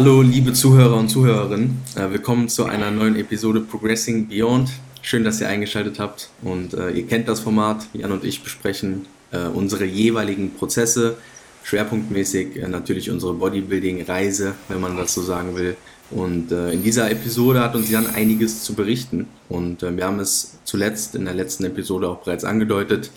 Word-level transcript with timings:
Hallo, 0.00 0.22
liebe 0.22 0.54
Zuhörer 0.54 0.96
und 0.96 1.10
Zuhörerinnen. 1.10 1.82
Äh, 1.94 2.10
willkommen 2.10 2.48
zu 2.48 2.64
einer 2.64 2.90
neuen 2.90 3.16
Episode 3.16 3.60
Progressing 3.60 4.28
Beyond. 4.28 4.70
Schön, 5.02 5.24
dass 5.24 5.42
ihr 5.42 5.48
eingeschaltet 5.48 5.98
habt 5.98 6.30
und 6.40 6.72
äh, 6.72 6.88
ihr 6.92 7.06
kennt 7.06 7.28
das 7.28 7.40
Format. 7.40 7.86
Jan 7.92 8.10
und 8.10 8.24
ich 8.24 8.42
besprechen 8.42 9.04
äh, 9.30 9.40
unsere 9.40 9.84
jeweiligen 9.84 10.54
Prozesse, 10.54 11.18
schwerpunktmäßig 11.64 12.56
äh, 12.56 12.68
natürlich 12.68 13.10
unsere 13.10 13.34
Bodybuilding-Reise, 13.34 14.54
wenn 14.68 14.80
man 14.80 14.96
das 14.96 15.12
so 15.12 15.20
sagen 15.20 15.54
will. 15.54 15.76
Und 16.10 16.50
äh, 16.50 16.72
in 16.72 16.82
dieser 16.82 17.10
Episode 17.10 17.60
hat 17.60 17.76
uns 17.76 17.90
Jan 17.90 18.06
einiges 18.06 18.62
zu 18.62 18.72
berichten 18.72 19.28
und 19.50 19.82
äh, 19.82 19.94
wir 19.94 20.06
haben 20.06 20.18
es 20.18 20.60
zuletzt 20.64 21.14
in 21.14 21.26
der 21.26 21.34
letzten 21.34 21.64
Episode 21.64 22.08
auch 22.08 22.22
bereits 22.22 22.44
angedeutet. 22.44 23.10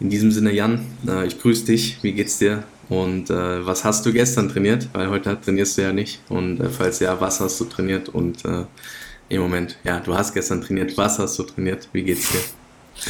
In 0.00 0.10
diesem 0.10 0.32
Sinne, 0.32 0.52
Jan, 0.52 0.84
ich 1.26 1.40
grüße 1.40 1.64
dich. 1.64 2.02
Wie 2.02 2.12
geht's 2.12 2.36
dir? 2.38 2.64
Und 2.88 3.30
äh, 3.30 3.66
was 3.66 3.84
hast 3.84 4.06
du 4.06 4.12
gestern 4.12 4.48
trainiert? 4.48 4.88
Weil 4.92 5.10
heute 5.10 5.40
trainierst 5.40 5.76
du 5.76 5.82
ja 5.82 5.92
nicht. 5.92 6.20
Und 6.28 6.60
äh, 6.60 6.68
falls 6.68 7.00
ja, 7.00 7.20
was 7.20 7.40
hast 7.40 7.60
du 7.60 7.64
trainiert? 7.64 8.08
Und 8.08 8.44
äh, 8.44 8.64
im 9.28 9.42
Moment, 9.42 9.76
ja, 9.82 9.98
du 10.00 10.16
hast 10.16 10.34
gestern 10.34 10.60
trainiert. 10.60 10.96
Was 10.96 11.18
hast 11.18 11.38
du 11.38 11.42
trainiert? 11.42 11.88
Wie 11.92 12.04
geht's 12.04 12.30
dir? 12.30 12.40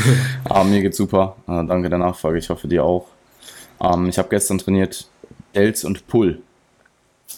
ah, 0.44 0.64
mir 0.64 0.80
geht's 0.80 0.96
super. 0.96 1.36
Äh, 1.46 1.64
danke 1.66 1.90
der 1.90 1.98
Nachfrage. 1.98 2.38
Ich 2.38 2.48
hoffe 2.48 2.68
dir 2.68 2.84
auch. 2.84 3.08
Ähm, 3.80 4.08
ich 4.08 4.18
habe 4.18 4.28
gestern 4.30 4.58
trainiert 4.58 5.08
Delts 5.54 5.84
und 5.84 6.06
Pull. 6.06 6.40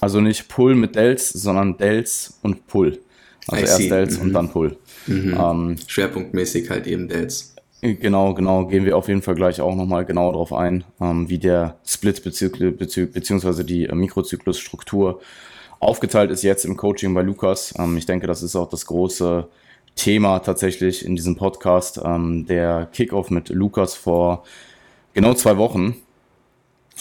Also 0.00 0.20
nicht 0.20 0.48
Pull 0.48 0.75
mit 0.75 0.95
Delts, 0.95 1.30
sondern 1.30 1.77
Delts 1.77 2.39
und 2.42 2.67
Pull. 2.69 3.00
Also 3.48 3.62
I 3.62 3.67
erst 3.67 3.77
see. 3.78 3.89
Delts 3.89 4.17
mhm. 4.17 4.23
und 4.23 4.33
dann 4.33 4.50
Pull. 4.50 4.77
Mhm. 5.06 5.36
Ähm, 5.39 5.77
Schwerpunktmäßig 5.86 6.70
halt 6.70 6.86
eben 6.86 7.08
Delts. 7.08 7.55
Genau, 7.81 8.34
genau, 8.34 8.67
gehen 8.67 8.84
wir 8.84 8.97
auf 8.97 9.07
jeden 9.07 9.23
Fall 9.23 9.37
gleich 9.37 9.61
auch 9.61 9.77
nochmal 9.77 10.05
genau 10.05 10.33
darauf 10.33 10.53
ein, 10.53 10.83
ähm, 11.01 11.29
wie 11.29 11.39
der 11.39 11.77
Split 11.87 12.25
bezü 12.25 12.51
bezü 12.73 13.07
beziehungsweise 13.07 13.65
die 13.65 13.85
äh, 13.85 13.95
Mikrozyklusstruktur 13.95 15.20
aufgeteilt 15.79 16.33
ist 16.33 16.43
jetzt 16.43 16.65
im 16.65 16.77
Coaching 16.77 17.15
bei 17.15 17.23
Lukas. 17.23 17.73
Ähm, 17.79 17.97
ich 17.97 18.05
denke, 18.07 18.27
das 18.27 18.43
ist 18.43 18.57
auch 18.57 18.69
das 18.69 18.87
große 18.87 19.47
Thema 19.95 20.41
tatsächlich 20.41 21.05
in 21.05 21.15
diesem 21.15 21.37
Podcast. 21.37 22.01
Ähm, 22.05 22.47
der 22.47 22.89
Kickoff 22.93 23.31
mit 23.31 23.48
Lukas 23.51 23.95
vor 23.95 24.45
genau 25.15 25.35
zwei 25.35 25.57
Wochen. 25.57 25.95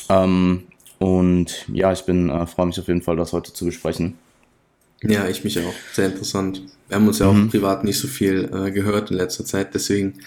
Ähm, 0.10 0.68
und 1.00 1.66
ja, 1.74 1.92
ich 1.92 2.04
bin 2.04 2.30
äh, 2.30 2.46
freue 2.46 2.68
mich 2.68 2.80
auf 2.80 2.88
jeden 2.88 3.02
Fall, 3.02 3.16
das 3.16 3.34
heute 3.34 3.52
zu 3.52 3.66
besprechen. 3.66 4.20
Ja, 5.02 5.28
ich 5.28 5.44
mich 5.44 5.60
auch. 5.60 5.74
Sehr 5.94 6.08
interessant. 6.08 6.62
Wir 6.88 6.98
haben 6.98 7.08
uns 7.08 7.18
ja 7.20 7.28
auch 7.28 7.34
mhm. 7.34 7.50
privat 7.50 7.84
nicht 7.84 8.00
so 8.00 8.08
viel 8.08 8.50
äh, 8.54 8.72
gehört 8.72 9.10
in 9.12 9.18
letzter 9.18 9.46
Zeit, 9.46 9.74
deswegen 9.74 10.20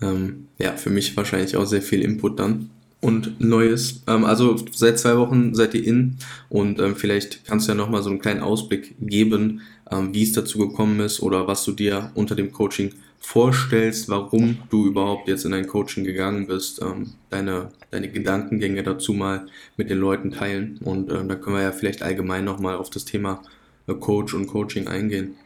ähm, 0.00 0.48
ja, 0.58 0.72
für 0.72 0.90
mich 0.90 1.16
wahrscheinlich 1.16 1.56
auch 1.56 1.66
sehr 1.66 1.82
viel 1.82 2.02
Input 2.02 2.38
dann 2.38 2.70
und 3.00 3.38
Neues. 3.40 4.02
Ähm, 4.06 4.24
also 4.24 4.56
seit 4.72 4.98
zwei 4.98 5.16
Wochen 5.18 5.54
seid 5.54 5.74
ihr 5.74 5.84
in 5.84 6.16
und 6.48 6.80
ähm, 6.80 6.96
vielleicht 6.96 7.44
kannst 7.44 7.68
du 7.68 7.72
ja 7.72 7.76
nochmal 7.76 8.02
so 8.02 8.10
einen 8.10 8.18
kleinen 8.18 8.40
Ausblick 8.40 8.94
geben, 9.00 9.60
ähm, 9.90 10.14
wie 10.14 10.22
es 10.22 10.32
dazu 10.32 10.58
gekommen 10.58 11.00
ist 11.00 11.20
oder 11.20 11.46
was 11.46 11.64
du 11.64 11.72
dir 11.72 12.10
unter 12.14 12.34
dem 12.34 12.52
Coaching 12.52 12.92
vorstellst, 13.20 14.08
warum 14.08 14.58
du 14.70 14.86
überhaupt 14.86 15.28
jetzt 15.28 15.44
in 15.44 15.54
ein 15.54 15.66
Coaching 15.66 16.04
gegangen 16.04 16.46
bist, 16.46 16.80
ähm, 16.82 17.12
deine, 17.30 17.70
deine 17.90 18.10
Gedankengänge 18.10 18.82
dazu 18.82 19.12
mal 19.12 19.46
mit 19.76 19.90
den 19.90 19.98
Leuten 19.98 20.30
teilen 20.30 20.78
und 20.84 21.10
äh, 21.10 21.26
da 21.26 21.34
können 21.34 21.56
wir 21.56 21.62
ja 21.62 21.72
vielleicht 21.72 22.02
allgemein 22.02 22.44
nochmal 22.44 22.76
auf 22.76 22.90
das 22.90 23.04
Thema 23.04 23.42
äh, 23.86 23.94
Coach 23.94 24.34
und 24.34 24.46
Coaching 24.46 24.88
eingehen. 24.88 25.36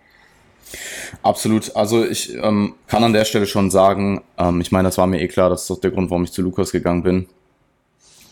Absolut. 1.23 1.75
Also 1.75 2.05
ich 2.05 2.35
ähm, 2.35 2.75
kann 2.87 3.05
an 3.05 3.13
der 3.13 3.25
Stelle 3.25 3.47
schon 3.47 3.71
sagen, 3.71 4.23
ähm, 4.37 4.61
ich 4.61 4.73
meine, 4.73 4.89
das 4.89 4.99
war 4.99 5.07
mir 5.07 5.21
eh 5.21 5.29
klar, 5.29 5.51
das 5.51 5.63
ist 5.63 5.71
doch 5.71 5.81
der 5.81 5.91
Grund, 5.91 6.11
warum 6.11 6.25
ich 6.25 6.33
zu 6.33 6.43
Lukas 6.43 6.73
gegangen 6.73 7.03
bin. 7.03 7.29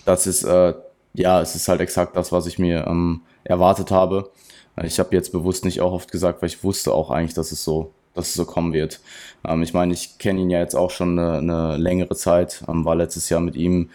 Das 0.05 0.27
ist, 0.27 0.45
äh, 0.45 0.75
ja, 1.15 1.41
es 1.41 1.55
ist 1.55 1.69
halt 1.69 1.81
exakt 1.81 2.17
das, 2.17 2.33
was 2.33 2.47
ich 2.47 2.59
mir 2.59 2.87
ähm, 2.87 3.23
erwartet 3.45 3.91
habe. 3.91 4.31
Ich 4.83 4.99
habe 4.99 5.15
jetzt 5.17 5.33
bewusst 5.33 5.65
nicht 5.65 5.81
auch 5.81 5.93
oft 5.93 6.13
gesagt, 6.13 6.43
weil 6.43 6.49
ich 6.49 6.63
wusste 6.63 6.93
auch 6.93 7.11
eigentlich, 7.11 7.35
dass 7.35 7.51
es 7.51 7.65
so, 7.65 7.93
dass 8.15 8.29
es 8.29 8.35
so 8.35 8.45
kommen 8.45 8.73
wird. 8.73 9.01
Ähm, 9.47 9.63
ich 9.63 9.73
meine, 9.73 9.95
ich 9.95 10.19
kenne 10.19 10.41
ihn 10.41 10.51
ja 10.51 10.61
jetzt 10.61 10.77
auch 10.77 10.91
schon 10.91 11.19
eine, 11.19 11.39
eine 11.39 11.77
längere 11.79 12.15
Zeit, 12.15 12.63
ähm, 12.69 12.85
war 12.85 12.95
letztes 12.95 13.29
Jahr 13.31 13.41
mit 13.41 13.57
ihm 13.57 13.91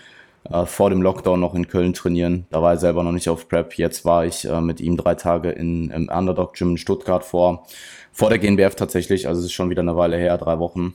äh, 0.49 0.65
vor 0.65 0.89
dem 0.89 1.01
Lockdown 1.01 1.39
noch 1.39 1.53
in 1.53 1.67
Köln 1.67 1.93
trainieren. 1.93 2.47
Da 2.49 2.61
war 2.61 2.73
er 2.73 2.77
selber 2.77 3.03
noch 3.03 3.11
nicht 3.11 3.29
auf 3.29 3.47
Prep. 3.47 3.77
Jetzt 3.77 4.05
war 4.05 4.25
ich 4.25 4.45
äh, 4.45 4.59
mit 4.59 4.81
ihm 4.81 4.97
drei 4.97 5.15
Tage 5.15 5.51
in, 5.51 5.91
im 5.91 6.09
Underdog 6.09 6.55
Gym 6.55 6.71
in 6.71 6.77
Stuttgart 6.77 7.23
vor 7.23 7.65
vor 8.11 8.29
der 8.29 8.39
GNBF 8.39 8.75
tatsächlich, 8.75 9.27
also 9.27 9.39
es 9.39 9.45
ist 9.45 9.53
schon 9.53 9.69
wieder 9.69 9.81
eine 9.81 9.95
Weile 9.95 10.17
her, 10.17 10.37
drei 10.37 10.59
Wochen. 10.59 10.93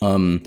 Ähm, 0.00 0.42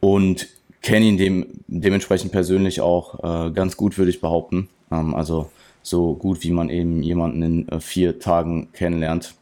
und 0.00 0.48
kenne 0.82 1.06
ihn 1.06 1.16
dem, 1.16 1.46
dementsprechend 1.66 2.32
persönlich 2.32 2.80
auch 2.80 3.46
äh, 3.48 3.50
ganz 3.50 3.76
gut, 3.76 3.98
würde 3.98 4.10
ich 4.10 4.20
behaupten. 4.20 4.68
Ähm, 4.90 5.14
also 5.14 5.50
so 5.82 6.14
gut, 6.14 6.42
wie 6.42 6.50
man 6.50 6.68
eben 6.68 7.02
jemanden 7.02 7.42
in 7.42 7.68
äh, 7.68 7.80
vier 7.80 8.18
Tagen 8.18 8.68
kennenlernt. 8.72 9.34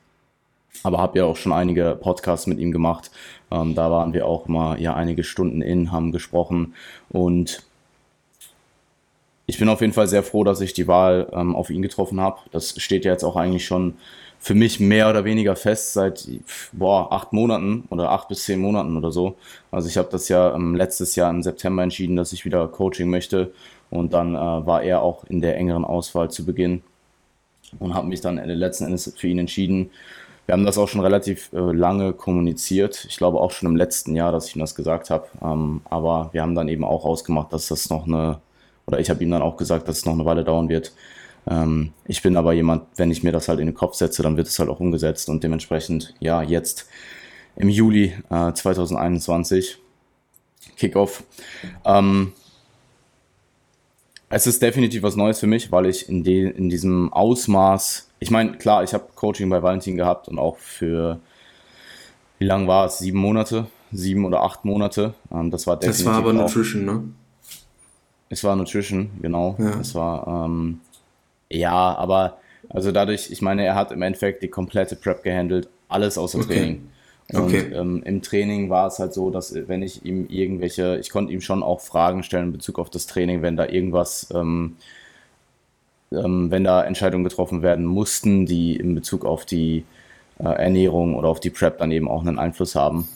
Aber 0.83 0.99
habe 0.99 1.19
ja 1.19 1.25
auch 1.25 1.37
schon 1.37 1.53
einige 1.53 1.99
Podcasts 2.01 2.47
mit 2.47 2.59
ihm 2.59 2.71
gemacht. 2.71 3.11
Ähm, 3.51 3.75
da 3.75 3.91
waren 3.91 4.13
wir 4.13 4.27
auch 4.27 4.47
mal 4.47 4.81
ja 4.81 4.95
einige 4.95 5.25
Stunden 5.25 5.63
in, 5.63 5.91
haben 5.91 6.13
gesprochen 6.13 6.75
und 7.09 7.65
ich 9.49 9.59
bin 9.59 9.71
auf 9.71 9.81
jeden 9.81 9.95
Fall 9.95 10.07
sehr 10.07 10.23
froh, 10.23 10.45
dass 10.45 10.61
ich 10.61 10.75
die 10.75 10.87
Wahl 10.87 11.27
ähm, 11.33 11.57
auf 11.57 11.71
ihn 11.71 11.81
getroffen 11.81 12.21
habe. 12.21 12.41
Das 12.53 12.79
steht 12.81 13.07
ja 13.07 13.13
jetzt 13.13 13.25
auch 13.25 13.35
eigentlich 13.35 13.65
schon 13.65 13.95
für 14.41 14.55
mich 14.55 14.81
mehr 14.81 15.11
oder 15.11 15.25
weniger 15.25 15.57
fest 15.57 15.93
seit 15.93 16.29
boah, 16.73 17.13
acht 17.13 17.33
Monaten 17.33 17.85
oder 17.91 18.11
acht 18.11 18.29
bis 18.29 18.45
zehn 18.45 18.61
Monaten 18.61 18.97
oder 18.97 19.11
so. 19.11 19.37
Also 19.71 19.89
ich 19.89 19.97
habe 19.97 20.09
das 20.11 20.29
ja 20.29 20.55
ähm, 20.55 20.75
letztes 20.75 21.17
Jahr 21.17 21.31
im 21.31 21.43
September 21.43 21.83
entschieden, 21.83 22.17
dass 22.17 22.33
ich 22.33 22.45
wieder 22.45 22.69
Coaching 22.69 23.11
möchte 23.11 23.53
und 23.91 24.13
dann 24.13 24.35
äh, 24.35 24.39
war 24.39 24.83
er 24.83 25.03
auch 25.03 25.25
in 25.25 25.41
der 25.41 25.57
engeren 25.57 25.85
Auswahl 25.85 26.31
zu 26.31 26.45
Beginn 26.45 26.83
und 27.79 27.95
habe 27.95 28.07
mich 28.07 28.21
dann 28.21 28.37
letzten 28.37 28.85
Endes 28.85 29.13
für 29.17 29.29
ihn 29.29 29.39
entschieden. 29.39 29.91
Wir 30.47 30.55
haben 30.55 30.65
das 30.65 30.79
auch 30.79 30.89
schon 30.89 31.03
relativ 31.03 31.53
äh, 31.53 31.59
lange 31.59 32.15
kommuniziert. 32.15 33.05
Ich 33.07 33.19
glaube 33.19 33.39
auch 33.41 33.51
schon 33.51 33.69
im 33.69 33.77
letzten 33.77 34.17
Jahr, 34.17 34.33
dass 34.33 34.49
ich 34.49 34.57
ihm 34.57 34.61
das 34.61 34.75
gesagt 34.75 35.11
habe. 35.11 35.27
Ähm, 35.43 35.83
aber 35.91 36.31
wir 36.33 36.41
haben 36.41 36.55
dann 36.55 36.69
eben 36.69 36.85
auch 36.85 37.05
ausgemacht, 37.05 37.53
dass 37.53 37.69
das 37.69 37.91
noch 37.91 38.07
eine, 38.07 38.39
oder 38.87 38.99
ich 38.99 39.11
habe 39.11 39.23
ihm 39.23 39.31
dann 39.31 39.43
auch 39.43 39.59
gesagt, 39.59 39.89
dass 39.89 39.99
es 39.99 40.07
noch 40.07 40.15
eine 40.15 40.25
Weile 40.25 40.45
dauern 40.45 40.71
wird, 40.71 40.93
ähm, 41.49 41.93
ich 42.07 42.23
bin 42.23 42.37
aber 42.37 42.53
jemand, 42.53 42.85
wenn 42.97 43.11
ich 43.11 43.23
mir 43.23 43.33
das 43.33 43.49
halt 43.49 43.61
in 43.61 43.67
den 43.67 43.75
Kopf 43.75 43.95
setze, 43.95 44.23
dann 44.23 44.37
wird 44.37 44.49
es 44.49 44.59
halt 44.59 44.69
auch 44.69 44.81
umgesetzt 44.81 45.29
und 45.29 45.43
dementsprechend, 45.43 46.15
ja, 46.21 46.43
jetzt 46.43 46.89
im 47.57 47.69
Juli 47.69 48.15
äh, 48.31 48.53
2021 48.53 49.79
Kickoff. 50.77 51.25
Ähm, 51.85 52.33
es 54.31 54.47
ist 54.47 54.61
definitiv 54.61 55.03
was 55.03 55.17
Neues 55.17 55.41
für 55.41 55.47
mich, 55.47 55.73
weil 55.73 55.87
ich 55.87 56.09
in, 56.09 56.23
de, 56.23 56.51
in 56.51 56.69
diesem 56.69 57.13
Ausmaß, 57.13 58.11
ich 58.21 58.31
meine, 58.31 58.59
klar, 58.59 58.85
ich 58.85 58.93
habe 58.93 59.07
Coaching 59.15 59.49
bei 59.49 59.63
Valentin 59.63 59.97
gehabt 59.97 60.29
und 60.29 60.39
auch 60.39 60.59
für, 60.59 61.19
wie 62.39 62.45
lang 62.45 62.69
war 62.69 62.87
es? 62.87 62.99
Sieben 62.99 63.19
Monate? 63.19 63.67
Sieben 63.91 64.27
oder 64.27 64.43
acht 64.43 64.67
Monate. 64.67 65.15
Ähm, 65.33 65.51
das 65.51 65.67
war 65.67 65.77
definitiv. 65.79 66.05
Das 66.05 66.13
war 66.13 66.19
aber 66.19 66.33
Nutrition, 66.35 66.85
ne? 66.85 67.05
Es 68.29 68.45
war 68.45 68.55
Nutrition, 68.55 69.11
genau. 69.23 69.57
Ja. 69.59 69.81
Es 69.81 69.95
war, 69.95 70.45
ähm, 70.45 70.81
ja, 71.51 71.97
aber 71.97 72.39
also 72.69 72.93
dadurch, 72.93 73.31
ich 73.31 73.43
meine, 73.43 73.65
er 73.65 73.75
hat 73.75 73.93
im 73.93 74.03
Endeffekt 74.03 74.43
die 74.43 74.49
komplette 74.49 74.97
Prep 74.97 75.23
gehandelt, 75.23 75.69
alles 75.89 76.19
außer 76.19 76.39
okay. 76.39 76.47
Training. 76.47 76.89
Und 77.33 77.45
okay. 77.45 77.73
ähm, 77.75 78.03
im 78.05 78.23
Training 78.23 78.71
war 78.71 78.87
es 78.87 78.99
halt 78.99 79.13
so, 79.13 79.31
dass 79.31 79.55
wenn 79.55 79.83
ich 79.83 80.05
ihm 80.05 80.27
irgendwelche, 80.29 80.99
ich 80.99 81.11
konnte 81.11 81.33
ihm 81.33 81.43
schon 81.43 81.63
auch 81.63 81.81
Fragen 81.81 82.23
stellen 82.23 82.47
in 82.47 82.53
Bezug 82.53 82.79
auf 82.79 82.89
das 82.89 83.07
Training, 83.07 83.43
wenn 83.43 83.57
da 83.57 83.67
irgendwas, 83.67 84.29
ähm, 84.35 84.77
ähm, 86.11 86.51
wenn 86.51 86.65
da 86.65 86.83
Entscheidungen 86.83 87.25
getroffen 87.25 87.61
werden 87.63 87.85
mussten, 87.85 88.47
die 88.47 88.77
in 88.77 88.95
Bezug 88.95 89.27
auf 89.27 89.45
die 89.45 89.85
äh, 90.39 90.45
Ernährung 90.45 91.15
oder 91.17 91.29
auf 91.29 91.41
die 91.41 91.51
Prep 91.51 91.79
dann 91.79 91.93
eben 91.93 92.09
auch 92.09 92.23
einen 92.23 92.39
Einfluss 92.39 92.75
haben. 92.75 93.09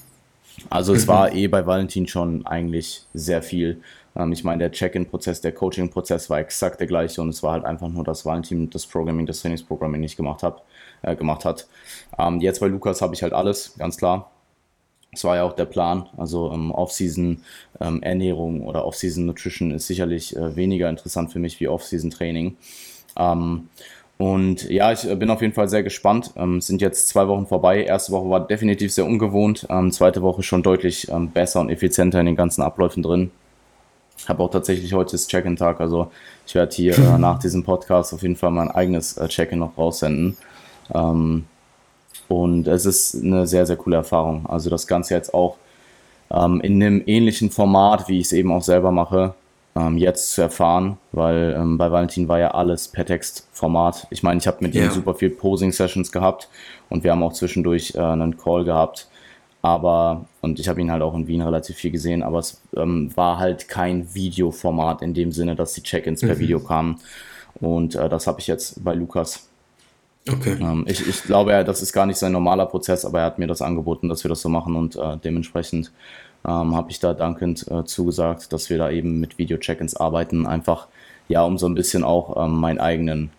Also 0.68 0.92
es 0.92 1.06
mhm. 1.06 1.08
war 1.08 1.32
eh 1.32 1.48
bei 1.48 1.64
Valentin 1.64 2.06
schon 2.06 2.44
eigentlich 2.44 3.04
sehr 3.14 3.42
viel. 3.42 3.80
Ähm, 4.16 4.32
ich 4.32 4.44
meine, 4.44 4.58
der 4.58 4.72
Check-in-Prozess, 4.72 5.40
der 5.40 5.52
Coaching-Prozess 5.52 6.30
war 6.30 6.38
exakt 6.38 6.80
der 6.80 6.86
gleiche 6.86 7.22
und 7.22 7.28
es 7.28 7.42
war 7.42 7.52
halt 7.52 7.64
einfach 7.64 7.88
nur, 7.88 8.04
dass 8.04 8.24
Valentin 8.24 8.70
das 8.70 8.86
Programming, 8.86 9.26
das 9.26 9.40
Trainingsprogramming 9.40 10.00
nicht 10.00 10.16
gemacht, 10.16 10.42
hab, 10.42 10.64
äh, 11.02 11.16
gemacht 11.16 11.44
hat. 11.44 11.66
Ähm, 12.18 12.40
jetzt 12.40 12.60
bei 12.60 12.66
Lukas 12.66 13.02
habe 13.02 13.14
ich 13.14 13.22
halt 13.22 13.32
alles, 13.32 13.74
ganz 13.78 13.96
klar. 13.96 14.30
Das 15.12 15.24
war 15.24 15.36
ja 15.36 15.44
auch 15.44 15.52
der 15.52 15.66
Plan. 15.66 16.08
Also 16.16 16.50
ähm, 16.52 16.70
Off-Season 16.70 17.42
ähm, 17.80 18.02
Ernährung 18.02 18.62
oder 18.62 18.86
Off-Season 18.86 19.26
Nutrition 19.26 19.70
ist 19.70 19.86
sicherlich 19.86 20.34
äh, 20.34 20.56
weniger 20.56 20.88
interessant 20.88 21.30
für 21.32 21.38
mich 21.38 21.60
wie 21.60 21.68
Off-Season 21.68 22.10
Training. 22.10 22.56
Ähm, 23.18 23.68
und 24.16 24.70
ja, 24.70 24.92
ich 24.92 25.08
äh, 25.08 25.16
bin 25.16 25.30
auf 25.30 25.42
jeden 25.42 25.52
Fall 25.52 25.68
sehr 25.68 25.82
gespannt. 25.82 26.32
Ähm, 26.36 26.60
sind 26.60 26.80
jetzt 26.80 27.08
zwei 27.08 27.28
Wochen 27.28 27.46
vorbei. 27.46 27.82
Erste 27.84 28.12
Woche 28.12 28.30
war 28.30 28.46
definitiv 28.46 28.92
sehr 28.92 29.04
ungewohnt. 29.04 29.66
Ähm, 29.68 29.90
zweite 29.90 30.22
Woche 30.22 30.42
schon 30.42 30.62
deutlich 30.62 31.08
ähm, 31.10 31.30
besser 31.30 31.60
und 31.60 31.68
effizienter 31.70 32.20
in 32.20 32.26
den 32.26 32.36
ganzen 32.36 32.62
Abläufen 32.62 33.02
drin. 33.02 33.32
Habe 34.28 34.42
auch 34.42 34.50
tatsächlich 34.50 34.92
heute 34.92 35.12
das 35.12 35.26
Check-in-Tag. 35.26 35.80
Also 35.80 36.10
ich 36.46 36.54
werde 36.54 36.74
hier 36.74 36.96
äh, 36.96 37.18
nach 37.18 37.38
diesem 37.38 37.64
Podcast 37.64 38.14
auf 38.14 38.22
jeden 38.22 38.36
Fall 38.36 38.50
mein 38.50 38.70
eigenes 38.70 39.16
äh, 39.16 39.28
Check-in 39.28 39.58
noch 39.58 39.76
raussenden. 39.76 40.36
Ähm, 40.94 41.44
und 42.28 42.66
es 42.66 42.86
ist 42.86 43.22
eine 43.22 43.46
sehr, 43.46 43.66
sehr 43.66 43.76
coole 43.76 43.96
Erfahrung. 43.96 44.46
Also 44.46 44.70
das 44.70 44.86
Ganze 44.86 45.14
jetzt 45.14 45.34
auch 45.34 45.56
ähm, 46.30 46.60
in 46.60 46.82
einem 46.82 47.02
ähnlichen 47.06 47.50
Format, 47.50 48.08
wie 48.08 48.20
ich 48.20 48.26
es 48.26 48.32
eben 48.32 48.52
auch 48.52 48.62
selber 48.62 48.90
mache. 48.90 49.34
ähm, 49.74 49.96
jetzt 49.96 50.32
zu 50.32 50.42
erfahren, 50.42 50.98
weil 51.12 51.54
ähm, 51.56 51.78
bei 51.78 51.90
Valentin 51.90 52.28
war 52.28 52.38
ja 52.38 52.50
alles 52.50 52.88
per 52.88 53.06
Textformat. 53.06 54.06
Ich 54.10 54.22
meine, 54.22 54.38
ich 54.38 54.46
habe 54.46 54.58
mit 54.60 54.74
ja. 54.74 54.84
ihm 54.84 54.90
super 54.90 55.14
viel 55.14 55.30
Posing-Sessions 55.30 56.12
gehabt 56.12 56.48
und 56.90 57.04
wir 57.04 57.12
haben 57.12 57.22
auch 57.22 57.32
zwischendurch 57.32 57.94
äh, 57.94 58.00
einen 58.00 58.36
Call 58.36 58.64
gehabt. 58.64 59.08
Aber, 59.62 60.26
und 60.40 60.58
ich 60.58 60.68
habe 60.68 60.80
ihn 60.80 60.90
halt 60.90 61.02
auch 61.02 61.14
in 61.14 61.28
Wien 61.28 61.40
relativ 61.40 61.76
viel 61.76 61.92
gesehen, 61.92 62.24
aber 62.24 62.40
es 62.40 62.60
ähm, 62.76 63.16
war 63.16 63.38
halt 63.38 63.68
kein 63.68 64.12
Videoformat 64.12 65.02
in 65.02 65.14
dem 65.14 65.30
Sinne, 65.30 65.54
dass 65.54 65.72
die 65.72 65.82
Check-ins 65.82 66.20
per 66.20 66.34
mhm. 66.34 66.40
Video 66.40 66.60
kamen. 66.60 66.98
Und 67.60 67.94
äh, 67.94 68.08
das 68.08 68.26
habe 68.26 68.40
ich 68.40 68.48
jetzt 68.48 68.82
bei 68.82 68.94
Lukas. 68.94 69.48
Okay. 70.28 70.56
Ähm, 70.60 70.84
ich, 70.88 71.06
ich 71.06 71.22
glaube, 71.22 71.64
das 71.64 71.80
ist 71.80 71.92
gar 71.92 72.06
nicht 72.06 72.16
sein 72.16 72.32
normaler 72.32 72.66
Prozess, 72.66 73.04
aber 73.04 73.20
er 73.20 73.26
hat 73.26 73.38
mir 73.38 73.46
das 73.46 73.62
angeboten, 73.62 74.08
dass 74.08 74.24
wir 74.24 74.28
das 74.28 74.40
so 74.40 74.48
machen 74.48 74.74
und 74.74 74.96
äh, 74.96 75.16
dementsprechend 75.22 75.92
ähm, 76.44 76.74
habe 76.74 76.90
ich 76.90 76.98
da 76.98 77.14
dankend 77.14 77.66
äh, 77.70 77.84
zugesagt, 77.84 78.52
dass 78.52 78.68
wir 78.68 78.78
da 78.78 78.90
eben 78.90 79.20
mit 79.20 79.38
Video-Check-ins 79.38 79.96
arbeiten, 79.96 80.46
einfach 80.46 80.88
ja, 81.28 81.44
um 81.44 81.58
so 81.58 81.66
ein 81.66 81.74
bisschen 81.74 82.04
auch 82.04 82.44
ähm, 82.44 82.56
meinen 82.56 82.78
eigenen, 82.78 83.30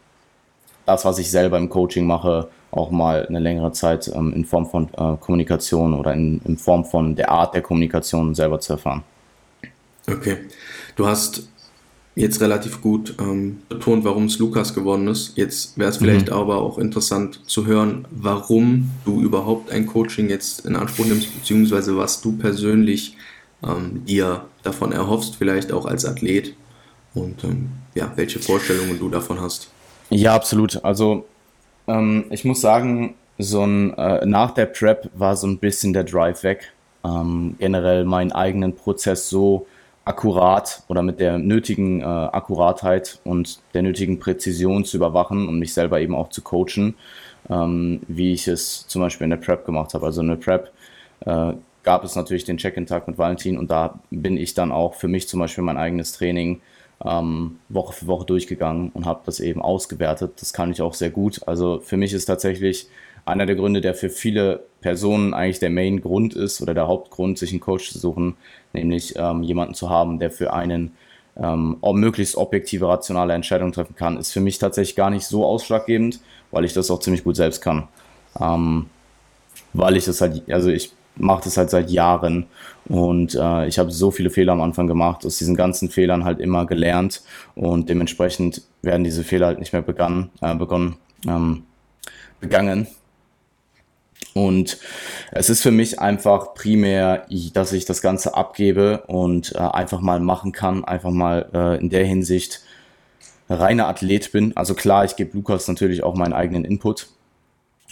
das, 0.85 1.05
was 1.05 1.19
ich 1.19 1.29
selber 1.29 1.57
im 1.57 1.69
Coaching 1.69 2.05
mache, 2.05 2.49
auch 2.73 2.91
mal 2.91 3.25
eine 3.25 3.39
längere 3.39 3.71
Zeit 3.71 4.11
ähm, 4.13 4.33
in 4.33 4.45
Form 4.45 4.65
von 4.65 4.89
äh, 4.97 5.17
Kommunikation 5.19 5.93
oder 5.93 6.13
in, 6.13 6.41
in 6.45 6.57
Form 6.57 6.85
von 6.85 7.15
der 7.15 7.29
Art 7.29 7.53
der 7.53 7.61
Kommunikation 7.61 8.35
selber 8.35 8.59
zu 8.59 8.73
erfahren. 8.73 9.03
Okay. 10.07 10.37
Du 10.95 11.07
hast 11.07 11.47
jetzt 12.15 12.41
relativ 12.41 12.81
gut 12.81 13.15
ähm, 13.19 13.59
betont, 13.69 14.03
warum 14.03 14.25
es 14.25 14.37
Lukas 14.37 14.73
gewonnen 14.73 15.07
ist. 15.07 15.35
Jetzt 15.35 15.77
wäre 15.77 15.89
es 15.89 15.97
vielleicht 15.97 16.27
mhm. 16.27 16.33
aber 16.33 16.57
auch 16.57 16.77
interessant 16.77 17.41
zu 17.47 17.65
hören, 17.65 18.05
warum 18.11 18.91
du 19.05 19.21
überhaupt 19.21 19.71
ein 19.71 19.87
Coaching 19.87 20.29
jetzt 20.29 20.65
in 20.65 20.75
Anspruch 20.75 21.05
nimmst, 21.05 21.33
beziehungsweise 21.33 21.97
was 21.97 22.21
du 22.21 22.37
persönlich 22.37 23.17
ähm, 23.63 24.05
dir 24.05 24.45
davon 24.61 24.91
erhoffst, 24.91 25.35
vielleicht 25.37 25.71
auch 25.71 25.85
als 25.85 26.05
Athlet 26.05 26.53
und 27.13 27.43
ähm, 27.43 27.69
ja, 27.95 28.11
welche 28.15 28.39
Vorstellungen 28.39 28.99
du 28.99 29.09
davon 29.09 29.41
hast. 29.41 29.69
Ja, 30.09 30.35
absolut. 30.35 30.83
Also 30.83 31.25
ähm, 31.87 32.25
ich 32.29 32.45
muss 32.45 32.61
sagen, 32.61 33.15
so 33.37 33.63
ein, 33.63 33.97
äh, 33.97 34.25
nach 34.25 34.51
der 34.51 34.67
Prep 34.67 35.09
war 35.13 35.35
so 35.35 35.47
ein 35.47 35.57
bisschen 35.57 35.93
der 35.93 36.03
Drive 36.03 36.43
weg. 36.43 36.73
Ähm, 37.03 37.55
generell 37.59 38.05
meinen 38.05 38.31
eigenen 38.31 38.75
Prozess 38.75 39.29
so 39.29 39.67
akkurat 40.05 40.83
oder 40.87 41.01
mit 41.01 41.19
der 41.19 41.37
nötigen 41.37 42.01
äh, 42.01 42.03
Akkuratheit 42.03 43.19
und 43.23 43.59
der 43.73 43.81
nötigen 43.81 44.19
Präzision 44.19 44.85
zu 44.85 44.97
überwachen 44.97 45.47
und 45.47 45.59
mich 45.59 45.73
selber 45.73 46.01
eben 46.01 46.15
auch 46.15 46.29
zu 46.29 46.41
coachen, 46.41 46.95
ähm, 47.49 48.01
wie 48.07 48.33
ich 48.33 48.47
es 48.47 48.87
zum 48.87 49.01
Beispiel 49.01 49.25
in 49.25 49.31
der 49.31 49.37
Prep 49.37 49.65
gemacht 49.65 49.93
habe. 49.93 50.05
Also 50.05 50.21
in 50.21 50.27
der 50.27 50.35
Prep 50.35 50.71
äh, 51.25 51.53
gab 51.83 52.03
es 52.03 52.15
natürlich 52.15 52.43
den 52.43 52.57
Check-in-Tag 52.57 53.07
mit 53.07 53.17
Valentin 53.17 53.57
und 53.57 53.71
da 53.71 53.99
bin 54.09 54.37
ich 54.37 54.53
dann 54.53 54.71
auch 54.71 54.93
für 54.93 55.07
mich 55.07 55.27
zum 55.27 55.39
Beispiel 55.39 55.63
mein 55.63 55.77
eigenes 55.77 56.13
Training 56.13 56.61
ähm, 57.05 57.59
Woche 57.69 57.93
für 57.93 58.07
Woche 58.07 58.25
durchgegangen 58.25 58.91
und 58.93 59.05
habe 59.05 59.21
das 59.25 59.39
eben 59.39 59.61
ausgewertet. 59.61 60.33
Das 60.39 60.53
kann 60.53 60.71
ich 60.71 60.81
auch 60.81 60.93
sehr 60.93 61.09
gut. 61.09 61.41
Also 61.47 61.79
für 61.83 61.97
mich 61.97 62.13
ist 62.13 62.25
tatsächlich 62.25 62.87
einer 63.25 63.45
der 63.45 63.55
Gründe, 63.55 63.81
der 63.81 63.93
für 63.93 64.09
viele 64.09 64.63
Personen 64.81 65.33
eigentlich 65.33 65.59
der 65.59 65.69
Main-Grund 65.69 66.33
ist 66.33 66.61
oder 66.61 66.73
der 66.73 66.87
Hauptgrund, 66.87 67.37
sich 67.37 67.51
einen 67.51 67.59
Coach 67.61 67.91
zu 67.91 67.99
suchen, 67.99 68.35
nämlich 68.73 69.15
ähm, 69.17 69.43
jemanden 69.43 69.73
zu 69.73 69.89
haben, 69.89 70.19
der 70.19 70.31
für 70.31 70.53
einen 70.53 70.91
ähm, 71.35 71.77
möglichst 71.81 72.35
objektive, 72.35 72.87
rationale 72.87 73.33
Entscheidungen 73.33 73.71
treffen 73.71 73.95
kann, 73.95 74.17
ist 74.17 74.31
für 74.31 74.41
mich 74.41 74.59
tatsächlich 74.59 74.95
gar 74.95 75.09
nicht 75.09 75.25
so 75.25 75.45
ausschlaggebend, 75.45 76.19
weil 76.51 76.65
ich 76.65 76.73
das 76.73 76.91
auch 76.91 76.99
ziemlich 76.99 77.23
gut 77.23 77.35
selbst 77.35 77.61
kann. 77.61 77.87
Ähm, 78.39 78.87
weil 79.73 79.97
ich 79.97 80.05
das 80.05 80.21
halt, 80.21 80.43
also 80.51 80.69
ich 80.69 80.91
mache 81.15 81.43
das 81.43 81.57
halt 81.57 81.69
seit 81.69 81.89
Jahren 81.89 82.47
und 82.85 83.35
äh, 83.35 83.67
ich 83.67 83.79
habe 83.79 83.91
so 83.91 84.11
viele 84.11 84.29
Fehler 84.29 84.53
am 84.53 84.61
Anfang 84.61 84.87
gemacht, 84.87 85.25
aus 85.25 85.37
diesen 85.37 85.55
ganzen 85.55 85.89
Fehlern 85.89 86.25
halt 86.25 86.39
immer 86.39 86.65
gelernt 86.65 87.21
und 87.55 87.89
dementsprechend 87.89 88.63
werden 88.81 89.03
diese 89.03 89.23
Fehler 89.23 89.47
halt 89.47 89.59
nicht 89.59 89.73
mehr 89.73 89.81
begann, 89.81 90.29
äh, 90.41 90.55
begonnen, 90.55 90.95
ähm, 91.27 91.63
begangen. 92.39 92.87
Und 94.33 94.79
es 95.31 95.49
ist 95.49 95.61
für 95.61 95.71
mich 95.71 95.99
einfach 95.99 96.55
primär, 96.55 97.27
dass 97.53 97.71
ich 97.71 97.85
das 97.85 98.01
Ganze 98.01 98.35
abgebe 98.35 99.03
und 99.07 99.53
äh, 99.53 99.59
einfach 99.59 100.01
mal 100.01 100.19
machen 100.19 100.51
kann, 100.51 100.83
einfach 100.83 101.11
mal 101.11 101.49
äh, 101.53 101.79
in 101.79 101.89
der 101.89 102.05
Hinsicht 102.05 102.61
reiner 103.49 103.87
Athlet 103.87 104.31
bin. 104.31 104.55
Also 104.57 104.73
klar, 104.73 105.05
ich 105.05 105.15
gebe 105.15 105.37
Lukas 105.37 105.67
natürlich 105.67 106.03
auch 106.03 106.15
meinen 106.15 106.33
eigenen 106.33 106.65
Input, 106.65 107.07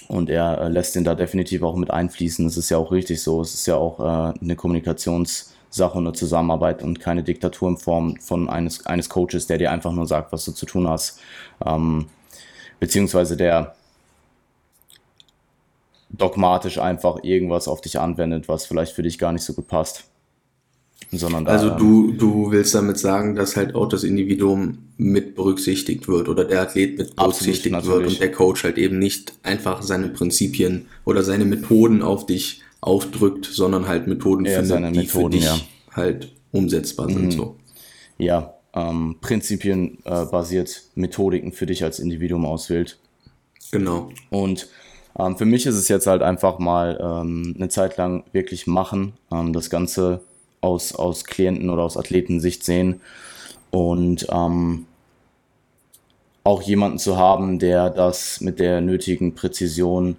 und 0.08 0.30
er 0.30 0.62
äh, 0.62 0.70
lässt 0.70 0.96
den 0.96 1.04
da 1.04 1.16
definitiv 1.16 1.64
auch 1.64 1.76
mit 1.76 1.92
einfließen. 1.92 2.46
Das 2.46 2.58
ist 2.58 2.70
ja 2.70 2.78
auch 2.78 2.92
richtig 2.92 3.22
so. 3.22 3.42
Es 3.42 3.54
ist 3.54 3.66
ja 3.66 3.76
auch 3.76 4.00
äh, 4.00 4.40
eine 4.40 4.56
Kommunikationssache 4.56 5.98
und 5.98 6.08
eine 6.08 6.14
Zusammenarbeit 6.14 6.84
und 6.84 7.00
keine 7.00 7.24
Diktatur 7.24 7.70
in 7.70 7.78
Form 7.78 8.18
von 8.20 8.50
eines, 8.50 8.86
eines 8.86 9.10
Coaches, 9.10 9.48
der 9.48 9.58
dir 9.58 9.72
einfach 9.72 9.92
nur 9.92 10.08
sagt, 10.08 10.32
was 10.32 10.46
du 10.46 10.52
zu 10.52 10.66
tun 10.66 10.88
hast. 10.88 11.20
Ähm, 11.66 12.08
beziehungsweise 12.80 13.38
der 13.38 13.76
dogmatisch 16.10 16.78
einfach 16.78 17.24
irgendwas 17.24 17.68
auf 17.68 17.82
dich 17.82 18.00
anwendet, 18.00 18.50
was 18.50 18.66
vielleicht 18.66 18.94
für 18.94 19.04
dich 19.04 19.18
gar 19.18 19.32
nicht 19.32 19.44
so 19.44 19.54
gut 19.54 19.68
passt 19.68 20.11
sondern 21.12 21.46
da, 21.46 21.52
Also 21.52 21.70
du, 21.72 22.14
du 22.14 22.52
willst 22.52 22.74
damit 22.74 22.98
sagen, 22.98 23.36
dass 23.36 23.56
halt 23.56 23.76
auch 23.76 23.90
das 23.90 24.04
Individuum 24.04 24.78
mit 24.98 25.36
berücksichtigt 25.36 26.08
wird 26.08 26.30
oder 26.30 26.46
der 26.46 26.62
Athlet 26.62 26.98
mit 26.98 27.16
berücksichtigt 27.16 27.76
absolut, 27.76 28.00
wird 28.00 28.10
und 28.10 28.20
der 28.22 28.32
Coach 28.32 28.64
halt 28.64 28.78
eben 28.78 28.98
nicht 28.98 29.34
einfach 29.44 29.82
seine 29.82 30.08
Prinzipien 30.10 30.88
oder 31.06 31.24
seine 31.24 31.46
Methoden 31.46 32.02
auf 32.02 32.26
dich 32.26 32.62
aufdrückt, 32.80 33.46
sondern 33.46 33.88
halt 33.88 34.08
Methoden 34.08 34.46
findet, 34.46 34.72
die 34.72 35.00
Methoden, 35.00 35.08
für 35.08 35.30
dich 35.30 35.44
ja. 35.44 35.60
halt 35.92 36.34
umsetzbar 36.52 37.10
sind. 37.10 37.26
Mhm. 37.26 37.32
So. 37.32 37.56
Ja, 38.18 38.56
ähm, 38.74 39.18
Prinzipien 39.20 39.98
äh, 40.06 40.26
basiert 40.26 40.84
Methodiken 40.96 41.52
für 41.52 41.66
dich 41.66 41.84
als 41.84 42.00
Individuum 42.00 42.46
auswählt. 42.46 42.98
Genau. 43.72 44.12
Und 44.30 44.70
ähm, 45.18 45.38
für 45.38 45.46
mich 45.46 45.66
ist 45.66 45.76
es 45.76 45.88
jetzt 45.88 46.08
halt 46.08 46.22
einfach 46.22 46.60
mal 46.60 46.98
ähm, 47.02 47.56
eine 47.58 47.70
Zeit 47.70 47.98
lang 47.98 48.24
wirklich 48.32 48.68
machen, 48.68 49.14
ähm, 49.32 49.54
das 49.54 49.70
Ganze 49.70 50.22
aus, 50.62 50.94
aus 50.94 51.26
Klienten- 51.26 51.70
oder 51.70 51.84
aus 51.84 51.98
Athletensicht 51.98 52.64
sehen. 52.64 53.02
Und 53.72 54.28
ähm, 54.32 54.86
auch 56.44 56.62
jemanden 56.62 56.98
zu 56.98 57.18
haben, 57.18 57.60
der 57.60 57.90
das 57.90 58.42
mit 58.42 58.60
der 58.60 58.82
nötigen 58.82 59.36
Präzision 59.36 60.18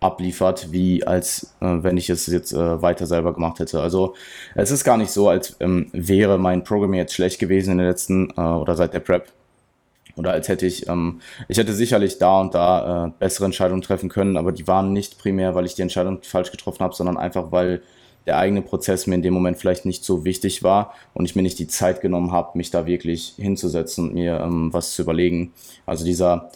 abliefert, 0.00 0.70
wie 0.70 1.06
als 1.06 1.54
äh, 1.60 1.66
wenn 1.82 1.96
ich 1.96 2.10
es 2.10 2.26
jetzt 2.26 2.52
äh, 2.52 2.82
weiter 2.82 3.06
selber 3.06 3.32
gemacht 3.32 3.58
hätte. 3.58 3.80
Also 3.80 4.14
es 4.54 4.70
ist 4.70 4.84
gar 4.84 4.98
nicht 4.98 5.10
so, 5.10 5.28
als 5.28 5.56
ähm, 5.60 5.88
wäre 5.92 6.38
mein 6.38 6.62
Programm 6.62 6.94
jetzt 6.94 7.14
schlecht 7.14 7.38
gewesen 7.38 7.72
in 7.72 7.78
den 7.78 7.86
letzten 7.86 8.30
äh, 8.36 8.40
oder 8.40 8.74
seit 8.74 8.92
der 8.92 9.00
Prep. 9.00 9.32
Oder 10.16 10.32
als 10.32 10.48
hätte 10.48 10.66
ich, 10.66 10.86
ähm, 10.88 11.20
ich 11.48 11.58
hätte 11.58 11.72
sicherlich 11.72 12.18
da 12.18 12.40
und 12.40 12.54
da 12.54 13.06
äh, 13.06 13.10
bessere 13.18 13.46
Entscheidungen 13.46 13.82
treffen 13.82 14.08
können, 14.08 14.36
aber 14.36 14.52
die 14.52 14.68
waren 14.68 14.92
nicht 14.92 15.18
primär, 15.18 15.54
weil 15.54 15.64
ich 15.64 15.74
die 15.74 15.82
Entscheidung 15.82 16.20
falsch 16.22 16.52
getroffen 16.52 16.80
habe, 16.80 16.94
sondern 16.94 17.16
einfach, 17.16 17.50
weil 17.50 17.82
der 18.26 18.38
eigene 18.38 18.62
Prozess 18.62 19.06
mir 19.06 19.16
in 19.16 19.22
dem 19.22 19.34
Moment 19.34 19.58
vielleicht 19.58 19.84
nicht 19.84 20.04
so 20.04 20.24
wichtig 20.24 20.62
war 20.62 20.94
und 21.12 21.24
ich 21.24 21.36
mir 21.36 21.42
nicht 21.42 21.58
die 21.58 21.68
Zeit 21.68 22.00
genommen 22.00 22.32
habe, 22.32 22.56
mich 22.56 22.70
da 22.70 22.86
wirklich 22.86 23.34
hinzusetzen 23.36 24.08
und 24.08 24.14
mir 24.14 24.40
ähm, 24.40 24.72
was 24.72 24.94
zu 24.94 25.02
überlegen. 25.02 25.52
Also 25.86 26.04
dieser 26.04 26.50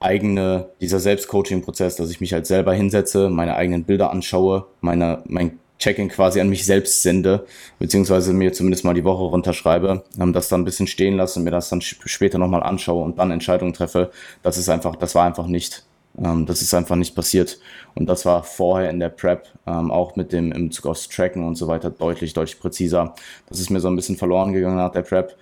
eigene, 0.00 0.68
dieser 0.80 0.98
Selbstcoaching-Prozess, 0.98 1.96
dass 1.96 2.10
ich 2.10 2.20
mich 2.20 2.32
halt 2.32 2.46
selber 2.46 2.74
hinsetze, 2.74 3.30
meine 3.30 3.54
eigenen 3.54 3.84
Bilder 3.84 4.10
anschaue, 4.10 4.66
meine, 4.80 5.22
mein 5.26 5.58
Check-in 5.78 6.08
quasi 6.08 6.40
an 6.40 6.48
mich 6.48 6.64
selbst 6.64 7.02
sende, 7.02 7.44
beziehungsweise 7.78 8.32
mir 8.32 8.52
zumindest 8.52 8.84
mal 8.84 8.94
die 8.94 9.04
Woche 9.04 9.24
runterschreibe, 9.24 10.04
ähm, 10.18 10.32
das 10.32 10.48
dann 10.48 10.62
ein 10.62 10.64
bisschen 10.64 10.86
stehen 10.86 11.16
lasse 11.16 11.38
und 11.38 11.44
mir 11.44 11.50
das 11.50 11.68
dann 11.68 11.80
später 11.80 12.38
nochmal 12.38 12.62
anschaue 12.62 13.04
und 13.04 13.18
dann 13.18 13.30
Entscheidungen 13.30 13.72
treffe, 13.72 14.10
das 14.42 14.58
ist 14.58 14.68
einfach, 14.68 14.96
das 14.96 15.14
war 15.14 15.24
einfach 15.24 15.46
nicht 15.46 15.84
ähm, 16.18 16.46
das 16.46 16.62
ist 16.62 16.74
einfach 16.74 16.96
nicht 16.96 17.14
passiert. 17.14 17.58
Und 17.94 18.06
das 18.06 18.24
war 18.24 18.44
vorher 18.44 18.90
in 18.90 19.00
der 19.00 19.08
Prep, 19.08 19.48
ähm, 19.66 19.90
auch 19.90 20.16
mit 20.16 20.32
dem 20.32 20.52
im 20.52 20.70
Zug 20.70 20.86
aufs 20.86 21.08
Tracken 21.08 21.44
und 21.44 21.56
so 21.56 21.68
weiter, 21.68 21.90
deutlich, 21.90 22.32
deutlich 22.34 22.60
präziser. 22.60 23.14
Das 23.48 23.60
ist 23.60 23.70
mir 23.70 23.80
so 23.80 23.88
ein 23.88 23.96
bisschen 23.96 24.16
verloren 24.16 24.52
gegangen 24.52 24.76
nach 24.76 24.92
der 24.92 25.02
Prep. 25.02 25.36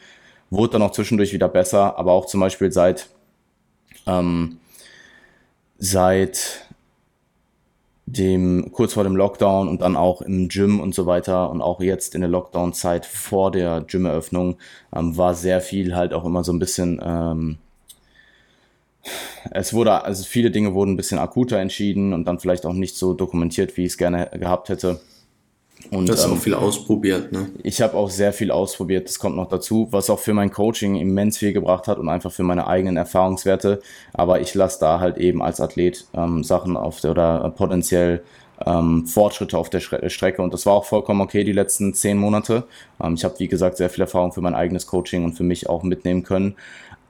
Wurde 0.51 0.73
dann 0.75 0.83
auch 0.83 0.93
zwischendurch 0.93 1.33
wieder 1.33 1.49
besser, 1.49 1.99
aber 1.99 2.13
auch 2.13 2.27
zum 2.27 2.41
Beispiel 2.41 2.73
seit, 2.73 3.09
ähm, 4.07 4.59
seit 5.79 6.67
dem, 8.07 8.73
kurz 8.73 8.95
vor 8.95 9.05
dem 9.05 9.17
Lockdown 9.17 9.69
und 9.69 9.83
dann 9.83 9.97
auch 9.97 10.21
im 10.23 10.49
Gym 10.49 10.81
und 10.81 10.95
so 10.95 11.07
weiter 11.07 11.51
und 11.51 11.63
auch 11.63 11.81
jetzt 11.81 12.15
in 12.15 12.21
der 12.23 12.31
Lockdown-Zeit 12.31 13.07
vor 13.07 13.53
der 13.53 13.83
Gymeröffnung 13.83 14.57
ähm, 14.95 15.17
war 15.17 15.35
sehr 15.35 15.61
viel 15.61 15.95
halt 15.95 16.13
auch 16.13 16.25
immer 16.25 16.43
so 16.43 16.53
ein 16.53 16.59
bisschen, 16.59 17.01
ähm, 17.05 17.59
es 19.51 19.73
wurde, 19.73 20.05
also 20.05 20.25
viele 20.25 20.51
Dinge 20.51 20.75
wurden 20.75 20.93
ein 20.93 20.97
bisschen 20.97 21.19
akuter 21.19 21.59
entschieden 21.59 22.13
und 22.13 22.25
dann 22.25 22.39
vielleicht 22.39 22.67
auch 22.67 22.73
nicht 22.73 22.97
so 22.97 23.15
dokumentiert, 23.15 23.77
wie 23.77 23.85
ich 23.85 23.93
es 23.93 23.99
gerne 23.99 24.31
gehabt 24.33 24.69
hätte. 24.69 25.01
Und, 25.91 26.09
du 26.09 26.13
hast 26.13 26.25
ähm, 26.27 26.33
auch 26.35 26.39
viel 26.39 26.55
ausprobiert, 26.55 27.33
ne? 27.33 27.49
Ich 27.63 27.81
habe 27.81 27.97
auch 27.97 28.11
sehr 28.11 28.33
viel 28.33 28.51
ausprobiert, 28.51 29.09
das 29.09 29.19
kommt 29.19 29.37
noch 29.37 29.49
dazu, 29.49 29.89
was 29.91 30.11
auch 30.11 30.19
für 30.19 30.35
mein 30.35 30.51
Coaching 30.51 30.97
immens 30.97 31.39
viel 31.39 31.53
gebracht 31.53 31.89
hat 31.89 31.99
und 31.99 32.09
einfach 32.09 32.31
für 32.31 32.43
meine 32.43 32.67
eigenen 32.67 32.97
Erfahrungswerte. 32.97 33.81
Aber 34.13 34.41
ich 34.41 34.55
lasse 34.55 34.79
da 34.81 35.01
halt 35.01 35.17
eben 35.17 35.43
als 35.43 35.61
Athlet 35.61 36.07
ähm, 36.15 36.45
Sachen 36.45 36.77
auf 36.77 37.01
der, 37.01 37.13
oder 37.13 37.51
potenziell 37.57 38.23
ähm, 38.67 39.07
Fortschritte 39.07 39.57
auf 39.57 39.71
der 39.71 39.81
Strecke 39.81 40.43
und 40.43 40.53
das 40.53 40.67
war 40.67 40.75
auch 40.75 40.85
vollkommen 40.85 41.23
okay 41.23 41.45
die 41.45 41.53
letzten 41.53 41.95
zehn 41.95 42.19
Monate. 42.19 42.65
Ähm, 43.03 43.15
ich 43.15 43.25
habe, 43.25 43.39
wie 43.39 43.49
gesagt, 43.49 43.79
sehr 43.79 43.91
viel 43.91 44.03
Erfahrung 44.03 44.33
für 44.33 44.43
mein 44.43 44.55
eigenes 44.55 44.87
Coaching 44.87 45.25
und 45.25 45.33
für 45.33 45.45
mich 45.45 45.69
auch 45.69 45.83
mitnehmen 45.83 46.23
können. 46.23 46.57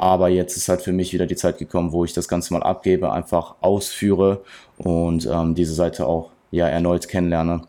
Aber 0.01 0.31
jetzt 0.31 0.57
ist 0.57 0.71
halt 0.71 0.81
für 0.81 0.93
mich 0.93 1.13
wieder 1.13 1.27
die 1.27 1.37
Zeit 1.37 1.59
gekommen, 1.59 1.93
wo 1.93 2.07
ich 2.07 2.15
das 2.15 2.27
Ganze 2.27 2.55
mal 2.55 2.63
abgebe, 2.63 3.13
einfach 3.13 3.57
ausführe 3.61 4.43
und 4.79 5.29
ähm, 5.31 5.55
diese 5.55 5.75
Seite 5.75 6.07
auch 6.07 6.31
ja 6.51 6.67
erneut 6.67 7.07
kennenlerne 7.07 7.65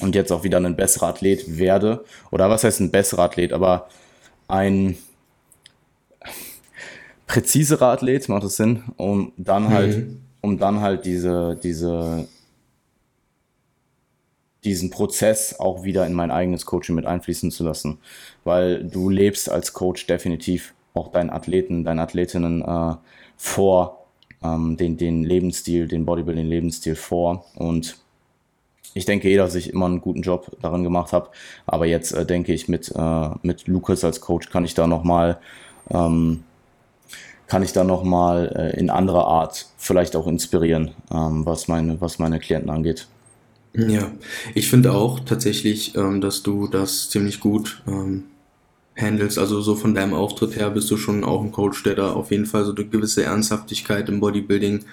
und 0.00 0.14
jetzt 0.14 0.30
auch 0.30 0.44
wieder 0.44 0.58
ein 0.58 0.76
besserer 0.76 1.08
Athlet 1.08 1.58
werde. 1.58 2.04
Oder 2.30 2.48
was 2.48 2.62
heißt 2.62 2.78
ein 2.78 2.92
besserer 2.92 3.24
Athlet, 3.24 3.52
aber 3.52 3.88
ein 4.46 4.96
präziserer 7.26 7.88
Athlet, 7.88 8.28
macht 8.28 8.44
das 8.44 8.54
Sinn, 8.54 8.84
um 8.96 9.32
dann 9.36 9.70
halt, 9.70 9.96
mhm. 9.96 10.20
um 10.42 10.58
dann 10.58 10.80
halt 10.82 11.04
diese, 11.04 11.58
diese, 11.60 12.28
diesen 14.62 14.90
Prozess 14.90 15.58
auch 15.58 15.82
wieder 15.82 16.06
in 16.06 16.12
mein 16.12 16.30
eigenes 16.30 16.64
Coaching 16.64 16.94
mit 16.94 17.06
einfließen 17.06 17.50
zu 17.50 17.64
lassen. 17.64 17.98
Weil 18.44 18.84
du 18.84 19.10
lebst 19.10 19.50
als 19.50 19.72
Coach 19.72 20.06
definitiv 20.06 20.72
auch 20.96 21.12
deinen 21.12 21.30
Athleten, 21.30 21.84
deinen 21.84 22.00
Athletinnen 22.00 22.62
äh, 22.62 22.94
vor, 23.36 24.06
ähm, 24.42 24.76
den, 24.76 24.96
den 24.96 25.24
Lebensstil, 25.24 25.88
den 25.88 26.04
Bodybuilding-Lebensstil 26.04 26.94
vor 26.94 27.44
und 27.56 27.98
ich 28.94 29.04
denke 29.04 29.28
eh, 29.28 29.36
dass 29.36 29.54
ich 29.54 29.72
immer 29.72 29.86
einen 29.86 30.00
guten 30.00 30.22
Job 30.22 30.56
darin 30.62 30.82
gemacht 30.82 31.12
habe. 31.12 31.28
Aber 31.66 31.84
jetzt 31.84 32.12
äh, 32.12 32.24
denke 32.24 32.54
ich, 32.54 32.66
mit, 32.66 32.90
äh, 32.96 33.28
mit 33.42 33.68
Lukas 33.68 34.04
als 34.04 34.22
Coach 34.22 34.48
kann 34.48 34.64
ich 34.64 34.72
da 34.72 34.86
nochmal 34.86 35.38
ähm, 35.90 36.44
kann 37.46 37.62
ich 37.62 37.72
da 37.72 37.84
nochmal 37.84 38.52
äh, 38.56 38.78
in 38.78 38.90
anderer 38.90 39.26
Art 39.26 39.66
vielleicht 39.76 40.16
auch 40.16 40.26
inspirieren, 40.26 40.92
ähm, 41.12 41.46
was, 41.46 41.68
meine, 41.68 42.00
was 42.00 42.18
meine 42.18 42.38
Klienten 42.38 42.70
angeht. 42.70 43.06
Ja, 43.74 44.10
ich 44.54 44.68
finde 44.68 44.92
auch 44.92 45.20
tatsächlich, 45.20 45.94
ähm, 45.96 46.20
dass 46.20 46.42
du 46.42 46.66
das 46.66 47.10
ziemlich 47.10 47.40
gut 47.40 47.82
ähm, 47.86 48.24
handelst. 48.96 49.38
Also 49.38 49.60
so 49.60 49.74
von 49.74 49.94
deinem 49.94 50.14
Auftritt 50.14 50.56
her 50.56 50.70
bist 50.70 50.90
du 50.90 50.96
schon 50.96 51.24
auch 51.24 51.42
ein 51.42 51.52
Coach, 51.52 51.82
der 51.82 51.94
da 51.94 52.12
auf 52.12 52.30
jeden 52.30 52.46
Fall 52.46 52.64
so 52.64 52.74
eine 52.74 52.84
gewisse 52.84 53.24
Ernsthaftigkeit 53.24 54.08
im 54.08 54.20
Bodybuilding 54.20 54.84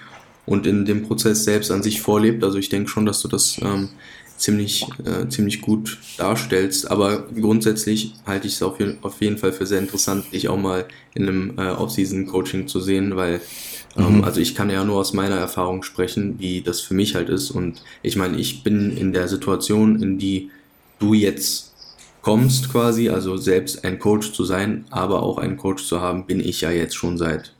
und 0.46 0.66
in 0.66 0.84
dem 0.84 1.04
Prozess 1.04 1.44
selbst 1.44 1.70
an 1.70 1.82
sich 1.82 2.02
vorlebt. 2.02 2.44
Also 2.44 2.58
ich 2.58 2.68
denke 2.68 2.90
schon, 2.90 3.06
dass 3.06 3.20
du 3.20 3.28
das 3.28 3.58
ähm, 3.62 3.88
ziemlich, 4.36 4.86
äh, 5.04 5.28
ziemlich 5.28 5.62
gut 5.62 5.98
darstellst. 6.18 6.90
Aber 6.90 7.26
grundsätzlich 7.34 8.14
halte 8.26 8.46
ich 8.46 8.54
es 8.54 8.62
auf, 8.62 8.76
auf 9.02 9.20
jeden 9.20 9.38
Fall 9.38 9.52
für 9.52 9.66
sehr 9.66 9.78
interessant, 9.78 10.32
dich 10.32 10.48
auch 10.48 10.58
mal 10.58 10.86
in 11.14 11.22
einem 11.22 11.58
äh, 11.58 11.70
Off-Season-Coaching 11.70 12.68
zu 12.68 12.80
sehen, 12.80 13.16
weil 13.16 13.40
ähm, 13.96 14.18
mhm. 14.18 14.24
also 14.24 14.40
ich 14.40 14.54
kann 14.54 14.70
ja 14.70 14.84
nur 14.84 14.96
aus 14.96 15.12
meiner 15.12 15.36
Erfahrung 15.36 15.82
sprechen, 15.82 16.36
wie 16.38 16.60
das 16.60 16.80
für 16.80 16.94
mich 16.94 17.14
halt 17.14 17.28
ist. 17.28 17.50
Und 17.50 17.82
ich 18.02 18.16
meine, 18.16 18.36
ich 18.36 18.62
bin 18.62 18.96
in 18.96 19.12
der 19.12 19.28
Situation, 19.28 20.02
in 20.02 20.18
die 20.18 20.50
du 20.98 21.14
jetzt 21.14 21.73
kommst 22.24 22.72
quasi, 22.72 23.10
also 23.10 23.36
selbst 23.36 23.84
ein 23.84 23.98
Coach 23.98 24.32
zu 24.32 24.44
sein, 24.44 24.86
aber 24.90 25.22
auch 25.22 25.38
einen 25.38 25.56
Coach 25.56 25.84
zu 25.84 26.00
haben, 26.00 26.26
bin 26.26 26.40
ich 26.40 26.62
ja 26.62 26.70
jetzt 26.70 26.96
schon 26.96 27.18
seit 27.18 27.54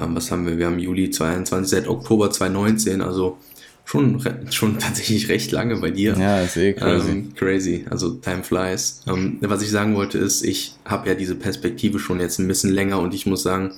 ähm, 0.00 0.16
was 0.16 0.30
haben 0.30 0.46
wir? 0.46 0.58
Wir 0.58 0.66
haben 0.66 0.78
Juli 0.78 1.10
22, 1.10 1.70
seit 1.70 1.88
Oktober 1.88 2.30
2019, 2.30 3.00
also 3.00 3.38
schon, 3.84 4.22
schon 4.50 4.78
tatsächlich 4.78 5.28
recht 5.28 5.52
lange 5.52 5.76
bei 5.76 5.90
dir. 5.90 6.16
Ja, 6.18 6.40
ist 6.40 6.56
eh 6.56 6.72
crazy. 6.72 7.10
Ähm, 7.10 7.34
crazy, 7.34 7.84
also 7.90 8.10
time 8.10 8.42
flies. 8.42 9.02
Ähm, 9.06 9.38
was 9.40 9.62
ich 9.62 9.70
sagen 9.70 9.94
wollte 9.94 10.18
ist, 10.18 10.42
ich 10.42 10.74
habe 10.84 11.08
ja 11.08 11.14
diese 11.14 11.34
Perspektive 11.34 11.98
schon 11.98 12.20
jetzt 12.20 12.38
ein 12.38 12.48
bisschen 12.48 12.70
länger 12.70 13.00
und 13.00 13.14
ich 13.14 13.26
muss 13.26 13.42
sagen, 13.42 13.72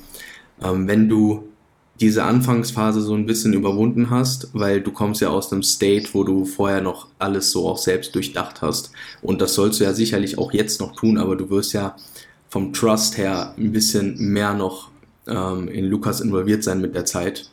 ähm, 0.63 0.87
wenn 0.87 1.09
du 1.09 1.49
diese 2.01 2.25
Anfangsphase 2.25 3.01
so 3.01 3.15
ein 3.15 3.27
bisschen 3.27 3.53
überwunden 3.53 4.11
hast, 4.11 4.49
weil 4.55 4.81
du 4.81 4.91
kommst 4.93 5.21
ja 5.21 5.29
aus 5.29 5.53
einem 5.53 5.63
State, 5.63 6.09
wo 6.13 6.25
du 6.25 6.45
vorher 6.45 6.81
noch 6.81 7.09
alles 7.19 7.53
so 7.53 7.69
auch 7.69 7.79
selbst 7.79 8.15
durchdacht 8.15 8.63
hast. 8.63 8.93
Und 9.21 9.41
das 9.41 9.55
sollst 9.55 9.81
du 9.81 9.85
ja 9.85 9.93
sicherlich 9.93 10.39
auch 10.39 10.53
jetzt 10.53 10.81
noch 10.81 10.97
tun, 10.97 11.19
aber 11.19 11.37
du 11.37 11.51
wirst 11.51 11.75
ja 11.75 11.97
vom 12.49 12.73
Trust 12.73 13.19
her 13.19 13.55
ein 13.57 13.73
bisschen 13.73 14.17
mehr 14.19 14.55
noch 14.55 14.91
ähm, 15.27 15.69
in 15.69 15.87
Lukas 15.87 16.21
involviert 16.21 16.65
sein 16.65 16.81
mit 16.81 16.95
der 16.95 17.05
Zeit, 17.05 17.51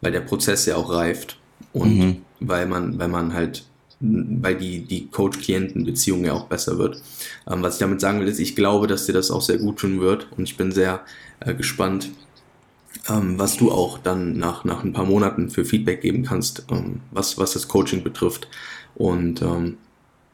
weil 0.00 0.12
der 0.12 0.20
Prozess 0.20 0.66
ja 0.66 0.76
auch 0.76 0.90
reift 0.90 1.38
und 1.72 1.98
mhm. 1.98 2.16
weil 2.40 2.66
man, 2.66 2.98
weil 2.98 3.08
man 3.08 3.34
halt, 3.34 3.64
weil 4.00 4.56
die, 4.56 4.80
die 4.80 5.08
Coach-Klienten-Beziehung 5.08 6.24
ja 6.24 6.32
auch 6.32 6.46
besser 6.46 6.78
wird. 6.78 7.02
Ähm, 7.48 7.62
was 7.62 7.74
ich 7.74 7.80
damit 7.80 8.00
sagen 8.00 8.20
will, 8.20 8.28
ist, 8.28 8.38
ich 8.38 8.56
glaube, 8.56 8.86
dass 8.86 9.06
dir 9.06 9.12
das 9.12 9.30
auch 9.30 9.42
sehr 9.42 9.58
gut 9.58 9.78
tun 9.78 10.00
wird 10.00 10.28
und 10.36 10.44
ich 10.44 10.56
bin 10.56 10.72
sehr 10.72 11.00
äh, 11.40 11.54
gespannt, 11.54 12.10
ähm, 13.08 13.38
was 13.38 13.56
du 13.56 13.70
auch 13.70 13.98
dann 13.98 14.36
nach, 14.38 14.64
nach 14.64 14.84
ein 14.84 14.92
paar 14.92 15.06
Monaten 15.06 15.50
für 15.50 15.64
Feedback 15.64 16.00
geben 16.00 16.24
kannst, 16.24 16.66
ähm, 16.70 17.00
was, 17.10 17.38
was 17.38 17.52
das 17.52 17.68
Coaching 17.68 18.02
betrifft. 18.02 18.48
Und 18.94 19.42
ähm, 19.42 19.78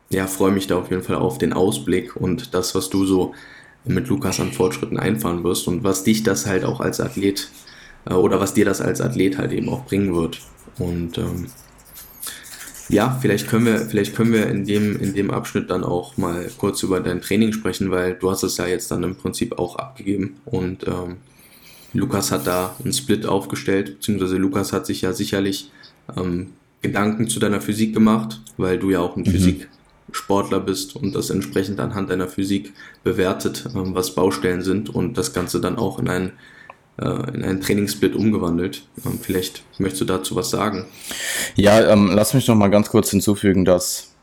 ja, 0.09 0.27
freue 0.27 0.53
mich 0.53 0.67
da 0.67 0.79
auf 0.79 0.91
jeden 0.91 1.03
Fall 1.03 1.17
auf 1.17 1.39
den 1.39 1.53
Ausblick 1.53 2.17
und 2.17 2.55
das, 2.55 2.75
was 2.75 2.91
du 2.91 3.05
so 3.05 3.35
mit 3.85 4.09
Lukas 4.09 4.41
an 4.41 4.53
Fortschritten 4.53 4.99
einfahren 4.99 5.45
wirst 5.45 5.69
und 5.69 5.85
was 5.85 6.05
dich 6.05 6.23
das 6.23 6.47
halt 6.47 6.65
auch 6.65 6.81
als 6.81 7.01
Athlet 7.01 7.49
äh, 8.09 8.15
oder 8.15 8.41
was 8.41 8.55
dir 8.55 8.65
das 8.65 8.81
als 8.81 9.01
Athlet 9.01 9.39
halt 9.39 9.53
eben 9.53 9.69
auch 9.69 9.85
bringen 9.85 10.15
wird. 10.15 10.41
Und 10.79 11.19
ähm, 11.19 11.47
ja, 12.89 13.19
vielleicht 13.21 13.49
können 13.49 13.67
wir, 13.67 13.79
vielleicht 13.81 14.15
können 14.15 14.33
wir 14.33 14.49
in 14.49 14.65
dem, 14.65 15.01
in 15.01 15.15
dem 15.15 15.31
Abschnitt 15.31 15.71
dann 15.71 15.83
auch 15.83 16.17
mal 16.17 16.49
kurz 16.57 16.83
über 16.83 17.01
dein 17.01 17.21
Training 17.21 17.53
sprechen, 17.53 17.91
weil 17.91 18.15
du 18.15 18.31
hast 18.31 18.43
es 18.43 18.57
ja 18.59 18.67
jetzt 18.67 18.91
dann 18.91 19.03
im 19.03 19.17
Prinzip 19.17 19.59
auch 19.59 19.77
abgegeben 19.77 20.37
und 20.45 20.87
ähm, 20.87 21.17
Lukas 21.97 22.31
hat 22.31 22.47
da 22.47 22.77
einen 22.83 22.93
Split 22.93 23.27
aufgestellt, 23.27 23.97
beziehungsweise 23.97 24.37
Lukas 24.37 24.73
hat 24.73 24.87
sich 24.87 25.03
ja 25.03 25.13
sicherlich 25.13 25.71
ähm, 26.17 26.53
Gedanken 26.83 27.29
zu 27.29 27.41
deiner 27.41 27.61
Physik 27.61 27.95
gemacht, 27.95 28.41
weil 28.57 28.79
du 28.79 28.91
ja 28.91 29.01
auch 29.01 29.17
ein 29.17 29.23
mhm. 29.23 29.31
Physik, 29.31 29.69
Sportler 30.13 30.61
bist 30.61 30.97
und 30.97 31.15
das 31.15 31.31
entsprechend 31.31 31.81
anhand 31.81 32.11
deiner 32.11 32.29
Physik 32.29 32.73
bewertet, 33.03 33.69
ähm, 33.75 33.95
was 33.95 34.15
Baustellen 34.15 34.63
sind 34.63 34.89
und 34.89 35.19
das 35.19 35.33
Ganze 35.33 35.61
dann 35.61 35.77
auch 35.77 35.99
in 35.99 36.09
einen, 36.09 36.33
äh, 36.99 37.35
in 37.35 37.45
einen 37.45 37.61
Trainingssplit 37.61 38.15
umgewandelt. 38.15 38.83
Ähm, 39.05 39.19
vielleicht 39.21 39.63
möchtest 39.79 40.03
du 40.03 40.05
dazu 40.07 40.37
was 40.37 40.51
sagen? 40.51 40.87
Ja, 41.57 41.93
ähm, 41.93 42.11
lass 42.13 42.35
mich 42.35 42.47
noch 42.47 42.55
mal 42.55 42.69
ganz 42.69 42.89
kurz 42.89 43.11
hinzufügen, 43.11 43.65
dass 43.65 44.15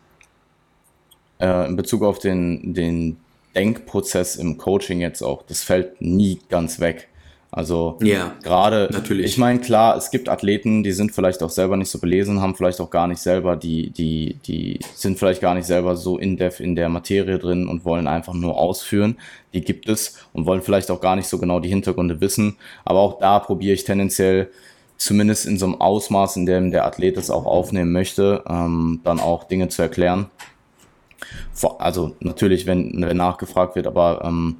äh, 1.39 1.68
in 1.68 1.75
Bezug 1.75 2.03
auf 2.03 2.20
den, 2.20 2.74
den 2.74 3.18
Denkprozess 3.56 4.36
im 4.38 4.58
Coaching 4.58 5.01
jetzt 5.01 5.22
auch, 5.22 5.44
das 5.44 5.63
fällt 5.63 6.01
nie 6.01 6.39
ganz 6.50 6.80
weg. 6.80 7.10
Also 7.56 8.00
ja, 8.02 8.34
gerade, 8.42 8.90
natürlich. 8.92 9.28
Ich 9.28 9.38
meine, 9.38 9.60
klar, 9.60 9.96
es 9.96 10.10
gibt 10.10 10.28
Athleten, 10.28 10.82
die 10.82 10.92
sind 10.92 11.12
vielleicht 11.12 11.44
auch 11.44 11.52
selber 11.52 11.78
nicht 11.78 11.92
so 11.92 12.00
belesen, 12.00 12.42
haben 12.42 12.56
vielleicht 12.56 12.82
auch 12.82 12.90
gar 12.90 13.06
nicht 13.08 13.20
selber 13.20 13.56
die, 13.56 13.92
die, 13.92 14.40
die 14.48 14.80
sind 14.96 15.20
vielleicht 15.20 15.40
gar 15.40 15.54
nicht 15.54 15.68
selber 15.68 15.96
so 15.96 16.18
in 16.18 16.36
depth 16.36 16.60
in 16.60 16.76
der 16.76 16.90
Materie 16.90 17.38
drin 17.38 17.68
und 17.68 17.86
wollen 17.86 18.08
einfach 18.08 18.34
nur 18.34 18.58
ausführen. 18.58 19.18
Die 19.54 19.62
gibt 19.62 19.88
es 19.88 20.18
und 20.34 20.48
wollen 20.48 20.64
vielleicht 20.64 20.90
auch 20.90 21.00
gar 21.00 21.16
nicht 21.16 21.28
so 21.28 21.38
genau 21.38 21.60
die 21.60 21.70
Hintergründe 21.70 22.22
wissen. 22.22 22.58
Aber 22.86 23.02
auch 23.02 23.20
da 23.20 23.38
probiere 23.38 23.76
ich 23.76 23.84
tendenziell 23.84 24.50
zumindest 24.98 25.46
in 25.46 25.60
so 25.60 25.68
einem 25.68 25.80
Ausmaß, 25.80 26.38
in 26.38 26.48
dem 26.48 26.72
der 26.72 26.86
Athlet 26.86 27.18
es 27.18 27.30
auch 27.30 27.46
aufnehmen 27.46 27.92
möchte, 27.92 28.44
ähm, 28.50 29.02
dann 29.04 29.20
auch 29.20 29.44
Dinge 29.44 29.68
zu 29.70 29.84
erklären. 29.84 30.26
Also 31.78 32.16
natürlich, 32.20 32.66
wenn, 32.66 33.00
wenn 33.00 33.18
nachgefragt 33.18 33.76
wird, 33.76 33.86
aber 33.86 34.24
ähm, 34.26 34.56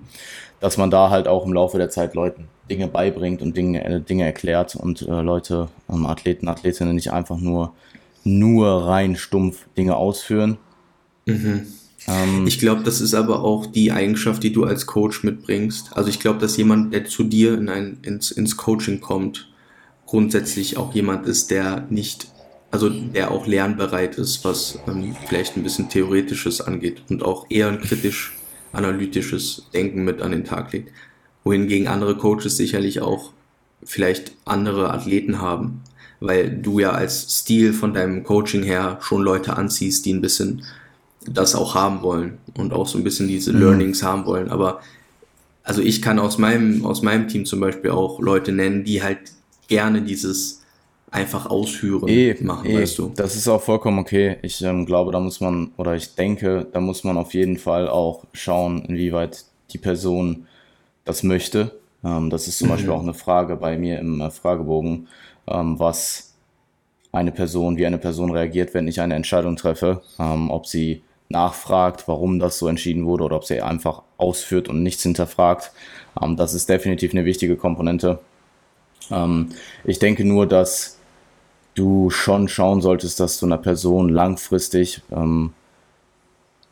dass 0.60 0.78
man 0.78 0.92
da 0.92 1.10
halt 1.10 1.28
auch 1.28 1.48
im 1.48 1.54
Laufe 1.54 1.80
der 1.80 1.90
Zeit 1.90 2.14
Leuten 2.14 2.50
Dinge 2.70 2.88
beibringt 2.88 3.42
und 3.42 3.56
Dinge, 3.58 3.84
äh, 3.84 4.02
Dinge 4.02 4.26
erklärt 4.26 4.76
und 4.76 5.02
äh, 5.02 5.22
Leute, 5.22 5.70
ähm, 5.90 6.06
Athleten, 6.06 6.48
Athletinnen 6.48 6.96
nicht 6.96 7.12
einfach 7.12 7.38
nur, 7.38 7.74
nur 8.24 8.88
rein 8.88 9.16
stumpf 9.16 9.66
Dinge 9.78 9.96
ausführen. 9.96 10.58
Mhm. 11.26 11.68
Ähm, 12.08 12.48
ich 12.48 12.60
glaube, 12.60 12.84
das 12.84 13.02
ist 13.02 13.14
aber 13.14 13.44
auch 13.44 13.66
die 13.66 13.92
Eigenschaft, 13.92 14.44
die 14.44 14.54
du 14.54 14.64
als 14.64 14.86
Coach 14.86 15.24
mitbringst. 15.24 15.96
Also 15.96 16.10
ich 16.10 16.20
glaube, 16.20 16.40
dass 16.40 16.58
jemand, 16.58 16.94
der 16.94 17.06
zu 17.06 17.24
dir 17.24 17.54
in 17.58 17.70
ein, 17.70 17.98
ins, 18.02 18.32
ins 18.32 18.56
Coaching 18.56 19.02
kommt, 19.02 19.50
grundsätzlich 20.06 20.78
auch 20.78 20.94
jemand 20.94 21.28
ist, 21.28 21.52
der 21.52 21.86
nicht, 21.90 22.28
also 22.72 22.90
der 22.90 23.32
auch 23.32 23.46
lernbereit 23.46 24.18
ist, 24.18 24.46
was 24.46 24.80
ähm, 24.88 25.16
vielleicht 25.28 25.58
ein 25.58 25.64
bisschen 25.64 25.90
Theoretisches 25.90 26.62
angeht 26.62 27.04
und 27.10 27.24
auch 27.24 27.46
eher 27.50 27.68
ein 27.68 27.82
kritisch 27.82 28.34
analytisches 28.72 29.68
Denken 29.74 30.04
mit 30.04 30.22
an 30.22 30.32
den 30.32 30.46
Tag 30.46 30.72
legt 30.72 30.92
wohingegen 31.44 31.88
andere 31.88 32.18
Coaches 32.18 32.58
sicherlich 32.58 33.02
auch 33.02 33.32
vielleicht 33.84 34.34
andere 34.46 34.94
Athleten 34.94 35.42
haben, 35.42 35.82
weil 36.20 36.50
du 36.50 36.80
ja 36.80 36.92
als 36.92 37.40
Stil 37.40 37.74
von 37.74 37.94
deinem 37.94 38.24
Coaching 38.24 38.64
her 38.64 38.98
schon 39.02 39.22
Leute 39.22 39.58
anziehst, 39.58 40.06
die 40.06 40.14
ein 40.14 40.22
bisschen 40.22 40.64
das 41.26 41.56
auch 41.56 41.76
haben 41.76 42.02
wollen 42.02 42.38
und 42.58 42.74
auch 42.74 42.88
so 42.88 42.98
ein 42.98 43.04
bisschen 43.04 43.28
diese 43.28 43.54
mhm. 43.54 43.60
Learnings 43.60 44.04
haben 44.04 44.26
wollen. 44.26 44.50
Aber 44.50 44.82
also 45.64 45.82
ich 45.82 46.02
kann 46.02 46.20
aus 46.20 46.38
meinem, 46.38 46.86
aus 46.86 47.02
meinem 47.02 47.28
Team 47.28 47.46
zum 47.46 47.60
Beispiel 47.60 47.92
auch 47.92 48.20
Leute 48.20 48.52
nennen, 48.52 48.84
die 48.84 49.02
halt 49.02 49.20
gerne 49.68 50.02
dieses 50.02 50.62
einfach 51.10 51.46
ausführen 51.46 52.08
e, 52.08 52.36
machen, 52.42 52.70
e, 52.70 52.80
weißt 52.80 52.98
du. 52.98 53.12
Das 53.16 53.36
ist 53.36 53.48
auch 53.48 53.62
vollkommen 53.62 54.00
okay. 54.00 54.38
Ich 54.42 54.62
ähm, 54.62 54.86
glaube, 54.86 55.12
da 55.12 55.20
muss 55.20 55.40
man, 55.40 55.72
oder 55.78 55.96
ich 55.96 56.16
denke, 56.16 56.68
da 56.72 56.82
muss 56.82 57.04
man 57.04 57.18
auf 57.18 57.34
jeden 57.34 57.58
Fall 57.58 57.88
auch 57.88 58.26
schauen, 58.34 58.84
inwieweit 58.86 59.46
die 59.72 59.78
Person 59.78 60.48
das 61.06 61.24
möchte. 61.24 61.72
Ähm, 62.04 62.30
das 62.30 62.48
ist 62.48 62.58
zum 62.58 62.68
mhm. 62.68 62.72
Beispiel 62.72 62.92
auch 62.92 63.02
eine 63.02 63.14
Frage 63.14 63.56
bei 63.56 63.78
mir 63.78 64.00
im 64.00 64.22
äh, 64.22 64.30
Fragebogen, 64.30 65.08
ähm, 65.48 65.80
was 65.80 66.34
eine 67.12 67.32
Person, 67.32 67.78
wie 67.78 67.86
eine 67.86 68.00
Person 68.00 68.32
reagiert, 68.32 68.74
wenn 68.74 68.88
ich 68.88 69.00
eine 69.00 69.16
Entscheidung 69.16 69.56
treffe, 69.56 70.02
ähm, 70.20 70.50
ob 70.50 70.66
sie 70.66 71.04
nachfragt, 71.30 72.08
warum 72.08 72.40
das 72.40 72.58
so 72.58 72.68
entschieden 72.68 73.06
wurde 73.06 73.24
oder 73.24 73.36
ob 73.36 73.46
sie 73.46 73.62
einfach 73.62 74.04
ausführt 74.18 74.68
und 74.68 74.84
nichts 74.84 75.04
hinterfragt. 75.04 75.72
Ähm, 76.22 76.36
das 76.38 76.54
ist 76.54 76.70
definitiv 76.70 77.12
eine 77.12 77.26
wichtige 77.26 77.56
Komponente. 77.56 78.20
Ähm, 79.12 79.50
ich 79.84 80.00
denke 80.00 80.26
nur, 80.26 80.48
dass 80.48 80.98
du 81.76 82.10
schon 82.10 82.48
schauen 82.48 82.82
solltest, 82.82 83.20
dass 83.20 83.40
du 83.40 83.46
einer 83.46 83.58
Person 83.58 84.10
langfristig, 84.10 85.02
ähm, 85.12 85.54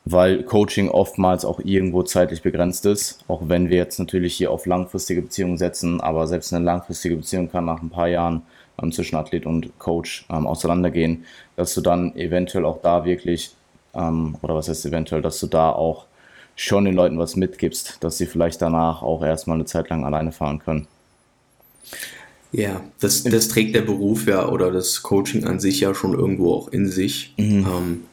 weil 0.05 0.43
Coaching 0.43 0.89
oftmals 0.89 1.45
auch 1.45 1.59
irgendwo 1.59 2.03
zeitlich 2.03 2.41
begrenzt 2.41 2.85
ist, 2.85 3.23
auch 3.27 3.43
wenn 3.45 3.69
wir 3.69 3.77
jetzt 3.77 3.99
natürlich 3.99 4.33
hier 4.35 4.51
auf 4.51 4.65
langfristige 4.65 5.21
Beziehungen 5.21 5.57
setzen, 5.57 6.01
aber 6.01 6.27
selbst 6.27 6.53
eine 6.53 6.65
langfristige 6.65 7.17
Beziehung 7.17 7.51
kann 7.51 7.65
nach 7.65 7.81
ein 7.81 7.89
paar 7.89 8.07
Jahren 8.07 8.41
ähm, 8.81 8.91
zwischen 8.91 9.15
Athlet 9.15 9.45
und 9.45 9.77
Coach 9.79 10.25
ähm, 10.29 10.47
auseinandergehen, 10.47 11.25
dass 11.55 11.75
du 11.75 11.81
dann 11.81 12.15
eventuell 12.15 12.65
auch 12.65 12.81
da 12.81 13.05
wirklich, 13.05 13.51
ähm, 13.93 14.37
oder 14.41 14.55
was 14.55 14.69
heißt 14.69 14.85
eventuell, 14.87 15.21
dass 15.21 15.39
du 15.39 15.47
da 15.47 15.71
auch 15.71 16.05
schon 16.55 16.85
den 16.85 16.95
Leuten 16.95 17.17
was 17.17 17.35
mitgibst, 17.35 17.97
dass 18.01 18.17
sie 18.17 18.25
vielleicht 18.25 18.61
danach 18.61 19.01
auch 19.03 19.23
erstmal 19.23 19.55
eine 19.55 19.65
Zeit 19.65 19.89
lang 19.89 20.03
alleine 20.03 20.31
fahren 20.31 20.59
können. 20.59 20.87
Ja, 22.51 22.81
das, 22.99 23.23
das 23.23 23.47
trägt 23.47 23.75
der 23.75 23.81
Beruf 23.81 24.27
ja 24.27 24.49
oder 24.49 24.71
das 24.71 25.03
Coaching 25.03 25.45
an 25.45 25.59
sich 25.59 25.79
ja 25.79 25.95
schon 25.95 26.13
irgendwo 26.13 26.53
auch 26.53 26.67
in 26.67 26.87
sich. 26.87 27.33
Mhm. 27.37 28.03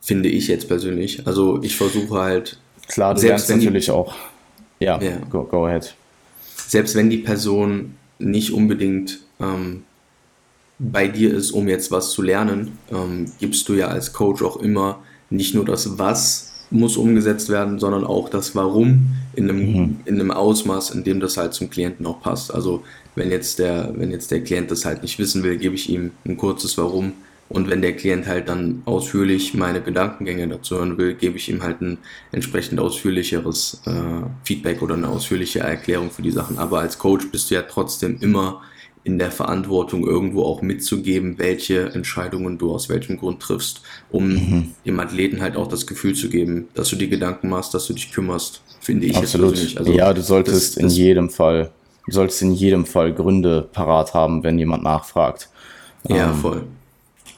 Finde 0.00 0.28
ich 0.28 0.48
jetzt 0.48 0.68
persönlich. 0.68 1.26
Also 1.26 1.62
ich 1.62 1.76
versuche 1.76 2.14
halt. 2.18 2.58
Klar, 2.88 3.14
du 3.14 3.20
selbst 3.20 3.48
lernst 3.48 3.64
natürlich 3.64 3.86
die, 3.86 3.90
auch. 3.90 4.14
Ja, 4.80 5.00
ja. 5.00 5.18
Go, 5.30 5.44
go 5.44 5.66
ahead. 5.66 5.94
Selbst 6.54 6.94
wenn 6.94 7.10
die 7.10 7.18
Person 7.18 7.94
nicht 8.18 8.52
unbedingt 8.52 9.20
ähm, 9.40 9.84
bei 10.78 11.08
dir 11.08 11.34
ist, 11.34 11.50
um 11.50 11.68
jetzt 11.68 11.90
was 11.90 12.12
zu 12.12 12.22
lernen, 12.22 12.78
ähm, 12.90 13.26
gibst 13.38 13.68
du 13.68 13.74
ja 13.74 13.88
als 13.88 14.12
Coach 14.12 14.42
auch 14.42 14.56
immer 14.56 15.00
nicht 15.30 15.54
nur 15.54 15.64
das 15.64 15.98
Was 15.98 16.52
muss 16.70 16.96
umgesetzt 16.96 17.48
werden, 17.48 17.78
sondern 17.78 18.04
auch 18.04 18.28
das 18.28 18.54
Warum 18.54 19.16
in 19.34 19.48
einem, 19.48 19.72
mhm. 19.72 19.96
in 20.04 20.20
einem 20.20 20.30
Ausmaß, 20.30 20.90
in 20.90 21.04
dem 21.04 21.20
das 21.20 21.36
halt 21.36 21.54
zum 21.54 21.70
Klienten 21.70 22.06
auch 22.06 22.20
passt. 22.20 22.52
Also 22.52 22.82
wenn 23.14 23.30
jetzt 23.30 23.58
der, 23.58 23.92
wenn 23.96 24.10
jetzt 24.10 24.30
der 24.30 24.42
Klient 24.42 24.70
das 24.70 24.84
halt 24.84 25.02
nicht 25.02 25.18
wissen 25.18 25.42
will, 25.42 25.56
gebe 25.56 25.74
ich 25.74 25.88
ihm 25.88 26.12
ein 26.26 26.36
kurzes 26.36 26.76
Warum. 26.76 27.14
Und 27.48 27.70
wenn 27.70 27.80
der 27.80 27.96
Klient 27.96 28.26
halt 28.26 28.48
dann 28.48 28.82
ausführlich 28.84 29.54
meine 29.54 29.80
Gedankengänge 29.80 30.48
dazu 30.48 30.76
hören 30.76 30.98
will, 30.98 31.14
gebe 31.14 31.38
ich 31.38 31.48
ihm 31.48 31.62
halt 31.62 31.80
ein 31.80 31.98
entsprechend 32.30 32.78
ausführlicheres 32.78 33.80
äh, 33.86 34.26
Feedback 34.44 34.82
oder 34.82 34.94
eine 34.94 35.08
ausführliche 35.08 35.60
Erklärung 35.60 36.10
für 36.10 36.22
die 36.22 36.30
Sachen. 36.30 36.58
Aber 36.58 36.80
als 36.80 36.98
Coach 36.98 37.30
bist 37.30 37.50
du 37.50 37.54
ja 37.54 37.62
trotzdem 37.62 38.18
immer 38.20 38.60
in 39.04 39.18
der 39.18 39.30
Verantwortung 39.30 40.06
irgendwo 40.06 40.42
auch 40.42 40.60
mitzugeben, 40.60 41.38
welche 41.38 41.86
Entscheidungen 41.94 42.58
du 42.58 42.72
aus 42.72 42.90
welchem 42.90 43.16
Grund 43.16 43.40
triffst, 43.40 43.80
um 44.10 44.28
mhm. 44.28 44.72
dem 44.84 45.00
Athleten 45.00 45.40
halt 45.40 45.56
auch 45.56 45.66
das 45.66 45.86
Gefühl 45.86 46.14
zu 46.14 46.28
geben, 46.28 46.68
dass 46.74 46.90
du 46.90 46.96
dir 46.96 47.08
Gedanken 47.08 47.48
machst, 47.48 47.72
dass 47.72 47.86
du 47.86 47.94
dich 47.94 48.12
kümmerst, 48.12 48.60
finde 48.80 49.06
ich 49.06 49.16
Absolut. 49.16 49.56
Also, 49.78 49.92
ja, 49.92 50.12
du 50.12 50.20
solltest 50.20 50.72
das, 50.72 50.76
in 50.76 50.82
das 50.84 50.96
jedem 50.98 51.30
Fall, 51.30 51.70
du 52.06 52.12
solltest 52.12 52.42
in 52.42 52.52
jedem 52.52 52.84
Fall 52.84 53.14
Gründe 53.14 53.66
parat 53.72 54.12
haben, 54.12 54.42
wenn 54.42 54.58
jemand 54.58 54.82
nachfragt. 54.82 55.48
Ja, 56.06 56.30
ähm, 56.30 56.34
voll. 56.36 56.66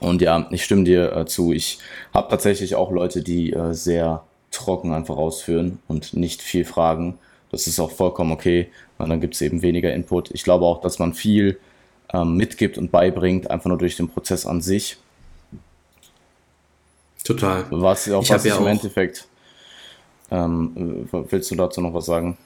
Und 0.01 0.23
ja, 0.23 0.49
ich 0.51 0.65
stimme 0.65 0.85
dir 0.85 1.15
äh, 1.15 1.27
zu. 1.27 1.53
Ich 1.53 1.79
habe 2.13 2.29
tatsächlich 2.31 2.75
auch 2.75 2.91
Leute, 2.91 3.23
die 3.23 3.53
äh, 3.53 3.75
sehr 3.75 4.25
trocken 4.51 4.93
einfach 4.93 5.17
ausführen 5.17 5.79
und 5.87 6.15
nicht 6.15 6.43
viel 6.43 6.65
fragen. 6.65 7.19
Das 7.51 7.67
ist 7.67 7.79
auch 7.79 7.91
vollkommen 7.91 8.33
okay. 8.33 8.69
Und 8.99 9.11
dann 9.11 9.21
gibt 9.21 9.35
es 9.35 9.41
eben 9.43 9.63
weniger 9.63 9.93
Input. 9.93 10.31
Ich 10.33 10.43
glaube 10.43 10.65
auch, 10.65 10.81
dass 10.81 10.99
man 10.99 11.15
viel 11.15 11.59
ähm, 12.13 12.37
mitgibt 12.37 12.79
und 12.79 12.91
beibringt, 12.91 13.51
einfach 13.51 13.69
nur 13.69 13.79
durch 13.79 13.97
den 13.97 14.09
Prozess 14.09 14.47
an 14.47 14.61
sich. 14.61 14.97
Total. 17.25 17.67
Was, 17.71 18.11
auch, 18.11 18.23
ich 18.23 18.31
was 18.31 18.45
ja 18.45 18.57
im 18.57 18.67
Endeffekt. 18.67 19.27
Ähm, 20.31 21.09
willst 21.11 21.51
du 21.51 21.57
dazu 21.57 21.81
noch 21.81 21.93
was 21.93 22.07
sagen? 22.07 22.37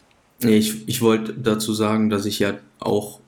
Ich, 0.40 0.88
ich 0.88 1.00
wollte 1.00 1.34
dazu 1.34 1.72
sagen, 1.72 2.10
dass 2.10 2.26
ich 2.26 2.38
ja 2.38 2.54
auch, 2.80 3.20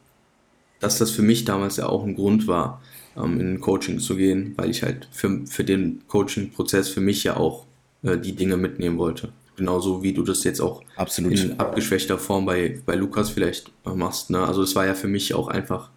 dass 0.80 0.98
das 0.98 1.10
für 1.10 1.22
mich 1.22 1.44
damals 1.44 1.76
ja 1.76 1.88
auch 1.88 2.04
ein 2.04 2.16
Grund 2.16 2.46
war, 2.46 2.80
ähm, 3.16 3.40
in 3.40 3.54
ein 3.54 3.60
Coaching 3.60 3.98
zu 3.98 4.16
gehen, 4.16 4.54
weil 4.56 4.70
ich 4.70 4.82
halt 4.82 5.08
für, 5.10 5.46
für 5.46 5.64
den 5.64 6.02
Coaching-Prozess 6.08 6.88
für 6.88 7.00
mich 7.00 7.24
ja 7.24 7.36
auch 7.36 7.66
äh, 8.02 8.18
die 8.18 8.36
Dinge 8.36 8.56
mitnehmen 8.56 8.98
wollte 8.98 9.32
genauso 9.56 10.02
wie 10.02 10.12
du 10.12 10.22
das 10.22 10.44
jetzt 10.44 10.60
auch 10.60 10.82
Absolut. 10.96 11.32
in 11.32 11.58
abgeschwächter 11.58 12.18
Form 12.18 12.46
bei, 12.46 12.80
bei 12.84 12.94
Lukas 12.94 13.30
vielleicht 13.30 13.72
äh, 13.84 13.90
machst. 13.90 14.30
Ne? 14.30 14.38
Also 14.38 14.62
es 14.62 14.76
war 14.76 14.86
ja 14.86 14.94
für 14.94 15.08
mich 15.08 15.34
auch 15.34 15.48
einfach, 15.48 15.90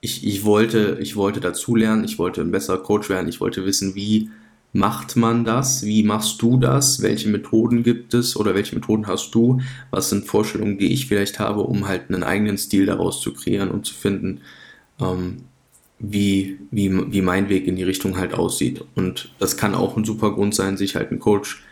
ich, 0.00 0.26
ich 0.26 0.44
wollte, 0.44 0.98
ich 1.00 1.14
wollte 1.14 1.40
dazulernen, 1.40 2.04
ich 2.04 2.18
wollte 2.18 2.40
ein 2.40 2.50
besserer 2.50 2.82
Coach 2.82 3.08
werden, 3.08 3.28
ich 3.28 3.40
wollte 3.40 3.64
wissen, 3.64 3.94
wie 3.94 4.30
macht 4.72 5.16
man 5.16 5.44
das, 5.44 5.84
wie 5.84 6.02
machst 6.02 6.40
du 6.40 6.56
das, 6.56 7.02
welche 7.02 7.28
Methoden 7.28 7.82
gibt 7.82 8.14
es 8.14 8.36
oder 8.36 8.54
welche 8.54 8.74
Methoden 8.74 9.06
hast 9.06 9.34
du, 9.34 9.60
was 9.90 10.08
sind 10.08 10.26
Vorstellungen, 10.26 10.78
die 10.78 10.92
ich 10.92 11.06
vielleicht 11.06 11.38
habe, 11.38 11.60
um 11.60 11.86
halt 11.86 12.08
einen 12.08 12.22
eigenen 12.22 12.56
Stil 12.56 12.86
daraus 12.86 13.20
zu 13.20 13.34
kreieren 13.34 13.70
und 13.70 13.84
zu 13.84 13.94
finden, 13.94 14.40
ähm, 14.98 15.42
wie, 16.02 16.58
wie, 16.70 17.12
wie 17.12 17.22
mein 17.22 17.48
Weg 17.48 17.66
in 17.66 17.76
die 17.76 17.84
Richtung 17.84 18.18
halt 18.18 18.34
aussieht. 18.34 18.84
Und 18.94 19.32
das 19.38 19.56
kann 19.56 19.74
auch 19.74 19.96
ein 19.96 20.04
super 20.04 20.32
Grund 20.32 20.54
sein, 20.54 20.76
sich 20.76 20.96
halt 20.96 21.10
einen 21.10 21.20
Coach 21.20 21.62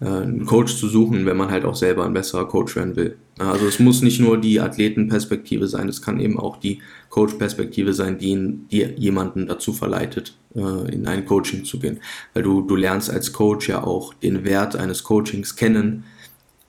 äh, 0.00 0.06
einen 0.06 0.44
Coach 0.44 0.76
zu 0.76 0.88
suchen, 0.88 1.24
wenn 1.24 1.36
man 1.36 1.50
halt 1.50 1.64
auch 1.64 1.74
selber 1.74 2.04
ein 2.04 2.12
besserer 2.12 2.46
Coach 2.48 2.76
werden 2.76 2.96
will. 2.96 3.16
Also 3.38 3.66
es 3.66 3.78
muss 3.78 4.02
nicht 4.02 4.20
nur 4.20 4.38
die 4.38 4.60
Athletenperspektive 4.60 5.68
sein, 5.68 5.88
es 5.88 6.02
kann 6.02 6.20
eben 6.20 6.38
auch 6.38 6.58
die 6.58 6.80
Coach-Perspektive 7.10 7.92
sein, 7.92 8.18
die, 8.18 8.58
die 8.70 8.82
jemanden 8.96 9.46
dazu 9.46 9.72
verleitet, 9.72 10.36
äh, 10.54 10.92
in 10.92 11.06
ein 11.06 11.24
Coaching 11.24 11.64
zu 11.64 11.78
gehen. 11.78 12.00
Weil 12.34 12.42
du, 12.42 12.62
du 12.62 12.76
lernst 12.76 13.10
als 13.10 13.32
Coach 13.32 13.68
ja 13.68 13.84
auch 13.84 14.14
den 14.14 14.44
Wert 14.44 14.76
eines 14.76 15.04
Coachings 15.04 15.56
kennen, 15.56 16.04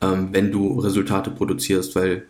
ähm, 0.02 0.30
wenn 0.32 0.52
du 0.52 0.80
Resultate 0.80 1.32
produzierst, 1.32 1.96
weil 1.96 2.24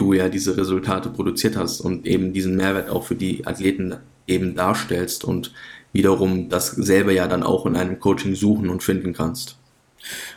du 0.00 0.12
ja 0.12 0.28
diese 0.28 0.56
Resultate 0.56 1.10
produziert 1.10 1.56
hast 1.56 1.80
und 1.80 2.06
eben 2.06 2.32
diesen 2.32 2.56
Mehrwert 2.56 2.90
auch 2.90 3.04
für 3.04 3.14
die 3.14 3.46
Athleten 3.46 3.96
eben 4.26 4.54
darstellst 4.54 5.24
und 5.24 5.52
wiederum 5.92 6.48
dasselbe 6.48 7.12
ja 7.12 7.26
dann 7.26 7.42
auch 7.42 7.66
in 7.66 7.76
einem 7.76 7.98
Coaching 8.00 8.34
suchen 8.34 8.70
und 8.70 8.82
finden 8.82 9.12
kannst. 9.12 9.56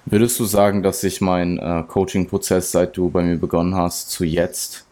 Würdest 0.05 0.39
du 0.39 0.45
sagen, 0.45 0.83
dass 0.83 1.01
sich 1.01 1.21
mein 1.21 1.57
äh, 1.57 1.83
Coaching-Prozess, 1.87 2.71
seit 2.71 2.97
du 2.97 3.09
bei 3.09 3.23
mir 3.23 3.37
begonnen 3.37 3.75
hast, 3.75 4.09
zu 4.09 4.25
jetzt, 4.25 4.85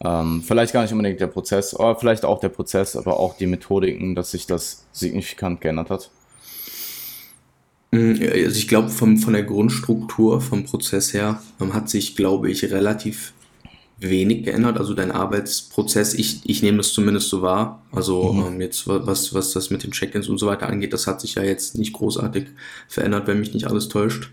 ähm, 0.00 0.42
vielleicht 0.46 0.72
gar 0.72 0.82
nicht 0.82 0.92
unbedingt 0.92 1.20
der 1.20 1.26
Prozess, 1.26 1.74
aber 1.74 1.96
vielleicht 1.96 2.24
auch 2.24 2.40
der 2.40 2.48
Prozess, 2.48 2.96
aber 2.96 3.20
auch 3.20 3.36
die 3.36 3.46
Methodiken, 3.46 4.14
dass 4.14 4.30
sich 4.30 4.46
das 4.46 4.86
signifikant 4.92 5.60
geändert 5.60 5.90
hat? 5.90 6.10
Mm, 7.90 8.14
also 8.20 8.56
ich 8.56 8.68
glaube, 8.68 8.88
von, 8.88 9.18
von 9.18 9.34
der 9.34 9.42
Grundstruktur, 9.42 10.40
vom 10.40 10.64
Prozess 10.64 11.12
her, 11.12 11.42
ähm, 11.60 11.74
hat 11.74 11.90
sich, 11.90 12.16
glaube 12.16 12.50
ich, 12.50 12.64
relativ 12.70 13.34
wenig 14.00 14.44
geändert. 14.44 14.78
Also 14.78 14.94
dein 14.94 15.10
Arbeitsprozess, 15.10 16.14
ich, 16.14 16.40
ich 16.44 16.62
nehme 16.62 16.78
das 16.78 16.92
zumindest 16.92 17.28
so 17.28 17.42
wahr. 17.42 17.82
Also 17.92 18.32
mhm. 18.32 18.46
ähm, 18.46 18.60
jetzt, 18.60 18.86
was, 18.86 19.34
was 19.34 19.52
das 19.52 19.70
mit 19.70 19.82
den 19.82 19.92
Check-ins 19.92 20.28
und 20.28 20.38
so 20.38 20.46
weiter 20.46 20.68
angeht, 20.68 20.92
das 20.92 21.06
hat 21.06 21.20
sich 21.20 21.34
ja 21.34 21.42
jetzt 21.42 21.76
nicht 21.76 21.92
großartig 21.92 22.46
verändert, 22.88 23.26
wenn 23.26 23.40
mich 23.40 23.54
nicht 23.54 23.66
alles 23.66 23.88
täuscht. 23.88 24.30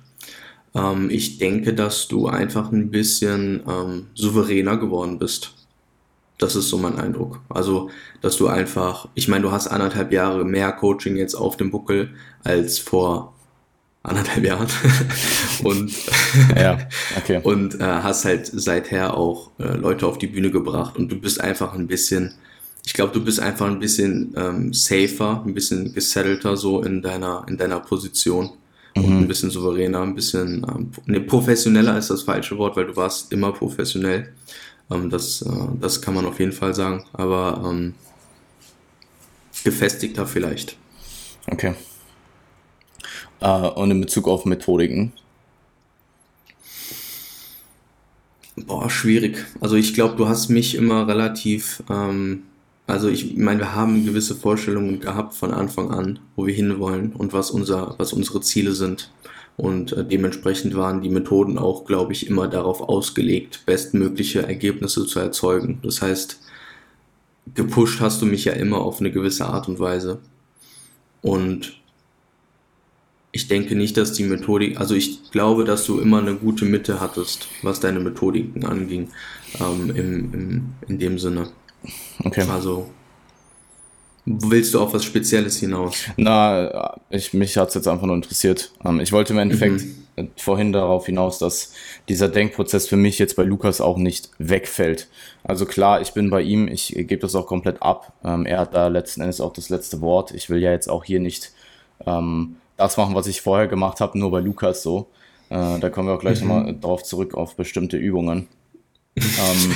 Ähm, 0.75 1.09
ich 1.09 1.37
denke, 1.37 1.73
dass 1.73 2.07
du 2.07 2.27
einfach 2.27 2.71
ein 2.71 2.91
bisschen 2.91 3.63
ähm, 3.67 4.07
souveräner 4.13 4.77
geworden 4.77 5.19
bist. 5.19 5.53
Das 6.37 6.55
ist 6.55 6.67
so 6.69 6.77
mein 6.77 6.99
Eindruck. 6.99 7.39
Also, 7.47 7.89
dass 8.21 8.35
du 8.35 8.47
einfach, 8.47 9.07
ich 9.15 9.29
meine, 9.29 9.43
du 9.43 9.51
hast 9.51 9.67
anderthalb 9.67 10.11
Jahre 10.11 10.43
mehr 10.43 10.71
Coaching 10.73 11.15
jetzt 11.15 11.35
auf 11.35 11.55
dem 11.55 11.71
Buckel 11.71 12.09
als 12.43 12.77
vor 12.77 13.34
anderthalb 14.05 14.43
Jahren 14.43 14.67
und, 15.63 15.91
ja, 16.55 16.77
okay. 17.17 17.39
und 17.43 17.79
äh, 17.79 17.83
hast 17.83 18.25
halt 18.25 18.47
seither 18.53 19.17
auch 19.17 19.51
äh, 19.59 19.75
Leute 19.75 20.07
auf 20.07 20.17
die 20.17 20.27
Bühne 20.27 20.51
gebracht 20.51 20.97
und 20.97 21.11
du 21.11 21.19
bist 21.19 21.41
einfach 21.41 21.73
ein 21.73 21.87
bisschen, 21.87 22.33
ich 22.85 22.93
glaube, 22.93 23.13
du 23.13 23.23
bist 23.23 23.39
einfach 23.39 23.67
ein 23.67 23.79
bisschen 23.79 24.33
ähm, 24.37 24.73
safer, 24.73 25.43
ein 25.45 25.53
bisschen 25.53 25.93
gesettelter 25.93 26.57
so 26.57 26.81
in 26.81 27.01
deiner, 27.01 27.45
in 27.47 27.57
deiner 27.57 27.79
Position 27.79 28.51
und 28.95 29.09
mhm. 29.09 29.17
ein 29.19 29.27
bisschen 29.27 29.49
souveräner, 29.49 30.01
ein 30.01 30.15
bisschen, 30.15 30.65
ähm, 30.69 30.91
ne, 31.05 31.19
professioneller 31.21 31.97
ist 31.97 32.09
das 32.09 32.23
falsche 32.23 32.57
Wort, 32.57 32.77
weil 32.77 32.87
du 32.87 32.95
warst 32.95 33.31
immer 33.31 33.51
professionell. 33.51 34.33
Ähm, 34.89 35.09
das, 35.09 35.41
äh, 35.41 35.49
das 35.81 36.01
kann 36.01 36.13
man 36.13 36.25
auf 36.25 36.39
jeden 36.39 36.53
Fall 36.53 36.73
sagen, 36.73 37.05
aber 37.13 37.61
ähm, 37.69 37.93
gefestigter 39.63 40.25
vielleicht. 40.27 40.77
Okay. 41.47 41.73
Äh, 43.39 43.67
und 43.69 43.91
in 43.91 44.01
Bezug 44.01 44.27
auf 44.27 44.45
Methodiken? 44.45 45.11
Boah, 48.57 48.89
schwierig. 48.89 49.45
Also 49.59 49.75
ich 49.75 49.93
glaube, 49.93 50.15
du 50.15 50.27
hast 50.27 50.49
mich 50.49 50.75
immer 50.75 51.07
relativ, 51.07 51.83
ähm, 51.89 52.43
also 52.87 53.09
ich 53.09 53.35
meine, 53.35 53.59
wir 53.59 53.75
haben 53.75 54.05
gewisse 54.05 54.35
Vorstellungen 54.35 55.01
gehabt 55.01 55.33
von 55.33 55.51
Anfang 55.51 55.91
an, 55.91 56.19
wo 56.35 56.45
wir 56.45 56.53
hinwollen 56.53 57.11
und 57.13 57.33
was 57.33 57.51
unser, 57.51 57.95
was 57.97 58.13
unsere 58.13 58.39
Ziele 58.41 58.71
sind. 58.71 59.11
Und 59.57 59.93
äh, 59.93 60.05
dementsprechend 60.05 60.75
waren 60.75 61.01
die 61.01 61.09
Methoden 61.09 61.57
auch, 61.57 61.85
glaube 61.85 62.13
ich, 62.13 62.27
immer 62.27 62.47
darauf 62.47 62.81
ausgelegt, 62.81 63.63
bestmögliche 63.65 64.43
Ergebnisse 64.43 65.05
zu 65.05 65.19
erzeugen. 65.19 65.79
Das 65.83 66.01
heißt, 66.01 66.39
gepusht 67.53 67.99
hast 67.99 68.21
du 68.21 68.25
mich 68.25 68.45
ja 68.45 68.53
immer 68.53 68.79
auf 68.79 68.99
eine 68.99 69.11
gewisse 69.11 69.45
Art 69.45 69.67
und 69.67 69.79
Weise. 69.79 70.19
Und 71.21 71.77
ich 73.35 73.49
denke 73.49 73.75
nicht, 73.75 73.97
dass 73.97 74.13
die 74.13 74.23
Methodik, 74.23 74.79
also 74.79 74.95
ich 74.95 75.29
glaube, 75.29 75.65
dass 75.65 75.85
du 75.85 75.99
immer 75.99 76.19
eine 76.19 76.35
gute 76.35 76.63
Mitte 76.63 77.01
hattest, 77.01 77.49
was 77.63 77.81
deine 77.81 77.99
Methodiken 77.99 78.63
anging, 78.63 79.09
ähm, 79.59 79.89
im, 79.89 80.33
im, 80.33 80.65
in 80.87 80.99
dem 80.99 81.19
Sinne. 81.19 81.49
Okay. 82.23 82.45
Also 82.49 82.89
Willst 84.27 84.73
du 84.73 84.79
auf 84.79 84.91
was 84.91 85.03
Spezielles 85.03 85.59
hinaus? 85.59 86.05
Na, 86.17 86.97
ich, 87.11 87.33
mich 87.33 87.57
hat 87.57 87.67
es 87.69 87.75
jetzt 87.75 87.87
einfach 87.87 88.07
nur 88.07 88.15
interessiert. 88.15 88.71
Ähm, 88.83 88.99
ich 88.99 89.11
wollte 89.11 89.33
im 89.33 89.39
Endeffekt 89.39 89.83
mhm. 90.15 90.29
vorhin 90.37 90.73
darauf 90.73 91.05
hinaus, 91.05 91.37
dass 91.37 91.73
dieser 92.09 92.29
Denkprozess 92.29 92.87
für 92.87 92.97
mich 92.97 93.19
jetzt 93.19 93.35
bei 93.35 93.43
Lukas 93.43 93.81
auch 93.81 93.97
nicht 93.97 94.31
wegfällt. 94.39 95.09
Also 95.43 95.67
klar, 95.67 96.01
ich 96.01 96.13
bin 96.13 96.31
bei 96.31 96.41
ihm, 96.41 96.67
ich 96.67 96.87
gebe 96.87 97.19
das 97.19 97.35
auch 97.35 97.45
komplett 97.45 97.83
ab. 97.83 98.13
Ähm, 98.23 98.47
er 98.47 98.59
hat 98.61 98.73
da 98.73 98.87
letzten 98.87 99.21
Endes 99.21 99.41
auch 99.41 99.53
das 99.53 99.69
letzte 99.69 100.01
Wort. 100.01 100.31
Ich 100.31 100.49
will 100.49 100.59
ja 100.59 100.71
jetzt 100.71 100.89
auch 100.89 101.03
hier 101.03 101.19
nicht 101.19 101.51
ähm, 102.07 102.55
das 102.77 102.97
machen, 102.97 103.15
was 103.15 103.27
ich 103.27 103.41
vorher 103.41 103.67
gemacht 103.67 104.01
habe, 104.01 104.17
nur 104.17 104.31
bei 104.31 104.39
Lukas 104.39 104.83
so. 104.83 105.07
Äh, 105.49 105.79
da 105.79 105.89
kommen 105.89 106.07
wir 106.07 106.15
auch 106.15 106.19
gleich 106.19 106.41
mhm. 106.41 106.47
nochmal 106.47 106.79
drauf 106.79 107.03
zurück 107.03 107.33
auf 107.33 107.55
bestimmte 107.55 107.97
Übungen. 107.97 108.47
ähm, 109.17 109.75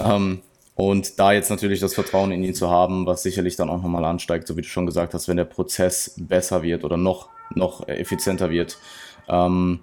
ähm, 0.00 0.40
und 0.74 1.18
da 1.20 1.32
jetzt 1.32 1.50
natürlich 1.50 1.80
das 1.80 1.94
Vertrauen 1.94 2.32
in 2.32 2.42
ihn 2.42 2.54
zu 2.54 2.68
haben, 2.68 3.06
was 3.06 3.22
sicherlich 3.22 3.56
dann 3.56 3.70
auch 3.70 3.80
nochmal 3.80 4.04
ansteigt, 4.04 4.48
so 4.48 4.56
wie 4.56 4.62
du 4.62 4.68
schon 4.68 4.86
gesagt 4.86 5.14
hast, 5.14 5.28
wenn 5.28 5.36
der 5.36 5.44
Prozess 5.44 6.14
besser 6.16 6.62
wird 6.62 6.84
oder 6.84 6.96
noch, 6.96 7.28
noch 7.54 7.86
effizienter 7.86 8.50
wird. 8.50 8.78
Ähm, 9.28 9.80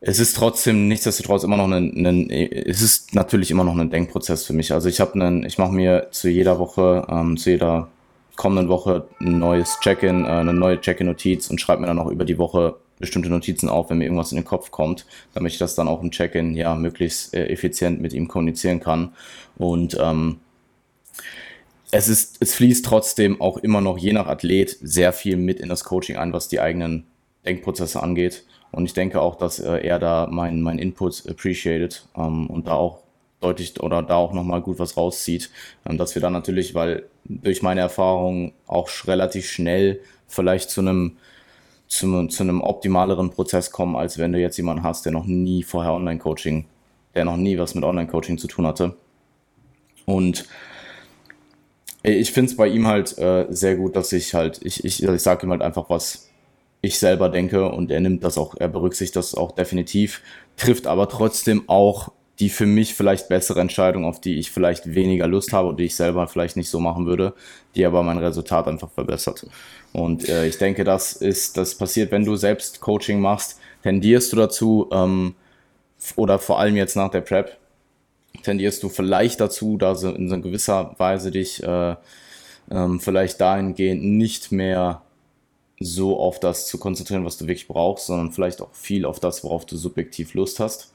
es 0.00 0.18
ist 0.18 0.36
trotzdem 0.36 0.88
nichtsdestotrotz 0.88 1.42
immer 1.42 1.56
noch 1.56 1.68
ein, 1.68 2.06
ein, 2.06 2.30
es 2.30 2.80
ist 2.80 3.14
natürlich 3.14 3.50
immer 3.50 3.64
noch 3.64 3.76
ein 3.76 3.90
Denkprozess 3.90 4.46
für 4.46 4.52
mich. 4.54 4.72
Also 4.72 4.88
ich 4.88 5.00
habe 5.00 5.14
einen, 5.14 5.44
ich 5.44 5.58
mache 5.58 5.72
mir 5.72 6.08
zu 6.10 6.28
jeder 6.28 6.58
Woche, 6.58 7.06
ähm, 7.10 7.36
zu 7.36 7.50
jeder 7.50 7.88
kommenden 8.40 8.68
Woche 8.68 9.06
ein 9.20 9.38
neues 9.38 9.78
Check-in, 9.80 10.24
äh, 10.24 10.28
eine 10.28 10.54
neue 10.54 10.80
Check-in-Notiz 10.80 11.50
und 11.50 11.60
schreibe 11.60 11.82
mir 11.82 11.88
dann 11.88 11.98
auch 11.98 12.10
über 12.10 12.24
die 12.24 12.38
Woche 12.38 12.76
bestimmte 12.98 13.28
Notizen 13.28 13.68
auf, 13.68 13.90
wenn 13.90 13.98
mir 13.98 14.04
irgendwas 14.04 14.32
in 14.32 14.36
den 14.36 14.46
Kopf 14.46 14.70
kommt, 14.70 15.04
damit 15.34 15.52
ich 15.52 15.58
das 15.58 15.74
dann 15.74 15.88
auch 15.88 16.02
im 16.02 16.10
Check-in 16.10 16.54
ja 16.54 16.74
möglichst 16.74 17.34
äh, 17.34 17.48
effizient 17.48 18.00
mit 18.00 18.14
ihm 18.14 18.28
kommunizieren 18.28 18.80
kann. 18.80 19.12
Und 19.58 19.98
ähm, 20.00 20.40
es 21.90 22.08
ist, 22.08 22.38
es 22.40 22.54
fließt 22.54 22.82
trotzdem 22.86 23.42
auch 23.42 23.58
immer 23.58 23.82
noch 23.82 23.98
je 23.98 24.14
nach 24.14 24.26
Athlet 24.26 24.74
sehr 24.80 25.12
viel 25.12 25.36
mit 25.36 25.60
in 25.60 25.68
das 25.68 25.84
Coaching 25.84 26.16
ein, 26.16 26.32
was 26.32 26.48
die 26.48 26.60
eigenen 26.60 27.04
Denkprozesse 27.44 28.02
angeht. 28.02 28.44
Und 28.72 28.86
ich 28.86 28.94
denke 28.94 29.20
auch, 29.20 29.36
dass 29.36 29.58
äh, 29.58 29.86
er 29.86 29.98
da 29.98 30.28
mein, 30.30 30.62
mein 30.62 30.78
Input 30.78 31.24
appreciated 31.28 32.06
ähm, 32.16 32.48
und 32.48 32.68
da 32.68 32.72
auch 32.72 33.00
deutlich 33.40 33.78
oder 33.82 34.02
da 34.02 34.14
auch 34.14 34.32
nochmal 34.32 34.62
gut 34.62 34.78
was 34.78 34.96
rauszieht. 34.96 35.50
Ähm, 35.84 35.98
dass 35.98 36.14
wir 36.14 36.22
dann 36.22 36.32
natürlich, 36.32 36.74
weil 36.74 37.04
durch 37.42 37.62
meine 37.62 37.80
Erfahrung 37.80 38.52
auch 38.66 38.88
relativ 39.06 39.48
schnell 39.48 40.00
vielleicht 40.26 40.70
zu 40.70 40.80
einem 40.80 41.16
zu, 41.86 42.28
zu 42.28 42.44
einem 42.44 42.60
optimaleren 42.60 43.30
Prozess 43.30 43.72
kommen, 43.72 43.96
als 43.96 44.16
wenn 44.16 44.32
du 44.32 44.38
jetzt 44.38 44.56
jemanden 44.56 44.84
hast, 44.84 45.04
der 45.04 45.12
noch 45.12 45.26
nie 45.26 45.64
vorher 45.64 45.92
Online-Coaching, 45.92 46.66
der 47.16 47.24
noch 47.24 47.36
nie 47.36 47.58
was 47.58 47.74
mit 47.74 47.82
Online-Coaching 47.82 48.38
zu 48.38 48.46
tun 48.46 48.66
hatte. 48.66 48.96
Und 50.06 50.46
ich 52.02 52.32
finde 52.32 52.50
es 52.50 52.56
bei 52.56 52.68
ihm 52.68 52.86
halt 52.86 53.18
äh, 53.18 53.46
sehr 53.50 53.74
gut, 53.74 53.96
dass 53.96 54.12
ich 54.12 54.34
halt, 54.34 54.60
ich, 54.62 54.84
ich, 54.84 55.02
ich 55.02 55.20
sage 55.20 55.46
ihm 55.46 55.50
halt 55.50 55.62
einfach, 55.62 55.90
was 55.90 56.30
ich 56.80 56.98
selber 56.98 57.28
denke 57.28 57.70
und 57.70 57.90
er 57.90 58.00
nimmt 58.00 58.24
das 58.24 58.38
auch, 58.38 58.54
er 58.58 58.68
berücksichtigt 58.68 59.16
das 59.16 59.34
auch 59.34 59.52
definitiv, 59.52 60.22
trifft 60.56 60.86
aber 60.86 61.08
trotzdem 61.08 61.68
auch 61.68 62.12
die 62.40 62.48
für 62.48 62.66
mich 62.66 62.94
vielleicht 62.94 63.28
bessere 63.28 63.60
Entscheidung, 63.60 64.06
auf 64.06 64.20
die 64.20 64.38
ich 64.38 64.50
vielleicht 64.50 64.94
weniger 64.94 65.26
Lust 65.26 65.52
habe 65.52 65.68
und 65.68 65.78
die 65.78 65.84
ich 65.84 65.94
selber 65.94 66.26
vielleicht 66.26 66.56
nicht 66.56 66.70
so 66.70 66.80
machen 66.80 67.06
würde, 67.06 67.34
die 67.74 67.84
aber 67.84 68.02
mein 68.02 68.18
Resultat 68.18 68.66
einfach 68.66 68.90
verbessert. 68.90 69.46
Und 69.92 70.28
äh, 70.28 70.46
ich 70.46 70.56
denke, 70.56 70.84
das 70.84 71.12
ist, 71.12 71.58
das 71.58 71.74
passiert, 71.74 72.10
wenn 72.10 72.24
du 72.24 72.36
selbst 72.36 72.80
Coaching 72.80 73.20
machst, 73.20 73.58
tendierst 73.82 74.32
du 74.32 74.36
dazu, 74.36 74.88
ähm, 74.90 75.34
oder 76.16 76.38
vor 76.38 76.58
allem 76.58 76.76
jetzt 76.76 76.96
nach 76.96 77.10
der 77.10 77.20
Prep, 77.20 77.58
tendierst 78.42 78.82
du 78.82 78.88
vielleicht 78.88 79.40
dazu, 79.40 79.76
da 79.76 79.94
so 79.94 80.10
in 80.10 80.30
so 80.30 80.40
gewisser 80.40 80.94
Weise 80.96 81.30
dich 81.30 81.62
äh, 81.62 81.94
ähm, 82.70 83.00
vielleicht 83.00 83.40
dahingehend 83.40 84.02
nicht 84.02 84.50
mehr 84.50 85.02
so 85.78 86.18
auf 86.18 86.40
das 86.40 86.66
zu 86.66 86.78
konzentrieren, 86.78 87.24
was 87.26 87.36
du 87.36 87.46
wirklich 87.46 87.68
brauchst, 87.68 88.06
sondern 88.06 88.32
vielleicht 88.32 88.62
auch 88.62 88.72
viel 88.72 89.04
auf 89.04 89.20
das, 89.20 89.44
worauf 89.44 89.66
du 89.66 89.76
subjektiv 89.76 90.32
Lust 90.34 90.58
hast. 90.60 90.92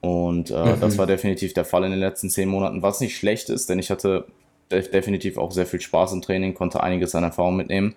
Und 0.00 0.50
äh, 0.50 0.76
mhm. 0.76 0.80
das 0.80 0.96
war 0.96 1.06
definitiv 1.06 1.54
der 1.54 1.64
Fall 1.64 1.84
in 1.84 1.90
den 1.90 2.00
letzten 2.00 2.30
zehn 2.30 2.48
Monaten, 2.48 2.82
was 2.82 3.00
nicht 3.00 3.16
schlecht 3.16 3.50
ist, 3.50 3.68
denn 3.68 3.78
ich 3.78 3.90
hatte 3.90 4.26
def 4.70 4.90
definitiv 4.90 5.38
auch 5.38 5.50
sehr 5.50 5.66
viel 5.66 5.80
Spaß 5.80 6.12
im 6.12 6.22
Training, 6.22 6.54
konnte 6.54 6.82
einiges 6.82 7.14
an 7.14 7.24
Erfahrung 7.24 7.56
mitnehmen. 7.56 7.94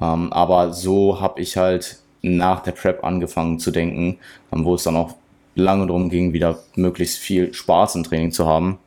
Ähm, 0.00 0.32
aber 0.32 0.72
so 0.72 1.20
habe 1.20 1.40
ich 1.40 1.56
halt 1.56 1.98
nach 2.22 2.62
der 2.62 2.72
Prep 2.72 3.04
angefangen 3.04 3.58
zu 3.58 3.70
denken, 3.70 4.18
ähm, 4.52 4.64
wo 4.64 4.74
es 4.74 4.82
dann 4.82 4.96
auch 4.96 5.14
lange 5.54 5.86
darum 5.86 6.10
ging, 6.10 6.32
wieder 6.32 6.58
möglichst 6.74 7.18
viel 7.18 7.54
Spaß 7.54 7.96
im 7.96 8.04
Training 8.04 8.32
zu 8.32 8.46
haben. 8.46 8.78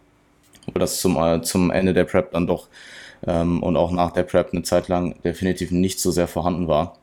Weil 0.68 0.80
das 0.80 1.00
zum, 1.00 1.18
äh, 1.18 1.42
zum 1.42 1.72
Ende 1.72 1.94
der 1.94 2.06
Prep 2.06 2.32
dann 2.32 2.48
doch 2.48 2.68
ähm, 3.28 3.62
und 3.63 3.76
auch 3.76 3.92
nach 3.92 4.12
der 4.12 4.24
Prep 4.24 4.54
eine 4.54 4.63
Zeit 4.63 4.88
lang 4.88 5.16
definitiv 5.24 5.72
nicht 5.72 6.00
so 6.00 6.12
sehr 6.12 6.28
vorhanden 6.28 6.68
war. 6.68 6.98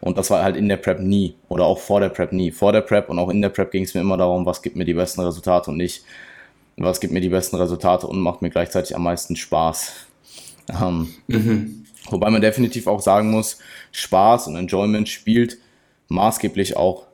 Und 0.00 0.18
das 0.18 0.30
war 0.30 0.42
halt 0.42 0.56
in 0.56 0.68
der 0.68 0.76
Prep 0.76 1.00
nie 1.00 1.34
oder 1.48 1.64
auch 1.64 1.78
vor 1.78 2.00
der 2.00 2.08
Prep 2.08 2.32
nie. 2.32 2.50
Vor 2.50 2.72
der 2.72 2.80
Prep 2.80 3.08
und 3.08 3.18
auch 3.18 3.28
in 3.30 3.42
der 3.42 3.48
Prep 3.48 3.70
ging 3.70 3.84
es 3.84 3.94
mir 3.94 4.00
immer 4.00 4.16
darum, 4.16 4.46
was 4.46 4.62
gibt 4.62 4.76
mir 4.76 4.84
die 4.84 4.94
besten 4.94 5.20
Resultate 5.20 5.70
und 5.70 5.76
nicht, 5.76 6.04
was 6.76 7.00
gibt 7.00 7.12
mir 7.12 7.20
die 7.20 7.28
besten 7.28 7.56
Resultate 7.56 8.06
und 8.06 8.20
macht 8.20 8.42
mir 8.42 8.50
gleichzeitig 8.50 8.96
am 8.96 9.02
meisten 9.02 9.36
Spaß. 9.36 9.92
Ähm, 10.80 11.14
mhm. 11.26 11.84
Wobei 12.08 12.30
man 12.30 12.40
definitiv 12.40 12.86
auch 12.86 13.00
sagen 13.00 13.30
muss, 13.30 13.58
Spaß 13.92 14.48
und 14.48 14.56
Enjoyment 14.56 15.08
spielt 15.08 15.58
maßgeblich 16.08 16.76
auch 16.76 17.06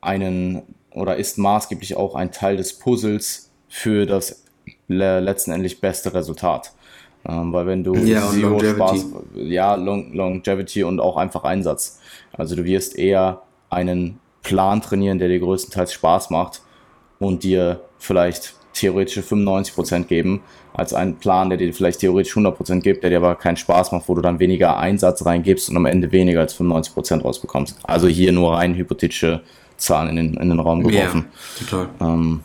einen 0.00 0.62
oder 0.90 1.16
ist 1.16 1.38
maßgeblich 1.38 1.96
auch 1.96 2.14
ein 2.14 2.32
Teil 2.32 2.56
des 2.56 2.78
Puzzles 2.78 3.50
für 3.68 4.06
das 4.06 4.44
letztendlich 4.88 5.80
beste 5.80 6.14
Resultat. 6.14 6.72
Ähm, 7.26 7.52
weil 7.52 7.66
wenn 7.66 7.84
du 7.84 7.94
ja, 7.94 8.28
Zero 8.28 8.58
Spaß, 8.60 9.06
ja, 9.34 9.74
Long, 9.74 10.12
Longevity 10.12 10.84
und 10.84 11.00
auch 11.00 11.16
einfach 11.16 11.44
Einsatz. 11.44 12.00
Also 12.32 12.56
du 12.56 12.64
wirst 12.64 12.98
eher 12.98 13.42
einen 13.70 14.18
Plan 14.42 14.80
trainieren, 14.80 15.18
der 15.18 15.28
dir 15.28 15.40
größtenteils 15.40 15.92
Spaß 15.92 16.30
macht 16.30 16.62
und 17.18 17.42
dir 17.42 17.80
vielleicht 17.98 18.54
theoretische 18.72 19.22
95% 19.22 20.04
geben, 20.04 20.42
als 20.72 20.94
einen 20.94 21.16
Plan, 21.16 21.48
der 21.48 21.58
dir 21.58 21.74
vielleicht 21.74 22.00
theoretisch 22.00 22.36
100% 22.36 22.80
gibt, 22.80 23.02
der 23.02 23.10
dir 23.10 23.16
aber 23.16 23.34
keinen 23.34 23.56
Spaß 23.56 23.92
macht, 23.92 24.08
wo 24.08 24.14
du 24.14 24.22
dann 24.22 24.38
weniger 24.38 24.78
Einsatz 24.78 25.26
reingibst 25.26 25.68
und 25.70 25.76
am 25.76 25.86
Ende 25.86 26.12
weniger 26.12 26.40
als 26.40 26.58
95% 26.58 27.22
rausbekommst. 27.22 27.78
Also 27.82 28.06
hier 28.06 28.30
nur 28.32 28.54
rein 28.54 28.76
hypothetische 28.76 29.42
Zahlen 29.76 30.10
in 30.10 30.16
den, 30.16 30.34
in 30.34 30.48
den 30.48 30.60
Raum 30.60 30.82
geworfen. 30.82 31.26
Ja, 31.60 31.66
total. 31.66 31.88
Ähm, 32.00 32.40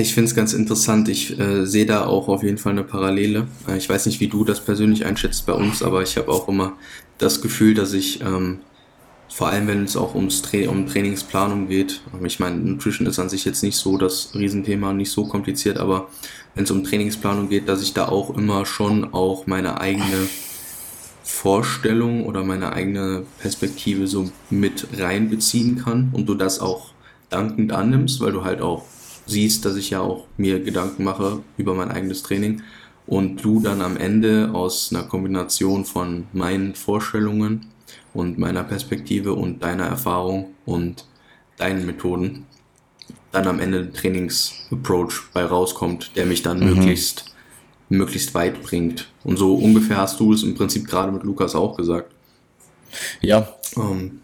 ich 0.00 0.14
finde 0.14 0.28
es 0.28 0.34
ganz 0.34 0.52
interessant. 0.52 1.08
Ich 1.08 1.38
äh, 1.38 1.66
sehe 1.66 1.86
da 1.86 2.06
auch 2.06 2.28
auf 2.28 2.42
jeden 2.42 2.58
Fall 2.58 2.72
eine 2.72 2.84
Parallele. 2.84 3.46
Äh, 3.68 3.76
ich 3.76 3.88
weiß 3.88 4.06
nicht, 4.06 4.20
wie 4.20 4.28
du 4.28 4.44
das 4.44 4.60
persönlich 4.60 5.04
einschätzt 5.04 5.46
bei 5.46 5.52
uns, 5.52 5.82
aber 5.82 6.02
ich 6.02 6.16
habe 6.16 6.28
auch 6.28 6.48
immer 6.48 6.74
das 7.18 7.40
Gefühl, 7.40 7.74
dass 7.74 7.92
ich, 7.92 8.20
ähm, 8.20 8.60
vor 9.28 9.48
allem 9.48 9.66
wenn 9.68 9.84
es 9.84 9.96
auch 9.96 10.14
ums 10.14 10.42
Tra 10.42 10.68
um 10.68 10.86
Trainingsplanung 10.86 11.68
geht, 11.68 12.00
ich 12.24 12.40
meine, 12.40 12.56
Nutrition 12.56 13.06
ist 13.06 13.18
an 13.18 13.28
sich 13.28 13.44
jetzt 13.44 13.62
nicht 13.62 13.76
so 13.76 13.96
das 13.96 14.34
Riesenthema, 14.34 14.92
nicht 14.92 15.12
so 15.12 15.26
kompliziert, 15.26 15.78
aber 15.78 16.08
wenn 16.54 16.64
es 16.64 16.70
um 16.70 16.82
Trainingsplanung 16.82 17.48
geht, 17.48 17.68
dass 17.68 17.82
ich 17.82 17.92
da 17.92 18.08
auch 18.08 18.36
immer 18.36 18.66
schon 18.66 19.12
auch 19.14 19.46
meine 19.46 19.80
eigene 19.80 20.28
Vorstellung 21.22 22.26
oder 22.26 22.42
meine 22.42 22.72
eigene 22.72 23.24
Perspektive 23.38 24.08
so 24.08 24.30
mit 24.50 24.88
reinbeziehen 24.98 25.76
kann 25.76 26.10
und 26.12 26.26
du 26.26 26.34
das 26.34 26.58
auch 26.58 26.92
dankend 27.28 27.72
annimmst, 27.72 28.20
weil 28.20 28.32
du 28.32 28.42
halt 28.42 28.60
auch 28.60 28.84
siehst, 29.30 29.64
dass 29.64 29.76
ich 29.76 29.90
ja 29.90 30.00
auch 30.00 30.26
mir 30.36 30.60
Gedanken 30.60 31.04
mache 31.04 31.40
über 31.56 31.74
mein 31.74 31.90
eigenes 31.90 32.22
Training 32.22 32.62
und 33.06 33.44
du 33.44 33.60
dann 33.60 33.80
am 33.80 33.96
Ende 33.96 34.50
aus 34.52 34.92
einer 34.92 35.04
Kombination 35.04 35.84
von 35.84 36.26
meinen 36.32 36.74
Vorstellungen 36.74 37.66
und 38.12 38.38
meiner 38.38 38.64
Perspektive 38.64 39.34
und 39.34 39.62
deiner 39.62 39.86
Erfahrung 39.86 40.54
und 40.66 41.06
deinen 41.56 41.86
Methoden 41.86 42.46
dann 43.32 43.46
am 43.46 43.60
Ende 43.60 43.78
ein 43.80 43.92
Trainingsapproach 43.92 45.30
bei 45.32 45.44
rauskommt, 45.44 46.12
der 46.16 46.26
mich 46.26 46.42
dann 46.42 46.60
mhm. 46.60 46.74
möglichst 46.74 47.30
möglichst 47.90 48.34
weit 48.34 48.62
bringt. 48.62 49.10
Und 49.24 49.36
so 49.36 49.54
ungefähr 49.54 49.98
hast 49.98 50.20
du 50.20 50.32
es 50.32 50.42
im 50.42 50.54
Prinzip 50.54 50.86
gerade 50.86 51.12
mit 51.12 51.24
Lukas 51.24 51.54
auch 51.54 51.76
gesagt. 51.76 52.12
Ja. 53.20 53.48
Ähm, 53.76 54.20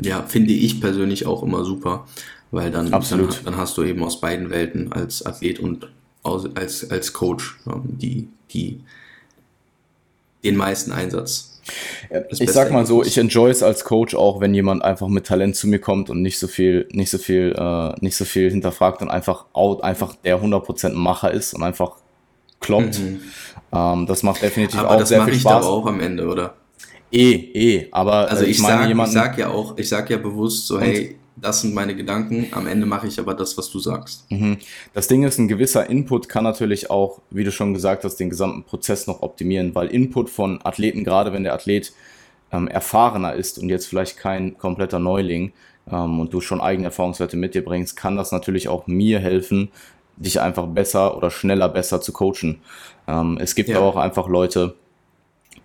ja, 0.00 0.22
finde 0.22 0.52
ich 0.52 0.80
persönlich 0.80 1.26
auch 1.26 1.42
immer 1.42 1.64
super. 1.64 2.06
Weil 2.50 2.70
dann, 2.70 2.92
Absolut. 2.92 3.36
dann, 3.38 3.44
dann 3.44 3.56
hast 3.56 3.76
du 3.76 3.84
eben 3.84 4.02
aus 4.02 4.20
beiden 4.20 4.50
Welten 4.50 4.92
als 4.92 5.24
Athlet 5.24 5.58
und 5.58 5.88
als, 6.22 6.90
als 6.90 7.12
Coach 7.12 7.58
ähm, 7.66 7.82
die, 7.86 8.28
die, 8.50 8.80
den 10.44 10.56
meisten 10.56 10.92
Einsatz. 10.92 11.60
ich 12.30 12.50
sag 12.50 12.70
mal 12.70 12.86
so, 12.86 13.02
ich 13.02 13.18
enjoy 13.18 13.50
es 13.50 13.62
als 13.62 13.84
Coach 13.84 14.14
auch, 14.14 14.40
wenn 14.40 14.54
jemand 14.54 14.82
einfach 14.82 15.08
mit 15.08 15.26
Talent 15.26 15.56
zu 15.56 15.68
mir 15.68 15.78
kommt 15.78 16.10
und 16.10 16.22
nicht 16.22 16.38
so 16.38 16.48
viel, 16.48 16.88
nicht 16.90 17.10
so 17.10 17.18
viel, 17.18 17.54
äh, 17.56 17.94
nicht 18.00 18.16
so 18.16 18.24
viel 18.24 18.50
hinterfragt 18.50 19.02
und 19.02 19.10
einfach 19.10 19.46
out, 19.52 19.82
einfach 19.82 20.14
der 20.24 20.40
100% 20.40 20.92
Macher 20.94 21.30
ist 21.30 21.54
und 21.54 21.62
einfach 21.62 21.92
kloppt. 22.60 22.98
Mhm. 22.98 23.20
Ähm, 23.72 24.06
das 24.06 24.22
macht 24.22 24.42
definitiv 24.42 24.80
aber 24.80 24.90
auch 24.90 25.06
sehr 25.06 25.24
viel 25.24 25.34
Spaß. 25.34 25.46
Aber 25.52 25.60
das 25.60 25.66
mache 25.66 25.80
ich 25.80 25.84
auch 25.84 25.86
am 25.86 26.00
Ende, 26.00 26.26
oder? 26.26 26.54
Eh, 27.10 27.32
eh, 27.32 27.88
aber 27.90 28.30
also 28.30 28.44
ich, 28.44 28.50
ich 28.50 28.60
meine 28.60 28.80
sag, 28.80 28.88
jemanden, 28.88 29.16
ich 29.16 29.22
sag 29.22 29.38
ja 29.38 29.48
auch, 29.48 29.78
ich 29.78 29.88
sag 29.88 30.10
ja 30.10 30.18
bewusst 30.18 30.66
so, 30.66 30.78
hey, 30.78 31.16
das 31.40 31.60
sind 31.60 31.74
meine 31.74 31.94
Gedanken, 31.94 32.48
am 32.52 32.66
Ende 32.66 32.86
mache 32.86 33.06
ich 33.06 33.18
aber 33.18 33.34
das, 33.34 33.56
was 33.58 33.70
du 33.70 33.78
sagst. 33.78 34.30
Mhm. 34.30 34.58
Das 34.94 35.08
Ding 35.08 35.24
ist, 35.24 35.38
ein 35.38 35.48
gewisser 35.48 35.88
Input 35.88 36.28
kann 36.28 36.44
natürlich 36.44 36.90
auch, 36.90 37.20
wie 37.30 37.44
du 37.44 37.52
schon 37.52 37.74
gesagt 37.74 38.04
hast, 38.04 38.16
den 38.16 38.30
gesamten 38.30 38.64
Prozess 38.64 39.06
noch 39.06 39.22
optimieren, 39.22 39.74
weil 39.74 39.88
Input 39.88 40.30
von 40.30 40.60
Athleten, 40.64 41.04
gerade 41.04 41.32
wenn 41.32 41.44
der 41.44 41.54
Athlet 41.54 41.92
ähm, 42.52 42.68
erfahrener 42.68 43.34
ist 43.34 43.58
und 43.58 43.68
jetzt 43.68 43.86
vielleicht 43.86 44.16
kein 44.16 44.56
kompletter 44.58 44.98
Neuling 44.98 45.52
ähm, 45.90 46.20
und 46.20 46.32
du 46.32 46.40
schon 46.40 46.60
eigene 46.60 46.86
Erfahrungswerte 46.86 47.36
mit 47.36 47.54
dir 47.54 47.64
bringst, 47.64 47.96
kann 47.96 48.16
das 48.16 48.32
natürlich 48.32 48.68
auch 48.68 48.86
mir 48.86 49.18
helfen, 49.20 49.70
dich 50.16 50.40
einfach 50.40 50.66
besser 50.66 51.16
oder 51.16 51.30
schneller 51.30 51.68
besser 51.68 52.00
zu 52.00 52.12
coachen. 52.12 52.60
Ähm, 53.06 53.38
es 53.40 53.54
gibt 53.54 53.68
ja. 53.68 53.80
auch 53.80 53.96
einfach 53.96 54.28
Leute, 54.28 54.74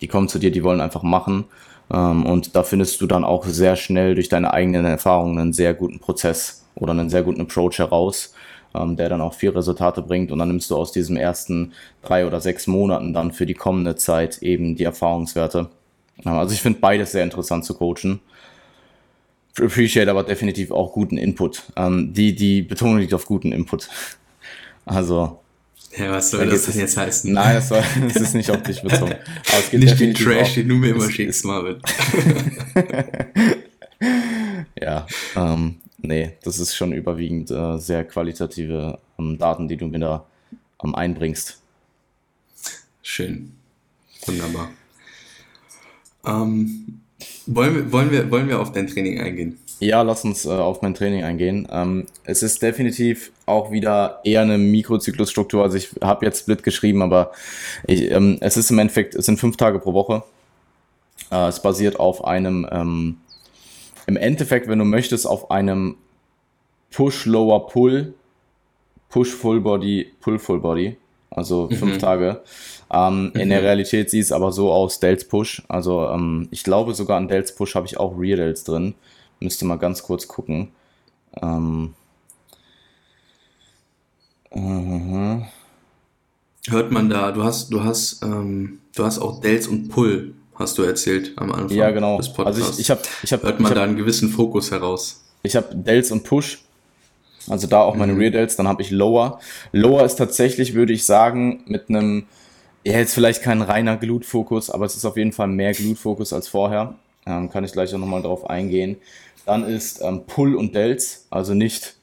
die 0.01 0.07
kommen 0.07 0.29
zu 0.29 0.39
dir, 0.39 0.51
die 0.51 0.63
wollen 0.63 0.81
einfach 0.81 1.03
machen 1.03 1.45
und 1.89 2.56
da 2.56 2.63
findest 2.63 3.02
du 3.02 3.08
dann 3.08 3.24
auch 3.24 3.46
sehr 3.46 3.76
schnell 3.76 4.15
durch 4.15 4.30
deine 4.30 4.54
eigenen 4.54 4.86
Erfahrungen 4.86 5.38
einen 5.38 5.54
sehr 5.54 5.74
guten 5.74 6.00
Prozess 6.00 6.63
oder 6.76 6.91
einen 6.91 7.10
sehr 7.10 7.24
guten 7.24 7.41
Approach 7.41 7.80
heraus, 7.80 8.34
ähm, 8.76 8.96
der 8.96 9.10
dann 9.10 9.22
auch 9.22 9.34
viel 9.34 9.52
Resultate 9.52 10.02
bringt. 10.02 10.32
Und 10.32 10.39
dann 10.39 10.48
nimmst 10.48 10.72
du 10.72 10.76
aus 10.76 10.91
diesen 10.91 11.17
ersten 11.17 11.74
drei 12.02 12.26
oder 12.26 12.41
sechs 12.41 12.67
Monaten 12.67 13.13
dann 13.13 13.32
für 13.32 13.46
die 13.46 13.54
kommende 13.54 13.96
Zeit 13.96 14.39
eben 14.39 14.76
die 14.76 14.84
Erfahrungswerte. 14.84 15.69
Ähm, 16.26 16.34
also 16.34 16.54
ich 16.54 16.62
finde 16.62 16.80
beides 16.80 17.12
sehr 17.12 17.24
interessant 17.24 17.65
zu 17.65 17.76
coachen. 17.76 18.19
Appreciate 19.60 20.10
aber 20.10 20.24
definitiv 20.24 20.72
auch 20.72 20.93
guten 20.93 21.17
Input. 21.17 21.63
Ähm, 21.76 22.13
die, 22.13 22.34
die 22.36 22.63
Betonung 22.63 22.98
liegt 22.98 23.13
auf 23.13 23.26
guten 23.26 23.52
Input. 23.52 23.89
Also 24.86 25.39
ja, 25.97 26.12
was 26.12 26.32
soll 26.32 26.47
das 26.47 26.65
denn 26.65 26.79
jetzt 26.79 26.97
heißen? 26.97 27.32
Nein, 27.32 27.56
das, 27.56 27.69
soll, 27.69 27.84
das 28.01 28.15
ist 28.15 28.34
nicht 28.34 28.49
auf 28.49 28.63
dich 28.63 28.82
bezogen. 28.82 29.13
Aber 29.13 29.60
es 29.60 29.69
geht 29.69 29.79
nicht 29.79 29.99
den 29.99 30.13
Trash, 30.13 30.49
auch, 30.49 30.53
den 30.56 30.69
du 30.69 30.75
mir 30.75 30.89
immer 30.91 31.10
schickst, 31.10 31.45
Marvin. 31.45 31.77
ja, 34.82 35.06
ähm, 35.36 35.75
nee, 35.99 36.34
das 36.43 36.60
ist 36.60 36.75
schon 36.75 36.93
überwiegend 36.93 37.51
äh, 37.51 37.77
sehr 37.77 38.03
qualitative 38.06 38.99
ähm, 39.19 39.38
Daten, 39.38 39.67
die 39.67 39.77
du 39.77 39.88
mir 39.88 39.99
da 39.99 40.25
ähm, 40.84 40.95
einbringst. 40.95 41.60
Schön. 43.01 43.51
Wunderbar. 44.25 44.71
Ähm, 46.25 47.01
wollen, 47.45 47.75
wir, 47.75 47.91
wollen, 47.91 48.12
wir, 48.12 48.32
wollen 48.32 48.47
wir 48.47 48.60
auf 48.60 48.71
dein 48.71 48.88
Training 48.88 49.19
eingehen? 49.19 49.60
Ja, 49.79 50.01
lass 50.01 50.23
uns 50.23 50.45
äh, 50.45 50.49
auf 50.49 50.81
mein 50.81 50.93
Training 50.93 51.23
eingehen. 51.23 51.67
Ähm, 51.71 52.05
es 52.23 52.43
ist 52.43 52.62
definitiv 52.62 53.31
auch 53.45 53.71
wieder 53.71 54.21
eher 54.23 54.41
eine 54.41 54.57
Mikrozyklusstruktur. 54.57 55.63
Also 55.63 55.77
ich 55.77 55.89
habe 56.01 56.25
jetzt 56.25 56.41
Split 56.41 56.63
geschrieben, 56.63 57.01
aber 57.01 57.31
ich, 57.88 58.09
ähm, 58.12 58.38
es 58.41 58.57
ist 58.57 58.71
im 58.71 58.79
Endeffekt, 58.79 59.15
es 59.15 59.25
sind 59.25 59.39
fünf 59.39 59.57
Tage 59.57 59.79
pro 59.79 59.93
Woche. 59.93 60.23
Äh, 61.31 61.47
es 61.47 61.62
basiert 61.62 61.99
auf 61.99 62.23
einem, 62.23 62.67
ähm, 62.71 63.17
im 64.05 64.17
Endeffekt, 64.17 64.67
wenn 64.67 64.79
du 64.79 64.86
möchtest, 64.86 65.25
auf 65.25 65.51
einem 65.51 65.97
Push 66.91 67.25
Lower 67.25 67.67
Pull, 67.67 68.13
Push 69.09 69.31
Full 69.33 69.62
Body, 69.62 70.12
Pull 70.21 70.39
Full 70.39 70.59
Body. 70.59 70.97
Also 71.36 71.67
mhm. 71.69 71.75
fünf 71.75 71.97
Tage. 71.97 72.41
Ähm, 72.91 73.31
mhm. 73.33 73.39
In 73.39 73.49
der 73.49 73.59
mhm. 73.59 73.65
Realität 73.65 74.09
sieht 74.09 74.23
es 74.23 74.31
aber 74.31 74.51
so 74.51 74.71
aus, 74.71 74.99
Delts 74.99 75.25
Push. 75.25 75.63
Also 75.67 76.07
ähm, 76.07 76.47
ich 76.51 76.63
glaube 76.63 76.93
sogar 76.93 77.17
an 77.17 77.27
Delts 77.27 77.55
Push 77.55 77.75
habe 77.75 77.88
ich 77.88 77.97
auch 77.97 78.17
Rear 78.17 78.38
Delts 78.38 78.63
drin. 78.63 78.95
Müsste 79.43 79.65
mal 79.65 79.75
ganz 79.75 80.01
kurz 80.03 80.27
gucken. 80.27 80.69
Ähm, 81.41 81.93
uh, 84.56 85.41
Hört 86.69 86.91
man 86.91 87.10
da, 87.10 87.34
du 87.34 87.43
hast, 87.43 87.73
du 87.73 87.84
hast, 87.84 88.23
ähm, 88.23 88.79
du 88.95 89.03
hast 89.03 89.19
auch 89.19 89.41
Dells 89.41 89.67
und 89.67 89.89
Pull, 89.89 90.34
hast 90.56 90.77
du 90.77 90.84
erzählt 90.84 91.34
am 91.36 91.51
Anfang 91.51 91.75
ja, 91.75 91.91
genau. 91.91 92.15
des 92.15 92.32
Podcasts. 92.32 92.62
Also 92.62 92.73
ich, 92.73 92.79
ich 92.79 92.89
hab, 92.89 93.03
ich 93.21 93.34
hab, 93.34 93.43
Hört 93.43 93.60
man 93.60 93.71
hab, 93.71 93.75
da 93.75 93.84
einen 93.84 93.97
gewissen 93.97 94.29
Fokus 94.29 94.71
heraus? 94.71 95.21
Ich 95.41 95.58
habe 95.58 95.75
Dells 95.75 96.10
und 96.12 96.23
Push, 96.23 96.63
also 97.49 97.67
da 97.67 97.82
auch 97.82 97.95
meine 97.95 98.13
mhm. 98.13 98.19
Rear 98.19 98.32
Delts, 98.32 98.56
dann 98.56 98.69
habe 98.69 98.82
ich 98.82 98.91
Lower. 98.91 99.41
Lower 99.73 100.06
ist 100.06 100.15
tatsächlich, 100.15 100.73
würde 100.73 100.93
ich 100.93 101.06
sagen, 101.06 101.65
mit 101.67 101.89
einem, 101.89 102.27
ja 102.86 102.97
jetzt 102.97 103.13
vielleicht 103.13 103.41
kein 103.41 103.62
reiner 103.62 103.97
Glutfokus, 103.97 104.69
aber 104.69 104.86
es 104.86 104.95
ist 104.95 105.03
auf 105.03 105.17
jeden 105.17 105.34
Fall 105.34 105.49
mehr 105.49 105.73
Glutfokus 105.73 106.32
als 106.32 106.47
vorher. 106.47 106.95
Ähm, 107.25 107.49
kann 107.49 107.63
ich 107.63 107.73
gleich 107.73 107.93
auch 107.93 107.99
nochmal 107.99 108.21
drauf 108.21 108.49
eingehen. 108.49 108.97
Dann 109.45 109.65
ist 109.65 110.01
ähm, 110.01 110.25
Pull 110.25 110.56
und 110.56 110.75
Delts, 110.75 111.27
also 111.29 111.53
nicht 111.53 111.95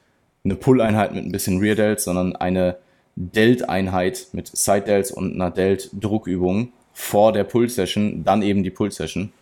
eine 0.45 0.57
Pull-Einheit 0.57 1.15
mit 1.15 1.25
ein 1.25 1.33
bisschen 1.33 1.59
Rear 1.59 1.75
Delts, 1.75 2.05
sondern 2.05 2.37
eine 2.37 2.77
Delt-Einheit 3.17 4.29
mit 4.33 4.49
Side 4.49 4.83
Delts 4.83 5.11
und 5.11 5.35
einer 5.35 5.51
Delt-Druckübung 5.51 6.73
vor 6.93 7.33
der 7.33 7.45
Pull-Session, 7.45 8.25
dann 8.25 8.43
eben 8.43 8.63
die 8.63 8.71
Pull-Session. 8.71 9.33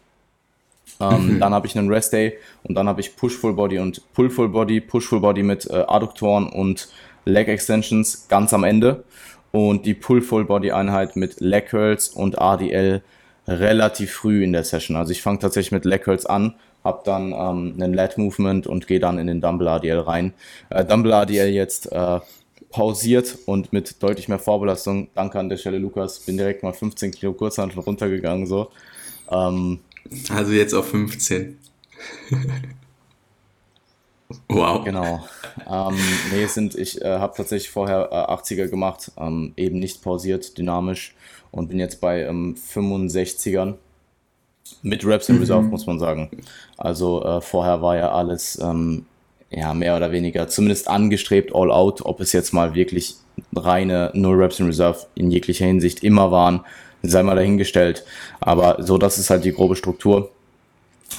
Ähm, 1.00 1.34
mhm. 1.34 1.40
Dann 1.40 1.54
habe 1.54 1.66
ich 1.66 1.76
einen 1.76 1.92
Rest 1.92 2.12
Day 2.12 2.38
und 2.64 2.74
dann 2.74 2.88
habe 2.88 3.00
ich 3.00 3.16
Push 3.16 3.36
Full 3.36 3.54
Body 3.54 3.78
und 3.78 4.02
Pull 4.14 4.30
Full 4.30 4.48
Body, 4.48 4.80
Push 4.80 5.06
Full 5.06 5.20
Body 5.20 5.42
mit 5.42 5.68
äh, 5.70 5.84
Adduktoren 5.86 6.48
und 6.48 6.88
Leg 7.24 7.48
Extensions 7.48 8.26
ganz 8.28 8.52
am 8.52 8.64
Ende 8.64 9.04
und 9.52 9.86
die 9.86 9.94
Pull 9.94 10.22
Full 10.22 10.44
Body 10.44 10.72
Einheit 10.72 11.16
mit 11.16 11.40
Leg 11.40 11.68
Curls 11.68 12.08
und 12.08 12.40
ADL 12.40 13.02
relativ 13.46 14.12
früh 14.12 14.42
in 14.42 14.52
der 14.52 14.64
Session. 14.64 14.96
Also 14.96 15.12
ich 15.12 15.22
fange 15.22 15.38
tatsächlich 15.38 15.72
mit 15.72 15.84
Leg 15.84 16.04
Curls 16.04 16.26
an 16.26 16.54
habe 16.88 17.02
dann 17.04 17.32
ähm, 17.32 17.74
einen 17.76 17.94
Lat 17.94 18.18
Movement 18.18 18.66
und 18.66 18.86
gehe 18.86 18.98
dann 18.98 19.18
in 19.18 19.26
den 19.26 19.40
Dumble 19.40 19.68
ADL 19.68 20.00
rein. 20.00 20.32
Äh, 20.70 20.84
Dumble 20.84 21.14
ADL 21.14 21.48
jetzt 21.48 21.92
äh, 21.92 22.20
pausiert 22.70 23.38
und 23.46 23.72
mit 23.72 24.02
deutlich 24.02 24.28
mehr 24.28 24.38
Vorbelastung. 24.38 25.08
Danke 25.14 25.38
an 25.38 25.48
der 25.48 25.58
Stelle, 25.58 25.78
Lukas. 25.78 26.18
Bin 26.20 26.36
direkt 26.36 26.62
mal 26.62 26.72
15 26.72 27.12
Kilo 27.12 27.34
Kurzhantel 27.34 27.80
runtergegangen. 27.80 28.46
So. 28.46 28.70
Ähm, 29.30 29.80
also 30.30 30.52
jetzt 30.52 30.72
auf 30.74 30.88
15. 30.88 31.58
wow. 34.48 34.84
Genau. 34.84 35.26
Ähm, 35.70 35.98
nee, 36.32 36.46
sind, 36.46 36.74
ich 36.74 37.02
äh, 37.02 37.18
habe 37.18 37.36
tatsächlich 37.36 37.70
vorher 37.70 38.08
äh, 38.10 38.32
80er 38.32 38.68
gemacht, 38.68 39.12
ähm, 39.18 39.52
eben 39.56 39.78
nicht 39.78 40.02
pausiert, 40.02 40.56
dynamisch 40.56 41.14
und 41.50 41.68
bin 41.68 41.78
jetzt 41.78 42.00
bei 42.00 42.22
ähm, 42.22 42.54
65ern 42.56 43.74
mit 44.82 45.04
Raps 45.06 45.28
in 45.28 45.36
mhm. 45.36 45.42
Reserve, 45.42 45.62
muss 45.62 45.86
man 45.86 45.98
sagen. 45.98 46.30
Also 46.76 47.24
äh, 47.24 47.40
vorher 47.40 47.82
war 47.82 47.96
ja 47.96 48.12
alles 48.12 48.58
ähm, 48.60 49.06
ja, 49.50 49.72
mehr 49.74 49.96
oder 49.96 50.12
weniger 50.12 50.48
zumindest 50.48 50.88
angestrebt, 50.88 51.54
all 51.54 51.70
out. 51.70 52.04
Ob 52.04 52.20
es 52.20 52.32
jetzt 52.32 52.52
mal 52.52 52.74
wirklich 52.74 53.16
reine 53.54 54.10
Null 54.14 54.42
Raps 54.42 54.60
in 54.60 54.66
Reserve 54.66 55.06
in 55.14 55.30
jeglicher 55.30 55.66
Hinsicht 55.66 56.02
immer 56.02 56.30
waren, 56.30 56.60
sei 57.02 57.22
mal 57.22 57.36
dahingestellt. 57.36 58.04
Aber 58.40 58.82
so, 58.82 58.98
das 58.98 59.18
ist 59.18 59.30
halt 59.30 59.44
die 59.44 59.52
grobe 59.52 59.76
Struktur. 59.76 60.30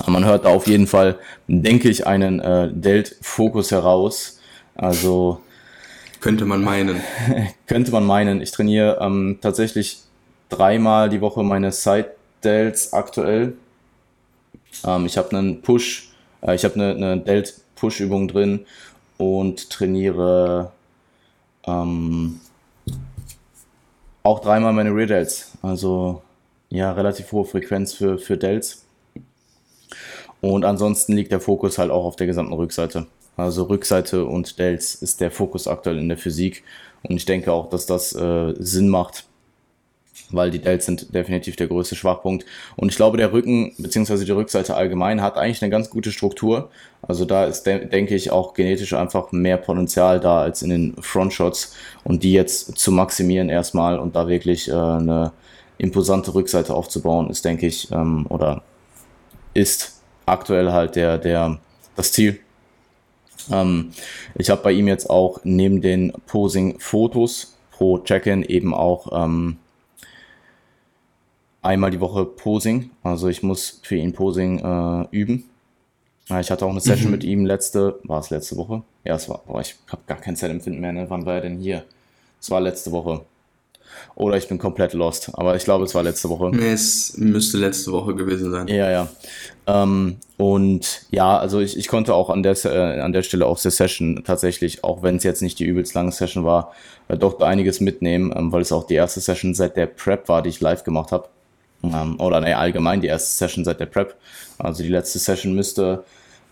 Man 0.05 0.25
hört 0.25 0.45
da 0.45 0.49
auf 0.49 0.67
jeden 0.67 0.87
Fall, 0.87 1.17
denke 1.47 1.89
ich, 1.89 2.05
einen 2.05 2.39
äh, 2.39 2.69
Delt-Fokus 2.71 3.71
heraus. 3.71 4.39
Also. 4.75 5.41
Könnte 6.21 6.45
man 6.45 6.63
meinen. 6.63 7.01
könnte 7.67 7.91
man 7.91 8.05
meinen. 8.05 8.41
Ich 8.41 8.51
trainiere 8.51 8.99
ähm, 9.01 9.39
tatsächlich 9.41 10.01
dreimal 10.49 11.09
die 11.09 11.21
Woche 11.21 11.43
meine 11.43 11.71
Side 11.71 12.11
Delts 12.43 12.93
aktuell. 12.93 13.53
Ähm, 14.85 15.05
ich 15.05 15.17
habe 15.17 15.37
einen 15.37 15.61
Push, 15.61 16.11
äh, 16.41 16.55
ich 16.55 16.63
habe 16.63 16.75
eine, 16.75 16.95
eine 16.95 17.17
Delt-Push-Übung 17.19 18.27
drin 18.27 18.65
und 19.17 19.69
trainiere 19.69 20.71
ähm, 21.65 22.39
auch 24.23 24.39
dreimal 24.39 24.73
meine 24.73 24.93
Rear 24.93 25.07
Delts. 25.07 25.51
Also 25.61 26.21
ja, 26.69 26.91
relativ 26.91 27.31
hohe 27.31 27.45
Frequenz 27.45 27.93
für, 27.93 28.17
für 28.17 28.37
Delts. 28.37 28.85
Und 30.41 30.63
ansonsten 30.63 31.13
liegt 31.13 31.31
der 31.31 31.41
Fokus 31.41 31.77
halt 31.77 31.91
auch 31.91 32.05
auf 32.05 32.15
der 32.15 32.27
gesamten 32.27 32.53
Rückseite. 32.53 33.07
Also 33.35 33.63
Rückseite 33.63 34.25
und 34.25 34.59
Delts 34.59 34.95
ist 34.95 35.21
der 35.21 35.31
Fokus 35.31 35.67
aktuell 35.67 35.97
in 35.97 36.09
der 36.09 36.17
Physik. 36.17 36.63
Und 37.03 37.15
ich 37.15 37.25
denke 37.25 37.51
auch, 37.51 37.69
dass 37.69 37.85
das 37.85 38.13
äh, 38.13 38.53
Sinn 38.59 38.89
macht, 38.89 39.25
weil 40.31 40.51
die 40.51 40.59
Delts 40.59 40.85
sind 40.85 41.13
definitiv 41.13 41.55
der 41.55 41.67
größte 41.67 41.95
Schwachpunkt. 41.95 42.45
Und 42.75 42.89
ich 42.89 42.95
glaube, 42.95 43.17
der 43.17 43.31
Rücken 43.31 43.73
bzw. 43.77 44.25
die 44.25 44.31
Rückseite 44.31 44.75
allgemein 44.75 45.21
hat 45.21 45.37
eigentlich 45.37 45.61
eine 45.61 45.71
ganz 45.71 45.89
gute 45.89 46.11
Struktur. 46.11 46.69
Also 47.01 47.25
da 47.25 47.45
ist, 47.45 47.63
denke 47.63 48.15
ich, 48.15 48.31
auch 48.31 48.53
genetisch 48.53 48.93
einfach 48.93 49.31
mehr 49.31 49.57
Potenzial 49.57 50.19
da 50.19 50.41
als 50.41 50.61
in 50.61 50.69
den 50.69 50.95
Frontshots. 51.01 51.75
Und 52.03 52.23
die 52.23 52.33
jetzt 52.33 52.77
zu 52.77 52.91
maximieren 52.91 53.49
erstmal 53.49 53.99
und 53.99 54.15
da 54.15 54.27
wirklich 54.27 54.69
äh, 54.69 54.73
eine 54.73 55.31
imposante 55.77 56.33
Rückseite 56.33 56.73
aufzubauen, 56.73 57.29
ist, 57.29 57.45
denke 57.45 57.67
ich, 57.67 57.91
ähm, 57.91 58.25
oder 58.29 58.63
ist 59.53 60.01
aktuell 60.25 60.71
halt 60.71 60.95
der, 60.95 61.17
der, 61.17 61.59
das 61.95 62.11
Ziel. 62.11 62.39
Ähm, 63.51 63.91
ich 64.35 64.49
habe 64.49 64.61
bei 64.61 64.71
ihm 64.71 64.87
jetzt 64.87 65.09
auch 65.09 65.39
neben 65.43 65.81
den 65.81 66.13
Posing-Fotos 66.27 67.55
pro 67.71 67.99
Check-in 67.99 68.43
eben 68.43 68.73
auch 68.73 69.23
ähm, 69.23 69.57
einmal 71.69 71.91
die 71.91 71.99
Woche 71.99 72.25
Posing. 72.25 72.89
Also 73.03 73.27
ich 73.27 73.43
muss 73.43 73.79
für 73.83 73.95
ihn 73.95 74.13
Posing 74.13 74.59
äh, 74.59 75.07
üben. 75.11 75.45
Ich 76.39 76.51
hatte 76.51 76.65
auch 76.65 76.69
eine 76.69 76.79
Session 76.79 77.07
mhm. 77.07 77.11
mit 77.11 77.23
ihm 77.23 77.45
letzte, 77.45 77.99
war 78.03 78.19
es 78.19 78.29
letzte 78.29 78.55
Woche? 78.57 78.83
Ja, 79.03 79.15
es 79.15 79.27
war, 79.29 79.41
boah, 79.47 79.61
ich 79.61 79.75
habe 79.87 80.01
gar 80.05 80.19
kein 80.19 80.35
Zeitempfinden 80.35 80.79
mehr, 80.79 80.91
ne? 80.91 81.05
Wann 81.09 81.25
war 81.25 81.35
er 81.35 81.41
denn 81.41 81.57
hier? 81.57 81.85
Es 82.39 82.51
war 82.51 82.61
letzte 82.61 82.91
Woche. 82.91 83.21
Oder 84.15 84.37
ich 84.37 84.47
bin 84.47 84.59
komplett 84.59 84.93
lost. 84.93 85.31
Aber 85.33 85.55
ich 85.55 85.63
glaube, 85.63 85.85
es 85.85 85.95
war 85.95 86.03
letzte 86.03 86.29
Woche. 86.29 86.51
Nee, 86.51 86.71
es 86.71 87.17
müsste 87.17 87.57
letzte 87.57 87.91
Woche 87.91 88.13
gewesen 88.13 88.51
sein. 88.51 88.67
Ja, 88.67 88.89
ja. 88.91 89.09
Ähm, 89.65 90.17
und 90.37 91.05
ja, 91.09 91.37
also 91.39 91.59
ich, 91.59 91.77
ich 91.77 91.87
konnte 91.87 92.13
auch 92.13 92.29
an 92.29 92.43
der, 92.43 92.55
äh, 92.65 92.99
an 93.01 93.11
der 93.11 93.23
Stelle 93.23 93.47
aus 93.47 93.63
der 93.63 93.71
Session 93.71 94.23
tatsächlich, 94.23 94.83
auch 94.83 95.01
wenn 95.01 95.15
es 95.15 95.23
jetzt 95.23 95.41
nicht 95.41 95.57
die 95.57 95.65
übelst 95.65 95.95
lange 95.95 96.11
Session 96.11 96.45
war, 96.45 96.73
äh, 97.07 97.17
doch 97.17 97.39
einiges 97.41 97.79
mitnehmen, 97.79 98.31
ähm, 98.35 98.51
weil 98.51 98.61
es 98.61 98.71
auch 98.71 98.85
die 98.85 98.95
erste 98.95 99.19
Session 99.19 99.55
seit 99.55 99.75
der 99.75 99.87
Prep 99.87 100.29
war, 100.29 100.43
die 100.43 100.49
ich 100.49 100.61
live 100.61 100.83
gemacht 100.83 101.11
habe. 101.11 101.27
Ähm, 101.83 102.19
oder 102.19 102.41
nee, 102.41 102.53
allgemein 102.53 103.01
die 103.01 103.07
erste 103.07 103.29
Session 103.29 103.65
seit 103.65 103.79
der 103.79 103.85
Prep. 103.85 104.15
Also 104.57 104.83
die 104.83 104.89
letzte 104.89 105.19
Session 105.19 105.55
müsste 105.55 106.03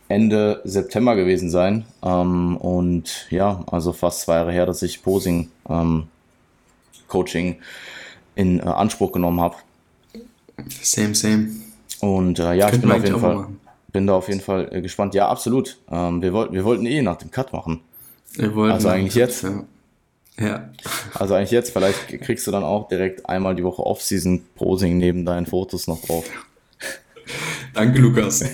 Ende 0.08 0.62
September 0.64 1.16
gewesen 1.16 1.50
sein. 1.50 1.86
Ähm, 2.04 2.58
und 2.58 3.28
ja, 3.30 3.64
also 3.70 3.94
fast 3.94 4.22
zwei 4.22 4.36
Jahre 4.36 4.52
her, 4.52 4.66
dass 4.66 4.82
ich 4.82 5.04
Posing 5.04 5.50
ähm, 5.70 6.08
Coaching 7.08 7.58
in 8.36 8.60
äh, 8.60 8.64
Anspruch 8.64 9.12
genommen 9.12 9.42
habe. 9.42 9.56
Same, 10.82 11.16
same. 11.16 11.50
Und 12.00 12.40
äh, 12.40 12.54
ja, 12.54 12.70
ich 12.70 12.80
bin 12.80 12.92
auf 12.92 13.04
jeden 13.04 13.20
Fall, 13.20 13.48
bin 13.92 14.08
da 14.08 14.14
auf 14.14 14.28
jeden 14.28 14.42
Fall 14.42 14.70
äh, 14.72 14.82
gespannt. 14.82 15.14
Ja, 15.14 15.28
absolut. 15.28 15.78
Ähm, 15.92 16.22
wir, 16.22 16.34
wollten, 16.34 16.54
wir 16.54 16.64
wollten 16.64 16.86
eh 16.86 17.02
nach 17.02 17.18
dem 17.18 17.32
Cut 17.32 17.52
machen. 17.54 17.82
Wir 18.34 18.54
wollten 18.56 18.74
also 18.74 18.90
eigentlich 18.90 19.16
jetzt. 19.16 19.44
Ja. 19.44 19.64
Ja. 20.40 20.70
Also 21.14 21.34
eigentlich 21.34 21.52
jetzt, 21.52 21.72
vielleicht 21.72 22.08
kriegst 22.22 22.46
du 22.48 22.52
dann 22.52 22.64
auch 22.64 22.88
direkt 22.88 23.28
einmal 23.28 23.56
die 23.56 23.64
Woche 23.64 23.84
Off-Season 23.84 24.44
Posing 24.56 24.98
neben 24.98 25.26
deinen 25.26 25.46
Fotos 25.46 25.88
noch 25.88 26.02
drauf. 26.02 26.26
Danke, 27.74 28.00
Lukas. 28.00 28.42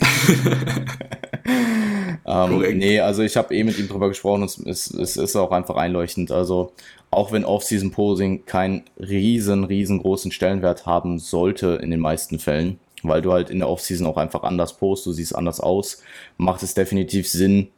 ähm, 2.25 2.77
nee, 2.77 2.99
also 2.99 3.21
ich 3.23 3.37
habe 3.37 3.55
eh 3.55 3.63
mit 3.63 3.77
ihm 3.77 3.87
drüber 3.87 4.09
gesprochen 4.09 4.43
und 4.43 4.67
es, 4.67 4.91
es 4.91 5.17
ist 5.17 5.35
auch 5.35 5.51
einfach 5.51 5.75
einleuchtend. 5.75 6.31
Also 6.31 6.73
auch 7.11 7.31
wenn 7.31 7.45
Off-Season-Posing 7.45 8.45
keinen 8.45 8.83
riesen, 8.97 9.63
riesengroßen 9.63 10.31
Stellenwert 10.31 10.85
haben 10.85 11.19
sollte 11.19 11.79
in 11.81 11.91
den 11.91 11.99
meisten 11.99 12.39
Fällen, 12.39 12.79
weil 13.03 13.21
du 13.21 13.31
halt 13.31 13.49
in 13.49 13.59
der 13.59 13.69
Off-Season 13.69 14.07
auch 14.07 14.17
einfach 14.17 14.43
anders 14.43 14.77
postest, 14.77 15.07
du 15.07 15.11
siehst 15.13 15.35
anders 15.35 15.59
aus, 15.59 16.01
macht 16.37 16.63
es 16.63 16.73
definitiv 16.73 17.27
Sinn, 17.27 17.69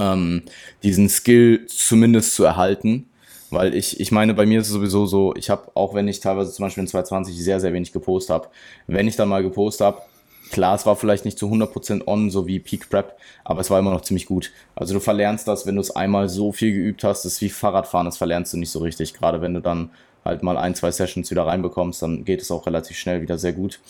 ähm, 0.00 0.42
diesen 0.82 1.08
Skill 1.08 1.66
zumindest 1.66 2.34
zu 2.34 2.44
erhalten. 2.44 3.07
Weil 3.50 3.74
ich, 3.74 3.98
ich 3.98 4.12
meine, 4.12 4.34
bei 4.34 4.46
mir 4.46 4.60
ist 4.60 4.66
es 4.66 4.72
sowieso 4.72 5.06
so, 5.06 5.34
ich 5.34 5.48
habe, 5.48 5.70
auch 5.74 5.94
wenn 5.94 6.06
ich 6.06 6.20
teilweise 6.20 6.52
zum 6.52 6.64
Beispiel 6.64 6.82
in 6.82 6.88
2020 6.88 7.36
sehr, 7.36 7.60
sehr 7.60 7.72
wenig 7.72 7.92
gepostet 7.92 8.34
habe, 8.34 8.48
wenn 8.86 9.08
ich 9.08 9.16
dann 9.16 9.28
mal 9.28 9.42
gepostet 9.42 9.86
habe, 9.86 10.02
Klar, 10.50 10.74
es 10.74 10.86
war 10.86 10.96
vielleicht 10.96 11.24
nicht 11.24 11.38
zu 11.38 11.46
100% 11.46 12.06
on, 12.06 12.30
so 12.30 12.46
wie 12.46 12.58
Peak 12.58 12.88
Prep, 12.88 13.16
aber 13.44 13.60
es 13.60 13.70
war 13.70 13.78
immer 13.78 13.90
noch 13.90 14.00
ziemlich 14.00 14.26
gut. 14.26 14.50
Also 14.74 14.94
du 14.94 15.00
verlernst 15.00 15.46
das, 15.46 15.66
wenn 15.66 15.74
du 15.74 15.80
es 15.80 15.94
einmal 15.94 16.28
so 16.28 16.52
viel 16.52 16.72
geübt 16.72 17.04
hast, 17.04 17.24
das 17.24 17.34
ist 17.34 17.40
wie 17.42 17.50
Fahrradfahren, 17.50 18.06
das 18.06 18.16
verlernst 18.16 18.52
du 18.52 18.56
nicht 18.56 18.70
so 18.70 18.78
richtig. 18.78 19.14
Gerade 19.14 19.42
wenn 19.42 19.54
du 19.54 19.60
dann 19.60 19.90
halt 20.24 20.42
mal 20.42 20.56
ein, 20.56 20.74
zwei 20.74 20.90
Sessions 20.90 21.30
wieder 21.30 21.46
reinbekommst, 21.46 22.00
dann 22.02 22.24
geht 22.24 22.40
es 22.40 22.50
auch 22.50 22.66
relativ 22.66 22.96
schnell 22.96 23.20
wieder 23.20 23.38
sehr 23.38 23.52
gut. 23.52 23.80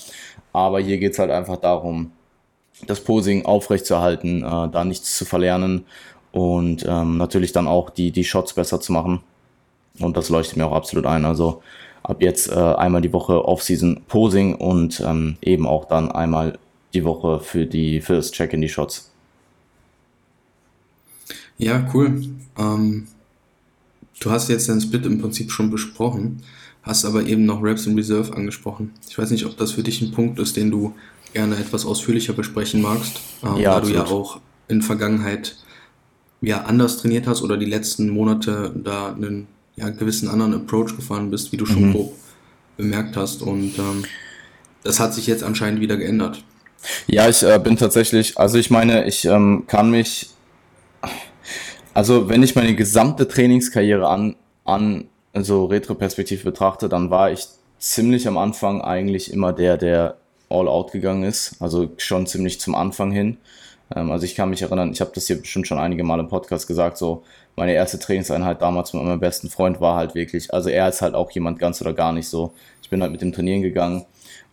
Aber 0.53 0.81
hier 0.81 0.99
geht 0.99 1.13
es 1.13 1.19
halt 1.19 1.31
einfach 1.31 1.59
darum, 1.59 2.13
das 2.87 3.01
Posing 3.01 3.45
aufrechtzuerhalten, 3.45 4.43
äh, 4.43 4.69
da 4.69 4.85
nichts 4.85 5.17
zu 5.17 5.25
verlernen 5.25 5.85
und 6.33 6.85
ähm, 6.89 7.19
natürlich 7.19 7.53
dann 7.53 7.67
auch 7.67 7.91
die, 7.91 8.11
die 8.11 8.25
Shots 8.25 8.55
besser 8.55 8.81
zu 8.81 8.93
machen. 8.93 9.23
Und 10.01 10.17
das 10.17 10.29
leuchtet 10.29 10.57
mir 10.57 10.67
auch 10.67 10.73
absolut 10.73 11.07
ein. 11.07 11.25
Also 11.25 11.63
ab 12.03 12.23
jetzt 12.23 12.51
äh, 12.51 12.55
einmal 12.55 13.03
die 13.03 13.13
Woche 13.13 13.45
Off-Season 13.45 14.03
Posing 14.09 14.55
und 14.55 15.01
ähm, 15.01 15.37
eben 15.43 15.67
auch 15.67 15.87
dann 15.87 16.11
einmal 16.11 16.59
die 16.95 17.05
Woche 17.05 17.41
für 17.41 17.67
die 17.67 18.01
für 18.01 18.17
das 18.17 18.31
Check 18.31 18.53
in 18.53 18.61
die 18.61 18.69
Shots. 18.69 19.11
Ja, 21.59 21.87
cool. 21.93 22.23
Ähm, 22.57 23.09
du 24.21 24.31
hast 24.31 24.49
jetzt 24.49 24.69
den 24.69 24.81
Split 24.81 25.05
im 25.05 25.21
Prinzip 25.21 25.51
schon 25.51 25.71
besprochen, 25.71 26.43
hast 26.83 27.05
aber 27.05 27.25
eben 27.25 27.45
noch 27.45 27.63
Raps 27.63 27.87
in 27.87 27.97
Reserve 27.97 28.35
angesprochen. 28.35 28.93
Ich 29.09 29.19
weiß 29.19 29.31
nicht, 29.31 29.45
ob 29.45 29.57
das 29.57 29.73
für 29.73 29.83
dich 29.83 30.01
ein 30.01 30.13
Punkt 30.13 30.39
ist, 30.39 30.57
den 30.57 30.71
du 30.71 30.95
gerne 31.35 31.57
etwas 31.57 31.85
ausführlicher 31.85 32.33
besprechen 32.33 32.81
magst, 32.81 33.21
ähm, 33.45 33.57
ja, 33.57 33.75
da 33.75 33.81
du 33.81 33.93
ja 33.93 34.05
auch 34.05 34.41
in 34.69 34.83
Vergangenheit 34.83 35.57
ja 36.41 36.63
anders 36.63 36.99
trainiert 36.99 37.27
hast 37.27 37.43
oder 37.43 37.57
die 37.57 37.67
letzten 37.67 38.09
Monate 38.09 38.73
da 38.75 39.13
einen 39.13 39.49
ja, 39.79 39.91
gewissen 39.91 40.29
anderen 40.29 40.55
Approach 40.55 40.97
gefahren 40.97 41.31
bist, 41.31 41.53
wie 41.53 41.57
du 41.57 41.67
schon 41.67 41.89
mhm. 41.89 41.93
grob 41.93 42.13
bemerkt 42.77 43.17
hast. 43.17 43.43
Und 43.43 43.79
ähm, 43.79 44.05
das 44.83 45.01
hat 45.01 45.15
sich 45.15 45.27
jetzt 45.27 45.43
anscheinend 45.43 45.81
wieder 45.81 45.97
geändert. 45.97 46.43
Ja, 47.07 47.29
ich 47.29 47.43
äh, 47.43 47.59
bin 47.63 47.77
tatsächlich, 47.77 48.39
also 48.39 48.59
ich 48.59 48.71
meine, 48.71 49.07
ich 49.07 49.25
ähm, 49.25 49.65
kann 49.67 49.91
mich, 49.91 50.31
also 51.93 52.29
wenn 52.29 52.43
ich 52.43 52.55
meine 52.55 52.75
gesamte 52.75 53.27
Trainingskarriere 53.27 54.09
an, 54.09 54.37
an 54.65 55.09
so 55.35 55.67
retroperspektiv 55.67 56.45
betrachte, 56.45 56.89
dann 56.89 57.11
war 57.11 57.31
ich 57.33 57.47
ziemlich 57.79 58.29
am 58.29 58.39
Anfang 58.39 58.81
eigentlich 58.81 59.33
immer 59.33 59.53
der, 59.53 59.77
der 59.77 60.17
all 60.49 60.69
out 60.69 60.93
gegangen 60.93 61.25
ist, 61.25 61.57
also 61.61 61.91
schon 61.99 62.27
ziemlich 62.27 62.61
zum 62.61 62.75
Anfang 62.75 63.11
hin. 63.11 63.37
Ähm, 63.95 64.11
also 64.11 64.25
ich 64.25 64.35
kann 64.35 64.51
mich 64.51 64.63
erinnern, 64.63 64.93
ich 64.93 65.01
habe 65.01 65.11
das 65.15 65.27
hier 65.27 65.41
bestimmt 65.41 65.67
schon 65.67 65.79
einige 65.79 66.05
Mal 66.05 66.21
im 66.21 66.29
Podcast 66.29 66.67
gesagt, 66.67 66.99
so 66.99 67.23
meine 67.57 67.73
erste 67.73 67.99
Trainingseinheit 67.99 68.63
damals 68.63 68.93
mit 68.93 69.03
meinem 69.03 69.21
besten 69.21 69.49
Freund 69.49 69.81
war 69.81 69.97
halt 69.97 70.15
wirklich, 70.15 70.53
also 70.53 70.69
er 70.69 70.89
ist 70.89 71.03
halt 71.03 71.15
auch 71.15 71.31
jemand 71.31 71.59
ganz 71.59 71.81
oder 71.81 71.93
gar 71.93 72.13
nicht 72.13 72.29
so. 72.29 72.53
Ich 72.83 72.91
bin 72.91 73.03
halt 73.03 73.13
mit 73.13 73.21
dem 73.21 73.33
Trainieren 73.33 73.63
gegangen 73.63 74.07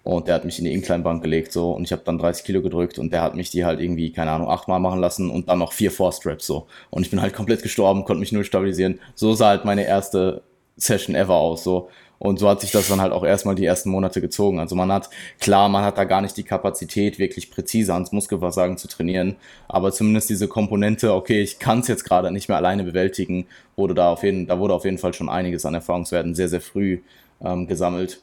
und 0.03 0.27
der 0.27 0.35
hat 0.35 0.45
mich 0.45 0.59
in 0.59 0.65
die 0.65 0.73
Incline-Bank 0.73 1.23
gelegt 1.23 1.51
so 1.51 1.71
und 1.71 1.83
ich 1.83 1.91
habe 1.91 2.03
dann 2.05 2.17
30 2.17 2.45
Kilo 2.45 2.61
gedrückt 2.61 2.99
und 2.99 3.11
der 3.11 3.21
hat 3.21 3.35
mich 3.35 3.49
die 3.49 3.65
halt 3.65 3.79
irgendwie, 3.79 4.11
keine 4.11 4.31
Ahnung, 4.31 4.49
achtmal 4.49 4.79
machen 4.79 4.99
lassen 4.99 5.29
und 5.29 5.49
dann 5.49 5.59
noch 5.59 5.73
vier 5.73 5.91
Force-Straps 5.91 6.45
so. 6.45 6.67
Und 6.89 7.03
ich 7.03 7.09
bin 7.09 7.21
halt 7.21 7.33
komplett 7.33 7.63
gestorben, 7.63 8.05
konnte 8.05 8.19
mich 8.19 8.31
null 8.31 8.43
stabilisieren. 8.43 8.99
So 9.15 9.33
sah 9.33 9.49
halt 9.49 9.65
meine 9.65 9.85
erste 9.85 10.43
Session 10.77 11.15
ever 11.15 11.35
aus 11.35 11.63
so. 11.63 11.89
Und 12.25 12.39
so 12.39 12.49
hat 12.49 12.61
sich 12.61 12.71
das 12.71 12.87
dann 12.87 13.01
halt 13.01 13.13
auch 13.13 13.23
erstmal 13.23 13.53
die 13.53 13.65
ersten 13.65 13.91
Monate 13.91 14.19
gezogen. 14.19 14.59
Also 14.59 14.75
man 14.75 14.91
hat, 14.91 15.11
klar, 15.39 15.69
man 15.69 15.83
hat 15.83 15.99
da 15.99 16.05
gar 16.05 16.21
nicht 16.21 16.35
die 16.35 16.43
Kapazität, 16.43 17.19
wirklich 17.19 17.51
präzise 17.51 17.93
ans 17.93 18.11
Muskelversagen 18.11 18.77
zu 18.77 18.87
trainieren, 18.87 19.35
aber 19.67 19.91
zumindest 19.91 20.31
diese 20.31 20.47
Komponente, 20.47 21.13
okay, 21.13 21.41
ich 21.43 21.59
kann 21.59 21.81
es 21.81 21.87
jetzt 21.87 22.03
gerade 22.03 22.31
nicht 22.31 22.49
mehr 22.49 22.57
alleine 22.57 22.83
bewältigen, 22.83 23.45
wurde 23.75 23.93
da 23.93 24.11
auf 24.11 24.23
jeden, 24.23 24.47
da 24.47 24.57
wurde 24.59 24.73
auf 24.73 24.85
jeden 24.85 24.97
Fall 24.97 25.13
schon 25.13 25.29
einiges 25.29 25.67
an 25.67 25.75
Erfahrungswerten 25.75 26.33
sehr, 26.33 26.49
sehr 26.49 26.61
früh 26.61 26.99
ähm, 27.43 27.67
gesammelt. 27.67 28.21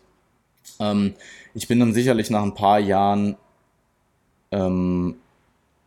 Ähm, 0.81 1.15
ich 1.55 1.69
bin 1.69 1.79
dann 1.79 1.95
sicherlich 1.95 2.29
nach 2.29 2.43
ein 2.43 2.55
paar 2.55 2.81
Jahren 2.81 3.37
ähm, 4.51 5.15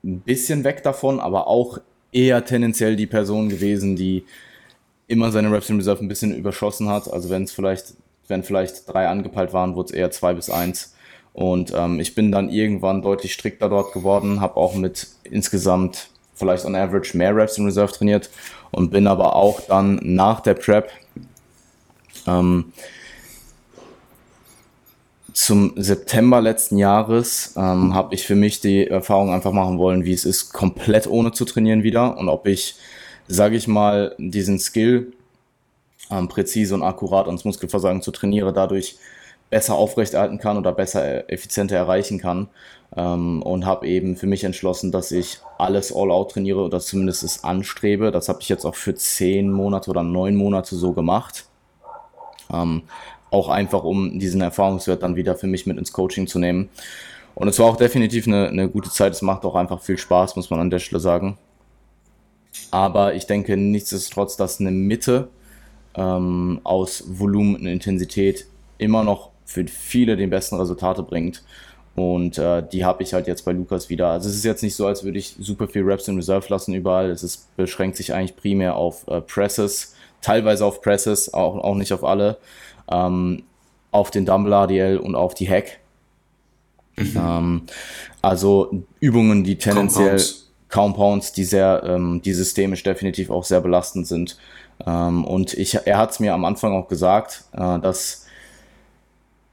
ein 0.06 0.22
bisschen 0.22 0.64
weg 0.64 0.84
davon, 0.84 1.20
aber 1.20 1.48
auch 1.48 1.80
eher 2.14 2.46
tendenziell 2.46 2.96
die 2.96 3.08
Person 3.08 3.50
gewesen, 3.50 3.98
die 3.98 4.24
immer 5.08 5.32
seine 5.32 5.52
Reps 5.52 5.70
in 5.70 5.78
Reserve 5.78 6.04
ein 6.04 6.08
bisschen 6.08 6.34
überschossen 6.34 6.90
hat. 6.90 7.12
Also 7.12 7.30
wenn 7.30 7.44
es 7.44 7.52
vielleicht, 7.52 7.94
wenn 8.28 8.44
vielleicht 8.44 8.92
drei 8.92 9.08
angepeilt 9.08 9.54
waren, 9.54 9.76
wurde 9.76 9.90
es 9.90 9.96
eher 9.96 10.12
zwei 10.12 10.34
bis 10.34 10.50
eins. 10.50 10.96
Und 11.34 11.74
ähm, 11.76 12.00
ich 12.00 12.16
bin 12.16 12.32
dann 12.32 12.50
irgendwann 12.50 13.02
deutlich 13.02 13.34
strikter 13.34 13.70
dort 13.70 13.94
geworden, 13.94 14.40
habe 14.40 14.58
auch 14.58 14.76
mit 14.76 15.08
insgesamt 15.24 16.10
vielleicht 16.34 16.66
on 16.66 16.76
average 16.76 17.18
mehr 17.18 17.36
Reps 17.36 17.58
in 17.58 17.66
Reserve 17.66 17.92
trainiert 17.92 18.30
und 18.72 18.92
bin 18.92 19.08
aber 19.08 19.36
auch 19.36 19.62
dann 19.62 20.00
nach 20.02 20.40
der 20.42 20.54
Prep 20.54 20.90
ähm, 22.28 22.72
zum 25.34 25.74
September 25.76 26.40
letzten 26.40 26.78
Jahres 26.78 27.54
ähm, 27.58 27.94
habe 27.94 28.16
ich 28.16 28.26
für 28.26 28.36
mich 28.36 28.62
die 28.62 28.88
Erfahrung 28.88 29.34
einfach 29.34 29.52
machen 29.52 29.78
wollen, 29.78 30.06
wie 30.06 30.14
es 30.14 30.24
ist, 30.24 30.54
komplett 30.54 31.08
ohne 31.08 31.34
zu 31.34 31.44
trainieren 31.44 31.84
wieder 31.84 32.18
und 32.18 32.30
ob 32.30 32.48
ich 32.48 32.76
sage 33.28 33.56
ich 33.56 33.68
mal, 33.68 34.16
diesen 34.18 34.60
Skill 34.60 35.14
ähm, 36.12 36.28
präzise 36.28 36.76
und 36.76 36.84
akkurat 36.84 37.28
ans 37.28 37.46
Muskelversagen 37.46 38.02
zu 38.02 38.12
trainieren, 38.12 38.54
dadurch 38.54 38.98
besser 39.50 39.76
aufrechterhalten 39.76 40.40
kann 40.40 40.58
oder 40.58 40.72
besser 40.72 41.30
effizienter 41.32 41.76
erreichen 41.76 42.20
kann. 42.20 42.48
Ähm, 42.96 43.42
und 43.42 43.66
habe 43.66 43.88
eben 43.88 44.16
für 44.16 44.28
mich 44.28 44.44
entschlossen, 44.44 44.92
dass 44.92 45.12
ich 45.12 45.40
alles 45.58 45.94
all-out 45.94 46.32
trainiere 46.32 46.62
oder 46.62 46.80
zumindest 46.80 47.24
es 47.24 47.44
anstrebe. 47.44 48.12
Das 48.12 48.30
habe 48.30 48.40
ich 48.42 48.50
jetzt 48.50 48.66
auch 48.66 48.76
für 48.76 48.96
zehn 48.96 49.52
Monate 49.52 49.90
oder 49.90 50.04
neun 50.04 50.36
Monate 50.36 50.76
so 50.76 50.94
gemacht. 50.94 51.46
Ähm, 52.54 52.84
auch 53.32 53.50
einfach, 53.50 53.84
um 53.84 54.20
diesen 54.20 54.42
Erfahrungswert 54.42 55.04
dann 55.04 55.16
wieder 55.16 55.36
für 55.36 55.48
mich 55.48 55.66
mit 55.66 55.78
ins 55.78 55.92
Coaching 55.92 56.28
zu 56.28 56.40
nehmen. 56.40 56.70
Und 57.34 57.50
es 57.50 57.60
war 57.60 57.66
auch 57.66 57.76
definitiv 57.76 58.28
eine, 58.28 58.48
eine 58.48 58.70
gute 58.70 58.90
Zeit. 58.90 59.12
Es 59.14 59.22
macht 59.22 59.44
auch 59.44 59.56
einfach 59.56 59.82
viel 59.82 59.98
Spaß, 59.98 60.38
muss 60.38 60.50
man 60.50 60.62
an 60.62 60.70
der 60.70 60.80
Stelle 60.80 61.02
sagen. 61.02 61.38
Aber 62.72 63.14
ich 63.14 63.28
denke 63.28 63.58
nichtsdestotrotz, 63.58 64.38
dass 64.38 64.62
eine 64.62 64.72
Mitte 64.72 65.28
ähm, 65.96 66.62
aus 66.64 67.04
Volumen 67.08 67.56
und 67.56 67.68
Intensität 67.68 68.46
immer 68.78 69.04
noch 69.04 69.32
für 69.46 69.66
viele 69.68 70.18
den 70.18 70.30
besten 70.30 70.56
Resultate 70.56 71.04
bringt. 71.04 71.44
Und 71.96 72.38
äh, 72.38 72.62
die 72.70 72.84
habe 72.84 73.04
ich 73.04 73.14
halt 73.14 73.28
jetzt 73.28 73.46
bei 73.46 73.54
Lukas 73.54 73.90
wieder. 73.90 74.10
Also 74.10 74.28
es 74.28 74.36
ist 74.36 74.44
jetzt 74.44 74.64
nicht 74.64 74.76
so, 74.76 74.86
als 74.86 75.04
würde 75.06 75.18
ich 75.18 75.36
super 75.40 75.68
viel 75.68 75.84
Reps 75.84 76.08
in 76.08 76.18
Reserve 76.18 76.46
lassen 76.50 76.74
überall. 76.74 77.10
Es 77.10 77.24
ist, 77.24 77.56
beschränkt 77.56 77.96
sich 77.96 78.14
eigentlich 78.14 78.36
primär 78.36 78.76
auf 78.76 79.08
äh, 79.08 79.22
Presses, 79.22 79.96
teilweise 80.22 80.66
auf 80.66 80.82
Presses, 80.82 81.34
auch, 81.34 81.56
auch 81.58 81.76
nicht 81.76 81.94
auf 81.94 82.04
alle. 82.04 82.38
Ähm, 82.92 83.44
auf 83.92 84.12
den 84.12 84.26
Dumble 84.26 84.54
RDL 84.54 84.98
und 84.98 85.16
auf 85.16 85.36
die 85.36 85.50
Hack. 85.50 85.80
Mhm. 86.98 87.14
Ähm, 87.16 87.62
also 88.22 88.84
Übungen, 89.00 89.46
die 89.46 89.58
tendenziell 89.58 90.18
Compounds, 90.18 90.52
Compounds 90.70 91.32
die 91.32 91.46
sehr, 91.46 91.82
ähm, 91.86 92.22
die 92.22 92.34
systemisch 92.34 92.84
definitiv 92.84 93.30
auch 93.30 93.46
sehr 93.46 93.62
belastend 93.62 94.06
sind. 94.06 94.38
Ähm, 94.86 95.26
und 95.26 95.54
ich, 95.54 95.76
er 95.76 95.98
hat 95.98 96.12
es 96.12 96.20
mir 96.20 96.34
am 96.34 96.46
Anfang 96.46 96.74
auch 96.74 96.88
gesagt, 96.88 97.46
äh, 97.54 97.80
dass 97.80 98.26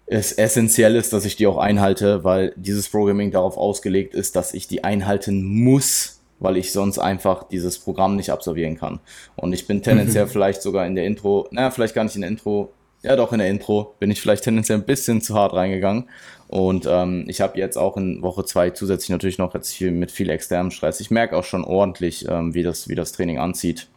es 0.07 0.33
essentiell 0.33 0.97
ist, 0.97 1.13
dass 1.13 1.25
ich 1.25 1.37
die 1.37 1.47
auch 1.47 1.59
einhalte, 1.59 2.25
weil 2.25 2.53
dieses 2.57 2.89
Programming 2.89 3.31
darauf 3.31 3.57
ausgelegt 3.57 4.15
ist, 4.15 4.37
dass 4.37 4.53
ich 4.53 4.69
die 4.69 4.85
einhalten 4.85 5.43
muss, 5.43 6.21
weil 6.39 6.57
ich 6.57 6.73
sonst 6.73 6.99
einfach 6.99 7.49
dieses 7.49 7.79
Programm 7.79 8.17
nicht 8.17 8.31
absolvieren 8.31 8.77
kann. 8.77 9.01
Und 9.37 9.53
ich 9.53 9.67
bin 9.67 9.83
tendenziell 9.83 10.27
mhm. 10.27 10.31
vielleicht 10.31 10.63
sogar 10.63 10.87
in 10.87 10.97
der 10.97 11.07
Intro, 11.07 11.49
naja, 11.51 11.71
vielleicht 11.71 11.95
gar 11.95 12.05
nicht 12.05 12.17
in 12.17 12.23
der 12.23 12.31
Intro, 12.31 12.73
ja 13.03 13.17
doch 13.17 13.33
in 13.33 13.39
der 13.39 13.49
Intro, 13.49 13.95
bin 13.99 14.11
ich 14.11 14.21
vielleicht 14.21 14.45
tendenziell 14.45 14.79
ein 14.79 14.85
bisschen 14.85 15.21
zu 15.23 15.35
hart 15.35 15.55
reingegangen. 15.55 16.09
Und 16.49 16.87
ähm, 16.89 17.25
ich 17.29 17.41
habe 17.41 17.59
jetzt 17.59 17.79
auch 17.79 17.97
in 17.97 18.21
Woche 18.21 18.45
zwei 18.45 18.71
zusätzlich 18.71 19.09
natürlich 19.09 19.39
noch 19.39 19.55
jetzt 19.55 19.73
viel 19.73 19.91
mit 19.91 20.11
viel 20.11 20.29
externem 20.29 20.71
Stress. 20.71 21.01
Ich 21.01 21.11
merke 21.11 21.37
auch 21.37 21.45
schon 21.45 21.65
ordentlich, 21.65 22.27
ähm, 22.29 22.53
wie, 22.55 22.63
das, 22.63 22.89
wie 22.89 22.95
das 22.95 23.13
Training 23.13 23.39
anzieht. 23.39 23.89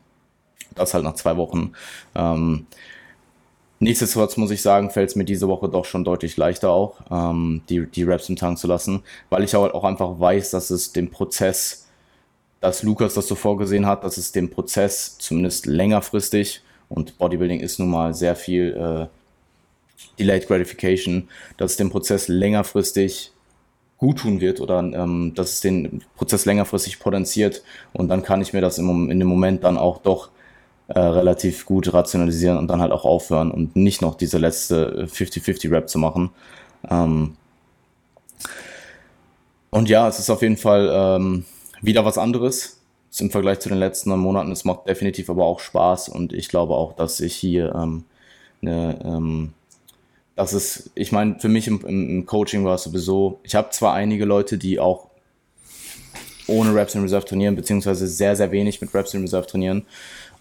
Das 0.76 0.94
halt 0.94 1.04
nach 1.04 1.16
zwei 1.16 1.38
Wochen. 1.38 1.74
Ähm, 2.14 2.68
Nichtsdestotrotz 3.80 4.38
muss 4.38 4.52
ich 4.52 4.62
sagen, 4.62 4.90
fällt 4.90 5.10
es 5.10 5.16
mir 5.16 5.26
diese 5.26 5.50
Woche 5.50 5.68
doch 5.68 5.84
schon 5.84 6.06
deutlich 6.06 6.38
leichter 6.38 6.70
auch, 6.70 7.02
ähm, 7.12 7.62
die, 7.68 7.86
die 7.86 8.04
Raps 8.04 8.30
im 8.30 8.38
Tank 8.38 8.58
zu 8.58 8.68
lassen, 8.68 9.04
weil 9.30 9.44
ich 9.44 9.56
auch, 9.56 9.74
auch 9.74 9.84
einfach 9.84 10.20
weiß, 10.20 10.52
dass 10.52 10.70
es 10.70 10.94
den 10.94 11.12
Prozess, 11.12 11.88
dass 12.62 12.84
Lukas 12.84 13.16
das 13.16 13.28
so 13.28 13.36
vorgesehen 13.36 13.86
hat, 13.86 14.04
dass 14.06 14.18
es 14.18 14.32
den 14.32 14.50
Prozess 14.50 15.18
zumindest 15.18 15.66
längerfristig 15.66 16.64
und 16.88 17.18
Bodybuilding 17.18 17.60
ist 17.60 17.80
nun 17.80 17.90
mal 17.90 18.14
sehr 18.14 18.38
viel 18.38 18.74
äh, 18.74 19.08
Delayed 20.20 20.48
Gratification, 20.48 21.28
dass 21.58 21.72
es 21.72 21.78
den 21.78 21.90
Prozess 21.90 22.30
längerfristig 22.30 23.34
gut 23.98 24.20
tun 24.20 24.40
wird 24.40 24.62
oder 24.62 24.80
ähm, 24.80 25.34
dass 25.36 25.54
es 25.54 25.62
den 25.62 26.02
Prozess 26.16 26.46
längerfristig 26.46 27.00
potenziert 27.00 27.62
und 27.92 28.08
dann 28.08 28.24
kann 28.24 28.42
ich 28.42 28.54
mir 28.54 28.62
das 28.62 28.78
im, 28.78 29.12
in 29.12 29.20
dem 29.20 29.28
Moment 29.28 29.66
dann 29.66 29.78
auch 29.78 30.02
doch 30.02 30.30
äh, 30.88 31.00
relativ 31.00 31.66
gut 31.66 31.94
rationalisieren 31.94 32.58
und 32.58 32.68
dann 32.68 32.82
halt 32.82 32.92
auch 32.92 33.06
aufhören 33.06 33.52
und 33.52 33.76
nicht 33.76 34.02
noch 34.02 34.16
diese 34.16 34.38
letzte 34.38 35.06
50-50 35.06 35.72
Rap 35.72 35.90
zu 35.90 36.00
machen. 36.00 36.30
Ähm 36.90 37.36
und 39.72 39.90
ja, 39.90 40.08
es 40.08 40.20
ist 40.20 40.30
auf 40.30 40.42
jeden 40.42 40.58
Fall 40.58 40.90
ähm, 40.94 41.46
wieder 41.82 42.06
was 42.06 42.18
anderes 42.18 42.80
im 43.20 43.32
Vergleich 43.32 43.60
zu 43.60 43.70
den 43.70 43.78
letzten 43.78 44.10
neun 44.10 44.20
Monaten. 44.20 44.52
Es 44.52 44.66
macht 44.66 44.88
definitiv 44.88 45.30
aber 45.30 45.46
auch 45.46 45.60
Spaß 45.60 46.10
und 46.10 46.34
ich 46.34 46.50
glaube 46.50 46.76
auch, 46.76 46.94
dass 46.94 47.20
ich 47.20 47.36
hier 47.36 47.74
ähm, 47.76 48.04
eine, 48.62 49.00
ähm, 49.04 49.54
das 50.36 50.54
ist, 50.54 50.92
ich 50.96 51.12
meine, 51.12 51.40
für 51.40 51.48
mich 51.50 51.68
im, 51.68 51.86
im, 51.86 52.26
Coaching 52.26 52.66
war 52.66 52.76
es 52.76 52.84
sowieso, 52.84 53.40
ich 53.44 53.56
habe 53.56 53.70
zwar 53.72 53.94
einige 53.94 54.26
Leute, 54.26 54.58
die 54.58 54.80
auch 54.80 55.08
ohne 56.48 56.76
Reps 56.76 56.96
in 56.96 57.02
Reserve 57.02 57.26
trainieren, 57.26 57.56
beziehungsweise 57.56 58.08
sehr, 58.08 58.36
sehr 58.36 58.52
wenig 58.52 58.82
mit 58.82 58.94
Reps 58.94 59.14
in 59.14 59.22
Reserve 59.22 59.48
trainieren. 59.48 59.86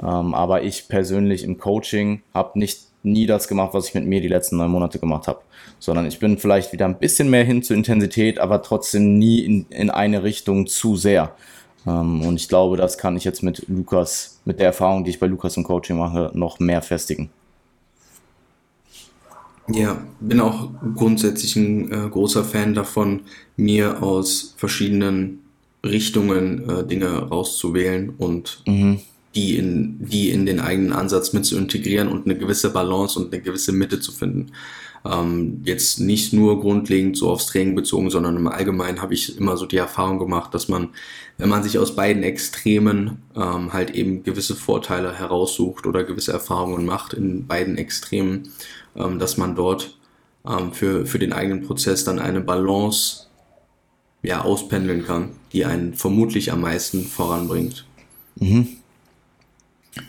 Ähm, 0.01 0.35
aber 0.35 0.63
ich 0.63 0.89
persönlich 0.89 1.45
im 1.45 1.59
Coaching 1.59 2.23
habe 2.33 2.59
nicht 2.59 2.81
nie 3.05 3.27
das 3.27 3.49
gemacht, 3.49 3.75
was 3.75 3.89
ich 3.89 3.95
mit 3.95 4.07
mir 4.07 4.21
die 4.21 4.29
letzten 4.29 4.57
neun 4.57 4.71
Monate 4.71 4.99
gemacht 4.99 5.29
habe, 5.29 5.41
sondern 5.79 6.07
ich 6.07 6.19
bin 6.19 6.39
vielleicht 6.39 6.73
wieder 6.73 6.87
ein 6.87 6.99
bisschen 6.99 7.31
mehr 7.31 7.45
hin 7.45 7.63
zur 7.63 7.77
Intensität, 7.77 8.39
aber 8.39 8.63
trotzdem 8.63 9.19
nie 9.19 9.41
in, 9.41 9.67
in 9.69 9.91
eine 9.91 10.23
Richtung 10.23 10.67
zu 10.67 10.97
sehr. 10.97 11.35
Ähm, 11.87 12.23
und 12.23 12.37
ich 12.37 12.49
glaube, 12.49 12.77
das 12.77 12.99
kann 12.99 13.17
ich 13.17 13.25
jetzt 13.25 13.43
mit 13.43 13.69
Lukas, 13.69 14.41
mit 14.45 14.59
der 14.59 14.67
Erfahrung, 14.67 15.05
die 15.05 15.11
ich 15.11 15.21
bei 15.21 15.27
Lukas 15.27 15.57
im 15.57 15.65
Coaching 15.65 15.99
mache, 15.99 16.31
noch 16.35 16.59
mehr 16.59 16.83
festigen. 16.83 17.31
Ja, 19.69 20.03
bin 20.21 20.41
auch 20.41 20.69
grundsätzlich 20.95 21.57
ein 21.57 21.91
äh, 21.91 22.09
großer 22.11 22.45
Fan 22.45 22.75
davon, 22.75 23.23
mir 23.57 24.03
aus 24.03 24.55
verschiedenen 24.59 25.41
Richtungen 25.83 26.69
äh, 26.69 26.87
Dinge 26.87 27.29
rauszuwählen 27.29 28.11
und 28.19 28.63
mhm 28.67 29.01
die 29.35 29.57
in, 29.57 29.99
die 30.07 30.31
in 30.31 30.47
den 30.47 30.61
eigenen 30.61 30.93
Ansatz 30.93 31.33
mit 31.33 31.45
zu 31.45 31.57
integrieren 31.57 32.09
und 32.09 32.27
eine 32.27 32.39
gewisse 32.39 32.71
Balance 32.71 33.19
und 33.19 33.33
eine 33.33 33.43
gewisse 33.43 33.73
Mitte 33.73 34.01
zu 34.01 34.13
finden. 34.13 34.53
Ähm, 35.05 35.61
jetzt 35.65 36.01
nicht 36.01 36.33
nur 36.33 36.61
grundlegend 36.61 37.17
so 37.17 37.31
aufs 37.31 37.47
Training 37.47 37.75
bezogen, 37.75 38.09
sondern 38.11 38.37
im 38.37 38.49
Allgemeinen 38.49 39.03
habe 39.03 39.13
ich 39.13 39.37
immer 39.37 39.57
so 39.57 39.67
die 39.67 39.77
Erfahrung 39.77 40.19
gemacht, 40.19 40.55
dass 40.55 40.69
man, 40.69 40.91
wenn 41.37 41.51
man 41.51 41.63
sich 41.63 41.79
aus 41.79 41.95
beiden 41.95 42.23
Extremen 42.23 43.23
ähm, 43.37 43.73
halt 43.73 43.91
eben 43.91 44.23
gewisse 44.23 44.55
Vorteile 44.55 45.13
heraussucht 45.13 45.87
oder 45.87 46.05
gewisse 46.05 46.33
Erfahrungen 46.33 46.87
macht 46.87 47.13
in 47.13 47.47
beiden 47.47 47.77
Extremen, 47.77 48.49
ähm, 48.97 49.19
dass 49.19 49.37
man 49.37 49.55
dort 49.55 49.99
ähm, 50.49 50.73
für, 50.73 51.05
für 51.07 51.19
den 51.19 51.35
eigenen 51.35 51.67
Prozess 51.67 52.05
dann 52.05 52.19
eine 52.19 52.41
Balance 52.41 53.27
ja, 54.23 54.41
auspendeln 54.41 55.05
kann, 55.05 55.31
die 55.53 55.67
einen 55.67 55.93
vermutlich 55.93 56.51
am 56.51 56.63
meisten 56.63 57.05
voranbringt. 57.05 57.85
Mhm. 58.37 58.69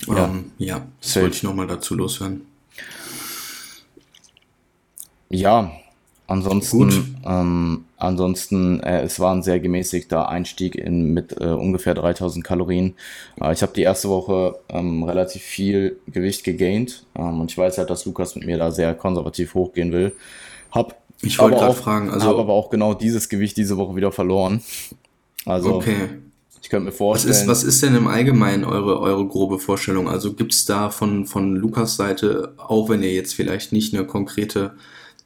Ja, 0.08 0.26
ähm, 0.26 0.52
ja 0.58 0.88
das 1.02 1.14
Safe. 1.14 1.26
wollte 1.26 1.38
ich 1.38 1.44
nochmal 1.44 1.68
dazu 1.68 1.96
loswerden. 1.96 2.46
Ja, 5.30 5.72
ansonsten, 6.28 7.18
ähm, 7.26 7.86
ansonsten 7.98 8.80
äh, 8.82 9.02
es 9.02 9.20
war 9.20 9.34
ein 9.34 9.44
sehr 9.44 9.60
gemäßigter 9.60 10.30
Einstieg 10.30 10.76
in, 10.76 11.14
mit 11.14 11.40
äh, 11.40 11.46
ungefähr 11.46 11.94
3000 11.94 12.44
Kalorien. 12.44 12.96
Äh, 13.42 13.54
ich 13.54 13.62
habe 13.62 13.74
die 13.74 13.82
erste 13.82 14.10
Woche 14.10 14.60
ähm, 14.70 15.04
relativ 15.04 15.42
viel 15.42 16.00
Gewicht 16.08 16.44
gegaint 16.44 17.06
ähm, 17.16 17.42
und 17.42 17.52
ich 17.52 17.58
weiß 17.58 17.78
halt, 17.78 17.90
dass 17.90 18.06
Lukas 18.06 18.36
mit 18.36 18.46
mir 18.46 18.58
da 18.58 18.72
sehr 18.72 18.94
konservativ 18.94 19.54
hochgehen 19.54 19.92
will. 19.92 20.16
Hab 20.72 21.02
ich 21.22 21.40
wollte 21.40 21.58
gerade 21.58 21.74
fragen, 21.74 22.12
also 22.12 22.28
habe 22.28 22.42
aber 22.42 22.54
auch 22.54 22.70
genau 22.70 22.94
dieses 22.94 23.30
Gewicht 23.30 23.58
diese 23.58 23.78
Woche 23.78 23.96
wieder 23.96 24.12
verloren. 24.12 24.62
Also 25.46 25.76
okay. 25.76 26.10
Ich 26.66 26.70
könnte 26.70 26.86
mir 26.86 26.92
vorstellen. 26.92 27.32
Was 27.32 27.42
ist, 27.42 27.48
was 27.48 27.64
ist 27.64 27.84
denn 27.84 27.94
im 27.94 28.08
Allgemeinen 28.08 28.64
eure, 28.64 29.00
eure 29.00 29.28
grobe 29.28 29.60
Vorstellung? 29.60 30.10
Also 30.10 30.34
gibt 30.34 30.52
es 30.52 30.66
da 30.66 30.90
von, 30.90 31.28
von 31.28 31.56
Lukas 31.56 31.96
Seite, 31.96 32.56
auch 32.58 32.90
wenn 32.90 33.04
ihr 33.04 33.14
jetzt 33.14 33.36
vielleicht 33.36 33.72
nicht 33.72 33.94
eine 33.94 34.08
konkrete, 34.08 34.74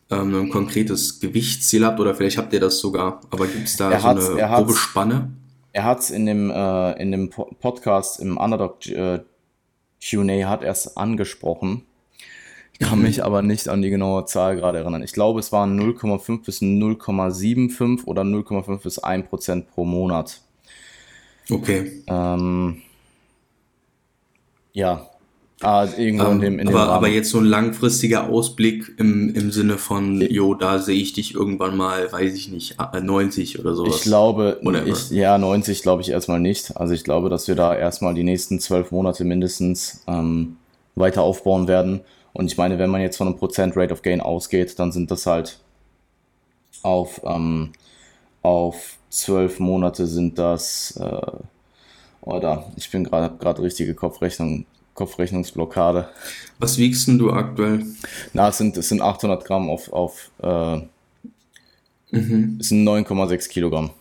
ähm, 0.10 0.36
ein 0.36 0.50
konkretes 0.50 1.22
Gewichtsziel 1.22 1.86
habt 1.86 2.02
oder 2.02 2.14
vielleicht 2.14 2.38
habt 2.38 2.52
ihr 2.52 2.60
das 2.60 2.80
sogar, 2.80 3.22
aber 3.30 3.48
gibt 3.48 3.70
es 3.70 3.78
da 3.78 3.98
so 4.02 4.08
eine 4.10 4.54
grobe 4.54 4.74
Spanne? 4.74 5.32
Er 5.72 5.86
hat 5.86 6.00
es 6.00 6.10
in 6.10 6.26
dem, 6.26 6.52
äh, 6.52 7.02
in 7.02 7.14
dem 7.14 7.30
Podcast, 7.30 8.20
im 8.20 8.36
Underdog 8.36 8.86
äh, 8.88 9.22
QA, 10.04 10.50
hat 10.50 10.62
er 10.62 10.74
es 10.74 10.98
angesprochen. 10.98 11.86
Ich 12.74 12.80
kann 12.80 13.00
mhm. 13.00 13.06
mich 13.06 13.24
aber 13.24 13.44
nicht 13.44 13.70
an 13.70 13.82
die 13.82 13.90
genaue 13.90 14.26
Zahl 14.26 14.58
gerade 14.58 14.80
erinnern. 14.80 15.04
Ich 15.04 15.14
glaube, 15.14 15.40
es 15.40 15.54
waren 15.54 15.80
0,5 15.80 16.44
bis 16.44 16.62
0,75 16.62 18.04
oder 18.04 18.24
0,5 18.24 18.84
bis 18.84 19.00
1 19.00 19.30
Prozent 19.30 19.72
pro 19.72 19.86
Monat. 19.86 20.42
Okay. 21.50 22.04
Ähm, 22.08 22.82
ja. 24.74 25.10
Ah, 25.62 25.86
irgendwo 25.98 26.26
ähm, 26.26 26.32
in 26.36 26.42
dem, 26.42 26.60
in 26.60 26.68
aber, 26.70 26.86
dem 26.86 26.90
aber 26.90 27.08
jetzt 27.10 27.32
so 27.32 27.40
ein 27.40 27.44
langfristiger 27.44 28.30
Ausblick 28.30 28.94
im, 28.98 29.36
im 29.36 29.52
Sinne 29.52 29.78
von, 29.78 30.22
jo, 30.22 30.54
da 30.54 30.80
sehe 30.80 30.96
ich 30.96 31.12
dich 31.12 31.36
irgendwann 31.36 31.76
mal, 31.76 32.10
weiß 32.10 32.34
ich 32.34 32.48
nicht, 32.48 32.78
90 32.80 33.56
äh, 33.56 33.62
oder 33.62 33.76
sowas. 33.76 33.98
Ich 33.98 34.04
glaube, 34.04 34.62
ich, 34.86 35.10
ja, 35.10 35.38
90 35.38 35.82
glaube 35.82 36.02
ich 36.02 36.10
erstmal 36.10 36.40
nicht. 36.40 36.78
Also 36.78 36.94
ich 36.94 37.04
glaube, 37.04 37.30
dass 37.30 37.50
wir 37.50 37.56
da 37.56 37.76
erstmal 37.76 38.14
die 38.14 38.24
nächsten 38.24 38.62
zwölf 38.62 38.92
Monate 38.92 39.26
mindestens 39.26 40.02
ähm, 40.08 40.56
weiter 40.96 41.24
aufbauen 41.24 41.68
werden. 41.68 42.02
Und 42.32 42.46
ich 42.46 42.58
meine, 42.58 42.80
wenn 42.80 42.90
man 42.90 43.02
jetzt 43.02 43.18
von 43.18 43.28
einem 43.28 43.38
Prozent 43.38 43.76
Rate 43.76 43.92
of 43.92 44.02
Gain 44.02 44.22
ausgeht, 44.22 44.80
dann 44.80 44.94
sind 44.94 45.12
das 45.12 45.26
halt 45.26 45.60
auf, 46.84 47.20
ähm, 47.26 47.74
auf 48.44 48.99
zwölf 49.10 49.60
Monate 49.60 50.08
sind 50.08 50.38
das, 50.38 50.98
äh, 51.00 51.32
oder 52.22 52.72
ich 52.76 52.90
bin 52.92 53.04
gerade, 53.04 53.36
gerade 53.38 53.62
richtige 53.62 53.94
Kopfrechnung, 53.94 54.66
Kopfrechnungsblockade. 54.94 56.10
Was 56.60 56.78
wiegst 56.78 57.08
denn 57.08 57.18
du 57.18 57.32
aktuell? 57.32 57.86
Na, 58.34 58.50
es 58.50 58.58
sind, 58.58 58.78
es 58.78 58.90
sind 58.90 59.02
800 59.02 59.46
Gramm 59.46 59.70
auf, 59.70 59.92
auf 59.94 60.30
äh, 60.42 60.78
mhm. 62.12 62.58
es 62.60 62.70
sind 62.70 62.88
9,6 62.88 63.50
Kilogramm. 63.50 63.92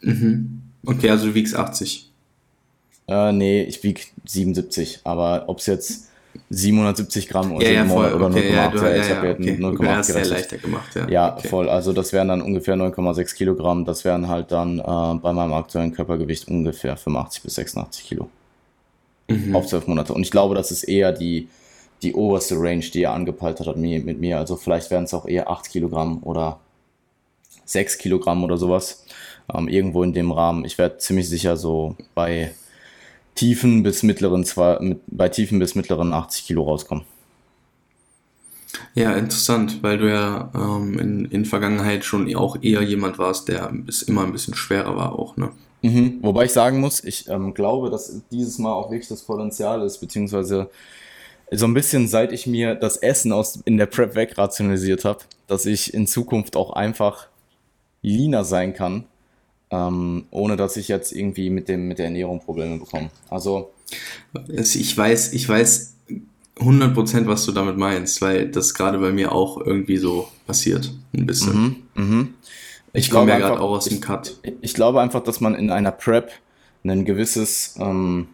Mhm. 0.00 0.62
Okay, 0.86 1.10
also 1.10 1.26
du 1.26 1.34
wiegst 1.34 1.54
80. 1.54 2.10
Äh, 3.08 3.32
nee, 3.32 3.62
ich 3.62 3.82
wiege 3.82 4.00
77, 4.24 5.00
aber 5.04 5.44
ob 5.48 5.58
es 5.58 5.66
jetzt 5.66 6.11
770 6.50 7.28
Gramm 7.28 7.52
oder, 7.52 7.66
ja, 7.66 7.82
ja, 7.82 7.84
voll, 7.86 8.12
oder 8.12 8.26
okay, 8.26 8.50
0,8. 8.50 8.52
Ja, 8.52 8.74
ja, 8.74 8.96
ja, 8.96 9.02
ich 9.02 9.10
habe 9.10 9.30
okay. 9.32 9.58
0,8 9.60 9.84
ja, 9.84 10.02
sehr 10.02 10.24
leichter 10.26 10.58
gemacht, 10.58 10.94
ja. 10.94 11.08
Ja, 11.08 11.36
okay. 11.36 11.48
voll. 11.48 11.68
Also 11.68 11.92
das 11.92 12.12
wären 12.12 12.28
dann 12.28 12.42
ungefähr 12.42 12.74
9,6 12.74 13.34
Kilogramm. 13.34 13.84
Das 13.84 14.04
wären 14.04 14.28
halt 14.28 14.52
dann 14.52 14.78
äh, 14.78 14.82
bei 14.82 15.32
meinem 15.32 15.52
aktuellen 15.52 15.92
Körpergewicht 15.92 16.48
ungefähr 16.48 16.96
85 16.96 17.42
bis 17.42 17.54
86 17.54 18.04
Kilo. 18.04 18.28
Mhm. 19.28 19.54
Auf 19.56 19.66
12 19.66 19.86
Monate. 19.86 20.14
Und 20.14 20.22
ich 20.22 20.30
glaube, 20.30 20.54
das 20.54 20.70
ist 20.70 20.84
eher 20.84 21.12
die, 21.12 21.48
die 22.02 22.14
oberste 22.14 22.56
Range, 22.56 22.84
die 22.84 23.02
er 23.02 23.12
angepeilt 23.12 23.60
hat 23.60 23.76
mit 23.76 24.20
mir. 24.20 24.38
Also 24.38 24.56
vielleicht 24.56 24.90
wären 24.90 25.04
es 25.04 25.14
auch 25.14 25.26
eher 25.26 25.50
8 25.50 25.70
Kilogramm 25.70 26.22
oder 26.22 26.60
6 27.64 27.98
Kilogramm 27.98 28.44
oder 28.44 28.56
sowas. 28.56 29.04
Ähm, 29.52 29.68
irgendwo 29.68 30.02
in 30.02 30.12
dem 30.12 30.32
Rahmen. 30.32 30.64
Ich 30.64 30.78
werde 30.78 30.98
ziemlich 30.98 31.28
sicher 31.28 31.56
so 31.56 31.96
bei 32.14 32.52
tiefen 33.34 33.82
bis 33.82 34.02
mittleren, 34.02 34.44
zwei, 34.44 34.78
mit, 34.80 35.00
bei 35.06 35.28
tiefen 35.28 35.58
bis 35.58 35.74
mittleren 35.74 36.12
80 36.12 36.46
Kilo 36.46 36.64
rauskommen. 36.64 37.04
Ja, 38.94 39.12
interessant, 39.12 39.82
weil 39.82 39.98
du 39.98 40.10
ja 40.10 40.50
ähm, 40.54 40.98
in, 40.98 41.24
in 41.26 41.44
Vergangenheit 41.44 42.04
schon 42.04 42.34
auch 42.34 42.56
eher 42.62 42.82
jemand 42.82 43.18
warst, 43.18 43.48
der 43.48 43.70
bis 43.72 44.02
immer 44.02 44.24
ein 44.24 44.32
bisschen 44.32 44.54
schwerer 44.54 44.96
war 44.96 45.18
auch, 45.18 45.36
ne? 45.36 45.50
Mhm. 45.82 46.18
Wobei 46.22 46.44
ich 46.44 46.52
sagen 46.52 46.78
muss, 46.78 47.02
ich 47.02 47.28
ähm, 47.28 47.54
glaube, 47.54 47.90
dass 47.90 48.22
dieses 48.30 48.58
Mal 48.58 48.72
auch 48.72 48.90
wirklich 48.90 49.08
das 49.08 49.22
Potenzial 49.22 49.82
ist, 49.82 49.98
beziehungsweise 49.98 50.70
so 51.50 51.66
ein 51.66 51.74
bisschen 51.74 52.06
seit 52.08 52.32
ich 52.32 52.46
mir 52.46 52.74
das 52.74 52.96
Essen 52.96 53.32
aus 53.32 53.56
in 53.64 53.76
der 53.76 53.86
Prep 53.86 54.14
wegrationalisiert 54.14 55.04
habe, 55.04 55.20
dass 55.48 55.66
ich 55.66 55.92
in 55.92 56.06
Zukunft 56.06 56.56
auch 56.56 56.72
einfach 56.72 57.26
leaner 58.00 58.44
sein 58.44 58.74
kann, 58.74 59.04
ähm, 59.72 60.26
ohne 60.30 60.56
dass 60.56 60.76
ich 60.76 60.86
jetzt 60.86 61.12
irgendwie 61.12 61.50
mit 61.50 61.68
dem 61.68 61.88
mit 61.88 61.98
der 61.98 62.06
Ernährung 62.06 62.40
Probleme 62.40 62.78
bekomme. 62.78 63.10
Also 63.28 63.72
ich 64.56 64.96
weiß, 64.96 65.32
ich 65.32 65.48
weiß 65.48 65.94
100%, 66.58 67.26
was 67.26 67.44
du 67.46 67.52
damit 67.52 67.78
meinst, 67.78 68.20
weil 68.20 68.48
das 68.48 68.74
gerade 68.74 68.98
bei 68.98 69.10
mir 69.10 69.32
auch 69.32 69.58
irgendwie 69.58 69.96
so 69.96 70.28
passiert, 70.46 70.92
ein 71.14 71.26
bisschen. 71.26 71.82
Mhm, 71.94 72.20
mh. 72.20 72.26
Ich, 72.92 73.06
ich 73.06 73.10
komme 73.10 73.30
ja 73.30 73.38
gerade 73.38 73.60
auch 73.60 73.70
aus 73.70 73.86
dem 73.86 74.00
Cut. 74.00 74.36
Ich, 74.42 74.52
ich, 74.60 74.74
glaube 74.74 75.00
einfach, 75.00 75.22
dass 75.22 75.40
man 75.40 75.54
in 75.54 75.70
einer 75.70 75.92
Prep 75.92 76.30
ein 76.84 77.06
gewisses, 77.06 77.74
ähm, 77.78 78.28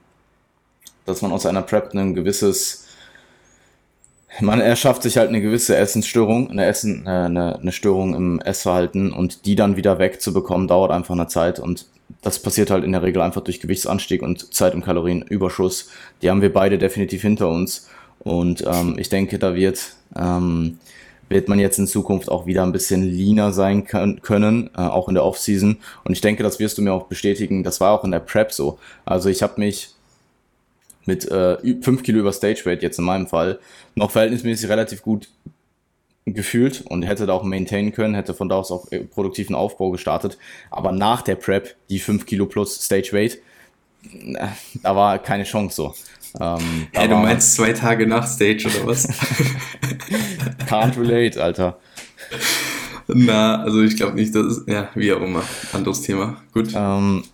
dass 1.07 1.23
man 1.23 1.31
aus 1.31 1.47
einer 1.47 1.63
Prep 1.63 1.95
ein 1.95 2.15
gewisses, 2.15 2.88
man 4.41 4.61
erschafft 4.61 5.03
sich 5.03 5.17
halt 5.17 5.29
eine 5.29 5.41
gewisse 5.41 5.77
Essensstörung, 5.77 6.51
eine 6.51 6.67
Essen, 6.67 7.07
äh, 7.07 7.11
eine, 7.11 7.59
eine 7.59 7.73
Störung 7.73 8.15
im 8.15 8.41
Essverhalten 8.41 9.13
und 9.13 9.47
die 9.47 9.57
dann 9.57 9.77
wieder 9.77 9.99
wegzubekommen, 9.99 10.69
dauert 10.69 10.91
einfach 10.91 11.15
eine 11.15 11.29
Zeit 11.29 11.59
und 11.59 11.87
das 12.23 12.41
passiert 12.41 12.71
halt 12.71 12.85
in 12.85 12.93
der 12.93 13.03
Regel 13.03 13.23
einfach 13.23 13.43
durch 13.43 13.61
Gewichtsanstieg 13.61 14.23
und 14.23 14.55
Zeit- 14.55 14.75
und 14.75 14.85
Kalorienüberschuss. 14.85 15.91
Die 16.23 16.31
haben 16.31 16.43
wir 16.43 16.53
beide 16.53 16.79
definitiv 16.79 17.23
hinter 17.23 17.49
uns 17.49 17.89
und 18.21 18.65
ähm, 18.67 18.97
ich 18.99 19.09
denke, 19.09 19.39
da 19.39 19.55
wird 19.55 19.95
ähm, 20.17 20.79
wird 21.29 21.49
man 21.49 21.59
jetzt 21.59 21.79
in 21.79 21.87
Zukunft 21.87 22.31
auch 22.31 22.47
wieder 22.47 22.63
ein 22.63 22.73
bisschen 22.73 23.03
leaner 23.03 23.53
sein 23.53 23.85
können, 23.85 24.71
äh, 24.77 24.81
auch 24.81 25.09
in 25.09 25.15
der 25.15 25.25
Offseason. 25.25 25.77
Und 26.05 26.13
ich 26.13 26.21
denke, 26.21 26.43
das 26.43 26.59
wirst 26.59 26.79
du 26.79 26.83
mir 26.83 26.93
auch 26.93 27.05
bestätigen. 27.05 27.63
Das 27.63 27.81
war 27.81 27.93
auch 27.93 28.05
in 28.05 28.11
der 28.11 28.21
Prep 28.21 28.53
so. 28.53 28.79
Also 29.05 29.29
ich 29.29 29.43
habe 29.43 29.61
mich 29.61 29.91
mit 31.09 31.29
äh, 31.29 31.57
5 31.83 32.05
Kilo 32.05 32.21
über 32.21 32.33
Stage 32.33 32.61
Weight 32.65 32.83
jetzt 32.83 32.99
in 32.99 33.05
meinem 33.05 33.27
Fall 33.27 33.59
noch 33.97 34.13
verhältnismäßig 34.13 34.69
relativ 34.69 35.03
gut 35.03 35.29
gefühlt 36.27 36.83
und 36.83 37.03
hätte 37.03 37.27
da 37.27 37.33
auch 37.33 37.43
maintainen 37.43 37.93
können, 37.93 38.15
hätte 38.15 38.35
von 38.35 38.51
da 38.51 38.57
aus 38.57 38.71
auch 38.71 38.93
äh, 38.93 39.01
produktiven 39.01 39.57
Aufbau 39.57 39.91
gestartet. 39.91 40.39
Aber 40.71 40.93
nach 40.93 41.23
der 41.23 41.37
Prep, 41.37 41.75
die 41.89 41.99
5 41.99 42.27
Kilo 42.27 42.47
plus 42.47 42.85
Stage 42.85 43.09
Weight, 43.13 43.39
äh, 44.13 44.49
da 44.83 44.95
war 44.95 45.19
keine 45.19 45.45
Chance 45.45 45.75
so. 45.75 45.95
Ähm, 46.39 46.89
hey, 46.93 47.09
du 47.09 47.17
meinst 47.17 47.55
zwei 47.55 47.73
Tage 47.73 48.07
nach 48.07 48.29
Stage 48.29 48.67
oder 48.67 48.87
was? 48.87 49.09
Can't 50.69 51.01
relate, 51.01 51.43
Alter. 51.43 51.79
Na, 53.07 53.63
also 53.63 53.81
ich 53.81 53.97
glaube 53.97 54.17
nicht, 54.17 54.35
das 54.35 54.59
ist, 54.59 54.69
ja, 54.69 54.91
wie 54.95 55.11
auch 55.15 55.23
immer, 55.23 55.43
anderes 55.73 56.03
Thema. 56.03 56.37
Gut. 56.53 56.69
Ähm, 56.75 57.25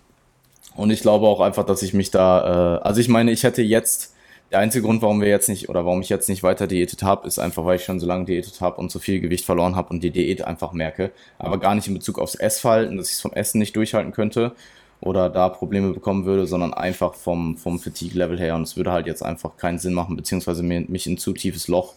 und 0.75 0.89
ich 0.91 1.01
glaube 1.01 1.27
auch 1.27 1.41
einfach, 1.41 1.65
dass 1.65 1.81
ich 1.81 1.93
mich 1.93 2.11
da, 2.11 2.77
äh, 2.77 2.81
also 2.81 3.01
ich 3.01 3.09
meine, 3.09 3.31
ich 3.31 3.43
hätte 3.43 3.61
jetzt, 3.61 4.13
der 4.51 4.59
einzige 4.59 4.85
Grund, 4.85 5.01
warum 5.01 5.21
wir 5.21 5.27
jetzt 5.27 5.49
nicht, 5.49 5.69
oder 5.69 5.85
warum 5.85 6.01
ich 6.01 6.09
jetzt 6.09 6.29
nicht 6.29 6.43
weiter 6.43 6.67
diätet 6.67 7.01
habe, 7.03 7.27
ist 7.27 7.39
einfach, 7.39 7.65
weil 7.65 7.77
ich 7.77 7.83
schon 7.83 7.99
so 7.99 8.05
lange 8.05 8.25
diätet 8.25 8.61
habe 8.61 8.77
und 8.79 8.91
so 8.91 8.99
viel 8.99 9.19
Gewicht 9.19 9.45
verloren 9.45 9.75
habe 9.75 9.89
und 9.89 10.03
die 10.03 10.11
Diät 10.11 10.43
einfach 10.43 10.71
merke. 10.71 11.11
Aber 11.39 11.59
gar 11.59 11.73
nicht 11.75 11.87
in 11.87 11.95
Bezug 11.95 12.19
aufs 12.19 12.35
Essverhalten, 12.35 12.97
dass 12.97 13.07
ich 13.07 13.15
es 13.15 13.21
vom 13.21 13.33
Essen 13.33 13.59
nicht 13.59 13.75
durchhalten 13.75 14.11
könnte, 14.11 14.53
oder 15.01 15.29
da 15.29 15.49
Probleme 15.49 15.93
bekommen 15.93 16.25
würde, 16.25 16.47
sondern 16.47 16.73
einfach 16.73 17.13
vom, 17.13 17.57
vom 17.57 17.79
Fatigue-Level 17.79 18.39
her. 18.39 18.55
Und 18.55 18.63
es 18.63 18.77
würde 18.77 18.91
halt 18.91 19.07
jetzt 19.07 19.23
einfach 19.23 19.57
keinen 19.57 19.79
Sinn 19.79 19.93
machen, 19.93 20.15
beziehungsweise 20.15 20.63
mir, 20.63 20.81
mich 20.87 21.07
in 21.07 21.17
zu 21.17 21.33
tiefes 21.33 21.67
Loch 21.67 21.93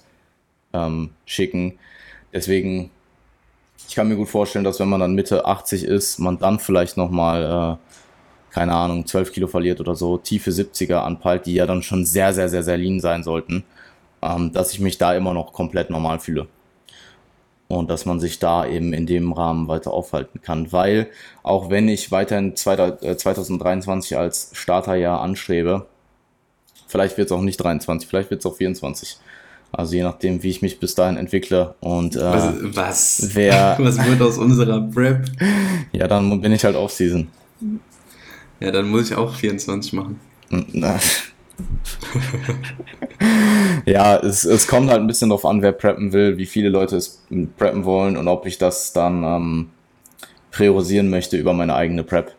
ähm, 0.73 1.11
schicken. 1.25 1.79
Deswegen, 2.33 2.91
ich 3.89 3.95
kann 3.95 4.09
mir 4.09 4.17
gut 4.17 4.29
vorstellen, 4.29 4.65
dass 4.65 4.81
wenn 4.81 4.89
man 4.89 5.01
dann 5.01 5.15
Mitte 5.15 5.47
80 5.47 5.85
ist, 5.85 6.19
man 6.19 6.39
dann 6.39 6.59
vielleicht 6.59 6.97
nochmal, 6.97 7.79
äh, 7.79 7.95
keine 8.59 8.75
Ahnung, 8.75 9.07
12 9.07 9.31
Kilo 9.31 9.47
verliert 9.47 9.79
oder 9.79 9.95
so, 9.95 10.19
tiefe 10.19 10.51
70er 10.51 10.97
anpeilt, 10.97 11.47
die 11.47 11.55
ja 11.55 11.65
dann 11.65 11.85
schon 11.85 12.05
sehr, 12.05 12.35
sehr, 12.35 12.49
sehr, 12.49 12.65
sehr 12.65 12.77
lean 12.77 12.99
sein 12.99 13.23
sollten, 13.23 13.63
ähm, 14.21 14.53
dass 14.53 14.73
ich 14.73 14.81
mich 14.81 14.99
da 14.99 15.15
immer 15.15 15.33
noch 15.33 15.53
komplett 15.53 15.91
normal 15.91 16.19
fühle 16.19 16.49
und 17.69 17.89
dass 17.89 18.05
man 18.05 18.19
sich 18.19 18.41
da 18.41 18.67
eben 18.67 18.93
in 18.93 19.07
dem 19.07 19.33
Rahmen 19.33 19.69
weiter 19.69 19.93
aufhalten 19.93 20.43
kann. 20.43 20.73
Weil 20.73 21.07
auch 21.45 21.71
wenn 21.71 21.89
ich 21.89 22.11
weiterhin 22.11 22.57
2023 22.57 24.11
äh, 24.11 24.15
als 24.17 24.51
Starterjahr 24.55 25.21
anstrebe, 25.21 25.87
vielleicht 26.89 27.17
wird 27.17 27.27
es 27.27 27.33
auch 27.33 27.43
nicht 27.43 27.59
23, 27.59 28.09
vielleicht 28.09 28.31
wird 28.31 28.41
es 28.41 28.47
auch 28.47 28.57
24. 28.57 29.19
Also 29.71 29.95
je 29.95 30.03
nachdem, 30.03 30.43
wie 30.43 30.51
ich 30.51 30.63
mich 30.63 30.81
bis 30.81 30.97
dahin 30.97 31.17
entwickle 31.17 31.77
und 31.79 32.17
äh, 32.17 32.21
was, 32.23 32.55
was? 32.75 33.31
Wer, 33.35 33.77
was 33.79 34.05
wird 34.05 34.21
aus 34.21 34.37
unserer 34.37 34.81
Prep? 34.81 35.27
Ja, 35.93 36.09
dann 36.09 36.41
bin 36.41 36.51
ich 36.51 36.65
halt 36.65 36.75
Off-Season. 36.75 37.29
Ja, 38.61 38.71
dann 38.71 38.89
muss 38.89 39.11
ich 39.11 39.17
auch 39.17 39.35
24 39.35 39.93
machen. 39.93 40.21
Na, 40.73 40.99
ja, 43.85 44.17
es, 44.19 44.45
es 44.45 44.67
kommt 44.67 44.91
halt 44.91 45.01
ein 45.01 45.07
bisschen 45.07 45.31
darauf 45.31 45.45
an, 45.45 45.63
wer 45.63 45.73
preppen 45.73 46.13
will, 46.13 46.39
wie 46.39 46.47
viele 46.47 46.69
Leute 46.69 46.97
es 46.97 47.23
preppen 47.57 47.85
wollen 47.85 48.17
und 48.17 48.29
ob 48.29 48.47
ich 48.47 48.59
das 48.59 48.93
dann 48.93 49.25
ähm, 49.25 49.69
priorisieren 50.51 51.11
möchte 51.11 51.37
über 51.37 51.53
meine 51.53 51.75
eigene 51.75 52.05
Prep. 52.05 52.35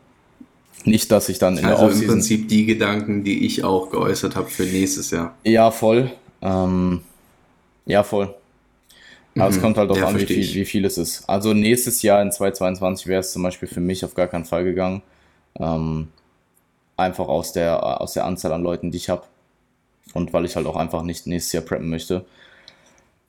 Nicht, 0.86 1.12
dass 1.12 1.28
ich 1.28 1.40
dann 1.40 1.58
in 1.58 1.66
also 1.66 1.78
der 1.78 1.88
Also 1.88 2.02
im 2.02 2.08
Prinzip 2.08 2.48
die 2.48 2.66
Gedanken, 2.66 3.24
die 3.24 3.46
ich 3.46 3.64
auch 3.64 3.90
geäußert 3.90 4.36
habe 4.36 4.50
für 4.50 4.64
nächstes 4.64 5.12
Jahr. 5.12 5.36
Ja, 5.44 5.72
voll. 5.72 6.12
Ähm, 6.42 7.02
ja, 7.86 8.04
voll. 8.04 8.34
Aber 9.36 9.50
mhm, 9.50 9.56
es 9.56 9.62
kommt 9.62 9.78
halt 9.78 9.90
darauf 9.90 10.04
an, 10.04 10.20
wie 10.20 10.26
viel, 10.26 10.54
wie 10.54 10.66
viel 10.66 10.86
es 10.86 10.98
ist. 10.98 11.28
Also 11.28 11.54
nächstes 11.54 12.02
Jahr 12.02 12.22
in 12.22 12.32
2022 12.32 13.08
wäre 13.08 13.20
es 13.20 13.34
zum 13.34 13.44
Beispiel 13.44 13.68
für 13.68 13.82
mich 13.82 14.06
auf 14.06 14.14
gar 14.14 14.28
keinen 14.28 14.46
Fall 14.46 14.64
gegangen. 14.64 15.02
Ähm, 15.58 16.10
einfach 16.98 17.28
aus 17.28 17.54
der, 17.54 18.02
aus 18.02 18.14
der 18.14 18.26
Anzahl 18.26 18.54
an 18.54 18.64
Leuten, 18.64 18.92
die 18.92 18.98
ich 18.98 19.10
habe. 19.10 19.24
Und 20.14 20.34
weil 20.34 20.46
ich 20.46 20.56
halt 20.56 20.66
auch 20.66 20.76
einfach 20.76 21.04
nicht 21.04 21.28
nächstes 21.28 21.54
Jahr 21.54 21.64
preppen 21.64 21.90
möchte. 21.90 22.26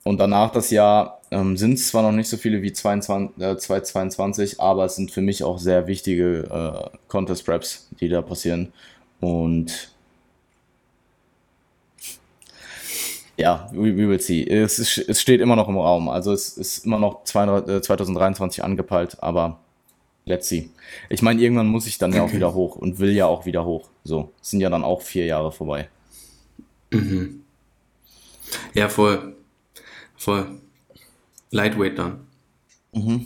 Und 0.03 0.19
danach 0.19 0.51
das 0.51 0.71
Jahr 0.71 1.21
ähm, 1.29 1.57
sind 1.57 1.73
es 1.73 1.89
zwar 1.89 2.01
noch 2.01 2.11
nicht 2.11 2.27
so 2.27 2.37
viele 2.37 2.61
wie 2.61 2.73
22, 2.73 3.37
äh, 3.41 3.57
2022, 3.57 4.59
aber 4.59 4.85
es 4.85 4.95
sind 4.95 5.11
für 5.11 5.21
mich 5.21 5.43
auch 5.43 5.59
sehr 5.59 5.87
wichtige 5.87 6.89
äh, 6.93 6.97
Contest 7.07 7.45
Preps, 7.45 7.87
die 7.99 8.09
da 8.09 8.21
passieren. 8.21 8.73
Und 9.19 9.91
ja, 13.37 13.69
we, 13.71 13.95
we 13.95 14.07
will 14.07 14.19
see. 14.19 14.43
Es, 14.43 14.79
es, 14.79 15.21
steht 15.21 15.39
immer 15.39 15.55
noch 15.55 15.67
im 15.67 15.77
Raum. 15.77 16.09
Also 16.09 16.33
es 16.33 16.57
ist 16.57 16.85
immer 16.85 16.99
noch 16.99 17.23
2023 17.23 18.59
äh, 18.59 18.63
angepeilt, 18.63 19.17
aber 19.21 19.59
let's 20.25 20.47
see. 20.47 20.69
Ich 21.09 21.21
meine, 21.21 21.41
irgendwann 21.41 21.67
muss 21.67 21.87
ich 21.87 21.97
dann 21.97 22.13
ja 22.13 22.23
auch 22.23 22.33
wieder 22.33 22.53
hoch 22.53 22.75
und 22.75 22.99
will 22.99 23.11
ja 23.11 23.25
auch 23.25 23.45
wieder 23.45 23.65
hoch. 23.65 23.89
So, 24.03 24.31
sind 24.41 24.61
ja 24.61 24.69
dann 24.69 24.83
auch 24.83 25.01
vier 25.01 25.25
Jahre 25.25 25.51
vorbei. 25.51 25.89
Mhm. 26.91 27.43
Ja, 28.73 28.89
voll. 28.89 29.35
Voll. 30.15 30.47
Lightweight 31.51 31.97
dann. 31.97 32.27
Mhm. 32.93 33.25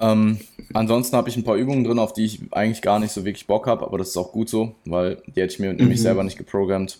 Ähm, 0.00 0.40
ansonsten 0.74 1.16
habe 1.16 1.28
ich 1.28 1.36
ein 1.36 1.44
paar 1.44 1.54
Übungen 1.54 1.84
drin, 1.84 1.98
auf 1.98 2.12
die 2.12 2.24
ich 2.24 2.40
eigentlich 2.50 2.82
gar 2.82 2.98
nicht 2.98 3.12
so 3.12 3.24
wirklich 3.24 3.46
Bock 3.46 3.68
habe, 3.68 3.86
aber 3.86 3.98
das 3.98 4.08
ist 4.08 4.16
auch 4.16 4.32
gut 4.32 4.48
so, 4.48 4.74
weil 4.84 5.22
die 5.28 5.40
hätte 5.40 5.54
ich 5.54 5.60
mir 5.60 5.70
mhm. 5.70 5.78
nämlich 5.78 6.02
selber 6.02 6.24
nicht 6.24 6.38
geprogrammt. 6.38 6.98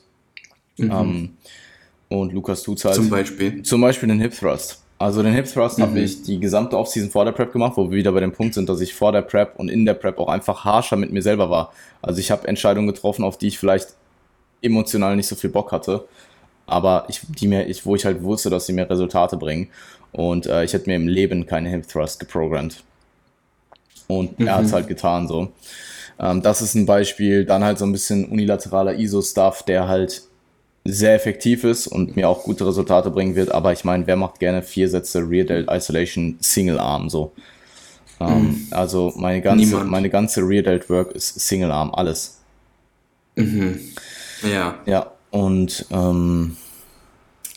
Mhm. 0.76 0.90
Ähm, 0.90 1.36
und 2.08 2.32
Lukas 2.32 2.62
tut's 2.62 2.84
halt. 2.84 2.94
Zum 2.94 3.10
Beispiel. 3.10 3.62
Zum 3.62 3.80
Beispiel 3.80 4.08
den 4.08 4.20
Hip 4.20 4.34
Thrust. 4.34 4.81
Also 5.02 5.24
den 5.24 5.34
Hip 5.34 5.52
Thrust 5.52 5.78
mhm. 5.78 5.82
habe 5.82 5.98
ich 5.98 6.22
die 6.22 6.38
gesamte 6.38 6.78
Offseason 6.78 7.10
vor 7.10 7.24
der 7.24 7.32
Prep 7.32 7.52
gemacht, 7.52 7.72
wo 7.74 7.90
wir 7.90 7.96
wieder 7.96 8.12
bei 8.12 8.20
dem 8.20 8.30
Punkt 8.30 8.54
sind, 8.54 8.68
dass 8.68 8.80
ich 8.80 8.94
vor 8.94 9.10
der 9.10 9.22
Prep 9.22 9.58
und 9.58 9.68
in 9.68 9.84
der 9.84 9.94
Prep 9.94 10.16
auch 10.20 10.28
einfach 10.28 10.64
harscher 10.64 10.94
mit 10.94 11.10
mir 11.10 11.22
selber 11.22 11.50
war. 11.50 11.72
Also 12.00 12.20
ich 12.20 12.30
habe 12.30 12.46
Entscheidungen 12.46 12.86
getroffen, 12.86 13.24
auf 13.24 13.36
die 13.36 13.48
ich 13.48 13.58
vielleicht 13.58 13.94
emotional 14.62 15.16
nicht 15.16 15.26
so 15.26 15.34
viel 15.34 15.50
Bock 15.50 15.72
hatte, 15.72 16.04
aber 16.66 17.06
ich, 17.08 17.20
die 17.26 17.48
mir, 17.48 17.66
ich, 17.66 17.84
wo 17.84 17.96
ich 17.96 18.04
halt 18.04 18.22
wusste, 18.22 18.48
dass 18.48 18.66
sie 18.66 18.74
mir 18.74 18.88
Resultate 18.88 19.36
bringen. 19.36 19.70
Und 20.12 20.46
äh, 20.46 20.62
ich 20.62 20.72
hätte 20.72 20.88
mir 20.88 20.94
im 20.94 21.08
Leben 21.08 21.46
keine 21.46 21.68
Hip 21.70 21.88
Thrust 21.88 22.20
geprogrammt. 22.20 22.84
Und 24.06 24.38
mhm. 24.38 24.46
er 24.46 24.54
hat 24.54 24.66
es 24.66 24.72
halt 24.72 24.86
getan 24.86 25.26
so. 25.26 25.50
Ähm, 26.20 26.42
das 26.42 26.62
ist 26.62 26.76
ein 26.76 26.86
Beispiel. 26.86 27.44
Dann 27.44 27.64
halt 27.64 27.78
so 27.78 27.84
ein 27.84 27.92
bisschen 27.92 28.26
unilateraler 28.26 28.94
ISO-Stuff, 28.94 29.64
der 29.64 29.88
halt 29.88 30.22
sehr 30.84 31.14
effektiv 31.14 31.64
ist 31.64 31.86
und 31.86 32.16
mir 32.16 32.28
auch 32.28 32.42
gute 32.42 32.66
Resultate 32.66 33.10
bringen 33.10 33.36
wird. 33.36 33.52
Aber 33.52 33.72
ich 33.72 33.84
meine, 33.84 34.06
wer 34.06 34.16
macht 34.16 34.40
gerne 34.40 34.62
vier 34.62 34.88
Sätze 34.88 35.20
Rear 35.28 35.44
Delt 35.44 35.68
Isolation 35.70 36.36
Single 36.40 36.78
Arm 36.78 37.08
so? 37.08 37.32
Ähm, 38.20 38.42
mhm. 38.42 38.66
Also 38.70 39.12
meine 39.16 39.40
ganze, 39.40 39.84
meine 39.84 40.10
ganze 40.10 40.40
Rear 40.42 40.62
Delt 40.62 40.90
Work 40.90 41.12
ist 41.12 41.40
Single 41.40 41.70
Arm, 41.70 41.92
alles. 41.94 42.40
Mhm. 43.36 43.80
Ja. 44.42 44.78
Ja, 44.86 45.12
und 45.30 45.86
ähm, 45.90 46.56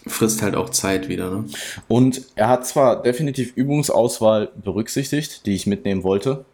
frisst 0.07 0.41
halt 0.41 0.55
auch 0.55 0.69
Zeit 0.69 1.09
wieder, 1.09 1.31
ne? 1.31 1.45
Und 1.87 2.21
er 2.35 2.49
hat 2.49 2.67
zwar 2.67 3.01
definitiv 3.01 3.53
Übungsauswahl 3.55 4.51
berücksichtigt, 4.63 5.45
die 5.45 5.55
ich 5.55 5.67
mitnehmen 5.67 6.03
wollte. 6.03 6.45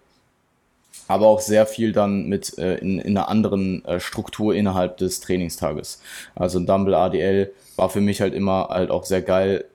Aber 1.07 1.27
auch 1.27 1.39
sehr 1.39 1.65
viel 1.65 1.91
dann 1.91 2.27
mit 2.27 2.57
äh, 2.57 2.75
in, 2.75 2.99
in 2.99 3.17
einer 3.17 3.29
anderen 3.29 3.83
äh, 3.85 3.99
Struktur 3.99 4.55
innerhalb 4.55 4.97
des 4.97 5.19
Trainingstages. 5.19 6.01
Also 6.35 6.59
ein 6.59 6.65
Dumble 6.65 6.95
ADL 6.95 7.51
war 7.75 7.89
für 7.89 8.01
mich 8.01 8.21
halt 8.21 8.33
immer 8.33 8.69
halt 8.69 8.91
auch 8.91 9.05
sehr 9.05 9.21
geil, 9.21 9.65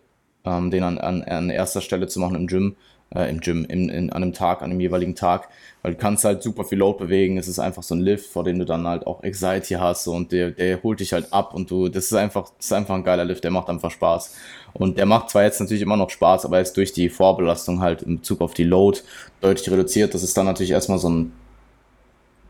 ähm, 0.45 0.71
den 0.71 0.83
an, 0.83 0.99
an, 0.99 1.23
an 1.23 1.51
erster 1.51 1.81
Stelle 1.81 2.09
zu 2.09 2.21
machen 2.21 2.37
im 2.37 2.47
Gym, 2.47 2.77
äh, 3.17 3.31
im 3.31 3.41
Gym, 3.41 3.65
in, 3.65 3.89
in, 3.89 4.11
an 4.11 4.23
einem 4.23 4.33
Tag, 4.33 4.63
an 4.63 4.71
einem 4.71 4.81
jeweiligen 4.81 5.15
Tag, 5.15 5.49
weil 5.83 5.93
du 5.93 5.99
kannst 5.99 6.25
halt 6.25 6.43
super 6.43 6.65
viel 6.65 6.79
Load 6.79 6.99
bewegen, 6.99 7.39
es 7.39 7.49
ist 7.49 7.59
einfach 7.59 7.83
so 7.83 7.95
ein 7.95 8.01
Lift, 8.01 8.27
vor 8.27 8.45
dem 8.45 8.59
du 8.59 8.65
dann 8.65 8.87
halt 8.87 9.07
auch 9.07 9.23
Anxiety 9.23 9.75
hast 9.75 10.07
und 10.07 10.33
der, 10.33 10.51
der 10.51 10.83
holt 10.83 11.01
dich 11.01 11.13
halt 11.13 11.33
ab 11.33 11.55
und 11.55 11.71
du, 11.71 11.89
das 11.89 12.05
ist 12.05 12.15
einfach, 12.15 12.51
das 12.57 12.67
ist 12.67 12.73
einfach 12.73 12.95
ein 12.95 13.05
geiler 13.05 13.25
Lift, 13.25 13.45
der 13.45 13.51
macht 13.51 13.69
einfach 13.69 13.91
Spaß. 13.91 14.35
Und 14.75 14.99
der 14.99 15.07
macht 15.07 15.31
zwar 15.31 15.45
jetzt 15.45 15.59
natürlich 15.61 15.83
immer 15.83 15.97
noch 15.97 16.11
Spaß, 16.11 16.45
aber 16.45 16.57
er 16.57 16.63
ist 16.63 16.77
durch 16.77 16.93
die 16.93 17.09
Vorbelastung 17.09 17.81
halt 17.81 18.03
in 18.03 18.19
Bezug 18.19 18.43
auf 18.43 18.53
die 18.53 18.65
Load 18.65 19.01
deutlich 19.41 19.71
reduziert. 19.71 20.13
Das 20.13 20.23
ist 20.23 20.37
dann 20.37 20.45
natürlich 20.45 20.73
erstmal 20.73 20.99
so 20.99 21.09
ein 21.09 21.33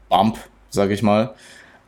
Bump, 0.08 0.38
sage 0.70 0.92
ich 0.92 1.02
mal. 1.02 1.34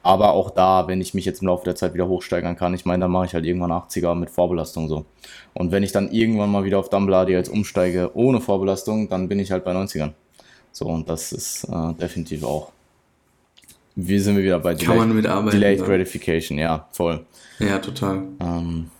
Aber 0.09 0.33
auch 0.33 0.49
da, 0.49 0.89
wenn 0.89 1.03
ich 1.03 1.13
mich 1.13 1.27
jetzt 1.27 1.43
im 1.43 1.49
Laufe 1.49 1.67
der 1.67 1.75
Zeit 1.77 1.93
wieder 1.93 2.09
hochsteigern 2.09 2.57
kann, 2.57 2.73
ich 2.73 2.87
meine, 2.87 3.03
dann 3.03 3.11
mache 3.11 3.27
ich 3.27 3.35
halt 3.35 3.45
irgendwann 3.45 3.73
80er 3.73 4.15
mit 4.15 4.31
Vorbelastung 4.31 4.89
so. 4.89 5.05
Und 5.53 5.71
wenn 5.71 5.83
ich 5.83 5.93
dann 5.93 6.11
irgendwann 6.11 6.51
mal 6.51 6.65
wieder 6.65 6.79
auf 6.79 6.89
Dumble 6.89 7.29
jetzt 7.29 7.51
umsteige 7.51 8.13
ohne 8.15 8.41
Vorbelastung, 8.41 9.11
dann 9.11 9.29
bin 9.29 9.39
ich 9.39 9.53
halt 9.53 9.65
bei 9.65 9.73
90ern. 9.73 10.13
So, 10.73 10.87
und 10.87 11.11
das 11.11 11.33
ist 11.33 11.65
äh, 11.65 11.93
definitiv 12.01 12.43
auch. 12.43 12.73
Wie 13.97 14.19
sind 14.19 14.39
wir 14.39 14.45
wieder 14.45 14.59
bei 14.61 14.75
Kann 14.77 14.97
man 14.97 15.15
mitarbeiten, 15.15 15.61
Delayed 15.61 15.85
Gratification? 15.85 16.57
Ja, 16.57 16.89
voll. 16.93 17.27
Ja, 17.59 17.79
total. 17.79 18.23
Ähm, 18.41 18.91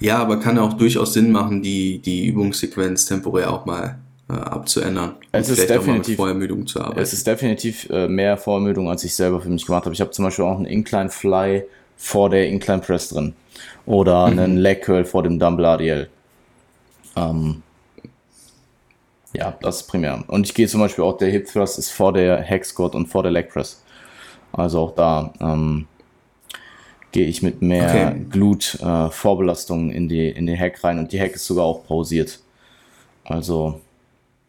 ja, 0.00 0.18
aber 0.18 0.38
kann 0.38 0.58
auch 0.58 0.74
durchaus 0.74 1.14
Sinn 1.14 1.32
machen, 1.32 1.62
die, 1.62 1.98
die 1.98 2.26
Übungssequenz 2.26 3.06
temporär 3.06 3.50
auch 3.50 3.64
mal 3.64 4.01
äh, 4.28 4.34
abzuändern. 4.34 5.16
Es 5.32 5.48
ist 5.48 5.68
definitiv 5.68 6.16
Vorermüdung 6.16 6.66
zu 6.66 6.80
arbeiten. 6.80 7.00
Es 7.00 7.12
ist 7.12 7.26
definitiv 7.26 7.88
äh, 7.90 8.08
mehr 8.08 8.36
Vorermüdung, 8.36 8.88
als 8.88 9.04
ich 9.04 9.14
selber 9.14 9.40
für 9.40 9.48
mich 9.48 9.66
gemacht 9.66 9.84
habe. 9.84 9.94
Ich 9.94 10.00
habe 10.00 10.10
zum 10.10 10.24
Beispiel 10.24 10.44
auch 10.44 10.56
einen 10.56 10.66
Incline 10.66 11.10
Fly 11.10 11.64
vor 11.96 12.30
der 12.30 12.48
Incline 12.48 12.80
Press 12.80 13.10
drin 13.10 13.34
oder 13.86 14.28
mhm. 14.28 14.38
einen 14.38 14.56
Leg 14.56 14.82
Curl 14.82 15.04
vor 15.04 15.22
dem 15.22 15.38
Dumble 15.38 15.66
ADL. 15.66 16.08
Ähm, 17.16 17.62
ja, 19.34 19.56
das 19.62 19.82
ist 19.82 19.86
primär. 19.88 20.24
Und 20.26 20.46
ich 20.46 20.54
gehe 20.54 20.68
zum 20.68 20.80
Beispiel 20.80 21.04
auch, 21.04 21.16
der 21.16 21.30
Hip 21.30 21.46
Thrust 21.46 21.78
ist 21.78 21.90
vor 21.90 22.12
der 22.12 22.44
Hack 22.44 22.64
Squat 22.64 22.94
und 22.94 23.06
vor 23.06 23.22
der 23.22 23.32
Leg 23.32 23.50
Press. 23.50 23.82
Also 24.52 24.80
auch 24.80 24.94
da 24.94 25.32
ähm, 25.40 25.86
gehe 27.12 27.26
ich 27.26 27.42
mit 27.42 27.62
mehr 27.62 28.12
okay. 28.12 28.26
Glut-Vorbelastung 28.30 29.90
äh, 29.90 29.96
in, 29.96 30.08
die, 30.08 30.28
in 30.28 30.46
den 30.46 30.58
Hack 30.58 30.84
rein 30.84 30.98
und 30.98 31.12
die 31.12 31.20
Hack 31.20 31.32
ist 31.32 31.46
sogar 31.46 31.64
auch 31.64 31.86
pausiert. 31.86 32.40
Also, 33.24 33.80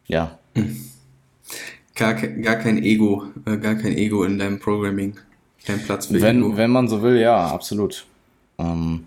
ja. 0.07 0.37
Gar, 1.95 2.13
gar 2.15 2.55
kein 2.55 2.81
Ego, 2.83 3.23
äh, 3.45 3.57
gar 3.57 3.75
kein 3.75 3.95
Ego 3.95 4.23
in 4.23 4.39
deinem 4.39 4.59
Programming. 4.59 5.15
Kein 5.65 5.81
Platz 5.83 6.07
für 6.07 6.21
wenn, 6.21 6.39
Ego. 6.39 6.57
Wenn 6.57 6.71
man 6.71 6.87
so 6.87 7.01
will, 7.01 7.17
ja, 7.19 7.47
absolut. 7.47 8.05
Ähm, 8.57 9.05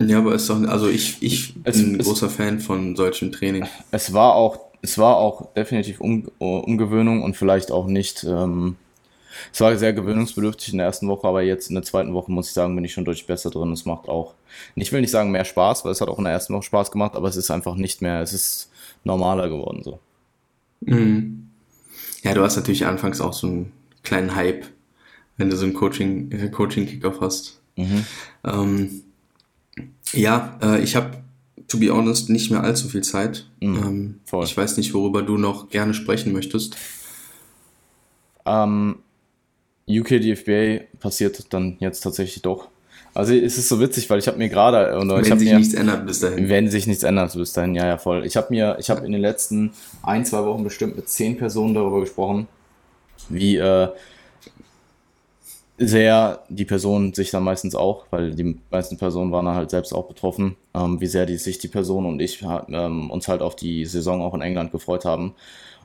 ja, 0.00 0.18
aber 0.18 0.34
ist 0.34 0.48
doch, 0.48 0.62
also 0.68 0.88
ich, 0.88 1.22
ich 1.22 1.54
bin 1.54 1.62
es, 1.64 1.78
ein 1.78 1.98
großer 1.98 2.30
Fan 2.30 2.60
von 2.60 2.96
solchen 2.96 3.32
Training. 3.32 3.66
Es 3.90 4.12
war 4.12 4.34
auch, 4.34 4.60
es 4.82 4.98
war 4.98 5.16
auch 5.16 5.52
definitiv 5.54 6.00
um, 6.00 6.28
Umgewöhnung 6.38 7.22
und 7.22 7.36
vielleicht 7.36 7.72
auch 7.72 7.86
nicht 7.86 8.24
ähm, 8.24 8.76
es 9.52 9.60
war 9.60 9.76
sehr 9.76 9.92
gewöhnungsbedürftig 9.92 10.72
in 10.72 10.78
der 10.78 10.86
ersten 10.86 11.08
Woche, 11.08 11.26
aber 11.26 11.42
jetzt 11.42 11.68
in 11.68 11.74
der 11.74 11.84
zweiten 11.84 12.14
Woche 12.14 12.30
muss 12.30 12.48
ich 12.48 12.54
sagen, 12.54 12.74
bin 12.74 12.84
ich 12.84 12.92
schon 12.92 13.04
deutlich 13.04 13.26
besser 13.26 13.50
drin. 13.50 13.72
Es 13.72 13.84
macht 13.84 14.08
auch, 14.08 14.34
ich 14.74 14.92
will 14.92 15.00
nicht 15.00 15.10
sagen 15.10 15.30
mehr 15.30 15.44
Spaß, 15.44 15.84
weil 15.84 15.92
es 15.92 16.00
hat 16.00 16.08
auch 16.08 16.18
in 16.18 16.24
der 16.24 16.32
ersten 16.32 16.54
Woche 16.54 16.64
Spaß 16.64 16.90
gemacht, 16.90 17.14
aber 17.14 17.28
es 17.28 17.36
ist 17.36 17.50
einfach 17.50 17.74
nicht 17.74 18.02
mehr, 18.02 18.20
es 18.20 18.32
ist 18.32 18.70
normaler 19.04 19.48
geworden 19.48 19.82
so. 19.82 19.98
Mhm. 20.80 21.50
Ja, 22.22 22.34
du 22.34 22.42
hast 22.42 22.56
natürlich 22.56 22.86
anfangs 22.86 23.20
auch 23.20 23.32
so 23.32 23.46
einen 23.46 23.72
kleinen 24.02 24.34
Hype, 24.34 24.66
wenn 25.36 25.50
du 25.50 25.56
so 25.56 25.64
einen 25.64 25.74
Coaching, 25.74 26.30
äh, 26.32 26.48
Coaching-Kickoff 26.48 27.20
hast. 27.20 27.60
Mhm. 27.76 28.04
Ähm, 28.44 29.02
ja, 30.12 30.58
äh, 30.62 30.82
ich 30.82 30.96
habe, 30.96 31.22
to 31.68 31.78
be 31.78 31.90
honest, 31.90 32.30
nicht 32.30 32.50
mehr 32.50 32.62
allzu 32.62 32.88
viel 32.88 33.02
Zeit. 33.02 33.48
Mhm, 33.60 34.20
ähm, 34.32 34.42
ich 34.42 34.56
weiß 34.56 34.76
nicht, 34.76 34.94
worüber 34.94 35.22
du 35.22 35.36
noch 35.36 35.68
gerne 35.68 35.94
sprechen 35.94 36.32
möchtest. 36.32 36.76
Ähm, 38.44 38.96
UK 39.88 40.20
DFBA 40.20 40.84
passiert 40.98 41.52
dann 41.52 41.76
jetzt 41.80 42.00
tatsächlich 42.00 42.42
doch. 42.42 42.68
Also 43.14 43.34
es 43.34 43.58
ist 43.58 43.68
so 43.68 43.80
witzig, 43.80 44.08
weil 44.10 44.18
ich 44.18 44.28
habe 44.28 44.38
mir 44.38 44.48
gerade 44.48 44.96
wenn 45.00 45.38
sich 45.38 45.50
mir, 45.50 45.58
nichts 45.58 45.74
ändert 45.74 46.06
bis 46.06 46.20
dahin. 46.20 46.48
Wenn 46.48 46.70
sich 46.70 46.86
nichts 46.86 47.02
ändert 47.02 47.32
bis 47.34 47.52
dahin, 47.52 47.74
ja, 47.74 47.86
ja, 47.86 47.98
voll. 47.98 48.24
Ich 48.24 48.36
habe 48.36 48.48
mir, 48.50 48.76
ich 48.78 48.90
habe 48.90 49.04
in 49.04 49.12
den 49.12 49.20
letzten 49.20 49.72
ein, 50.02 50.24
zwei 50.24 50.44
Wochen 50.44 50.64
bestimmt 50.64 50.96
mit 50.96 51.08
zehn 51.08 51.36
Personen 51.36 51.74
darüber 51.74 52.00
gesprochen, 52.00 52.46
wie 53.28 53.56
äh, 53.56 53.88
sehr 55.78 56.42
die 56.48 56.64
Personen 56.64 57.14
sich 57.14 57.30
dann 57.30 57.44
meistens 57.44 57.74
auch, 57.74 58.06
weil 58.10 58.32
die 58.34 58.58
meisten 58.70 58.98
Personen 58.98 59.32
waren 59.32 59.46
halt 59.48 59.70
selbst 59.70 59.92
auch 59.92 60.06
betroffen, 60.06 60.56
ähm, 60.74 61.00
wie 61.00 61.06
sehr 61.06 61.26
die, 61.26 61.36
sich 61.36 61.58
die 61.58 61.68
Person 61.68 62.06
und 62.06 62.20
ich 62.20 62.44
ähm, 62.68 63.10
uns 63.10 63.28
halt 63.28 63.42
auf 63.42 63.56
die 63.56 63.84
Saison 63.84 64.22
auch 64.22 64.34
in 64.34 64.42
England 64.42 64.72
gefreut 64.72 65.04
haben. 65.04 65.34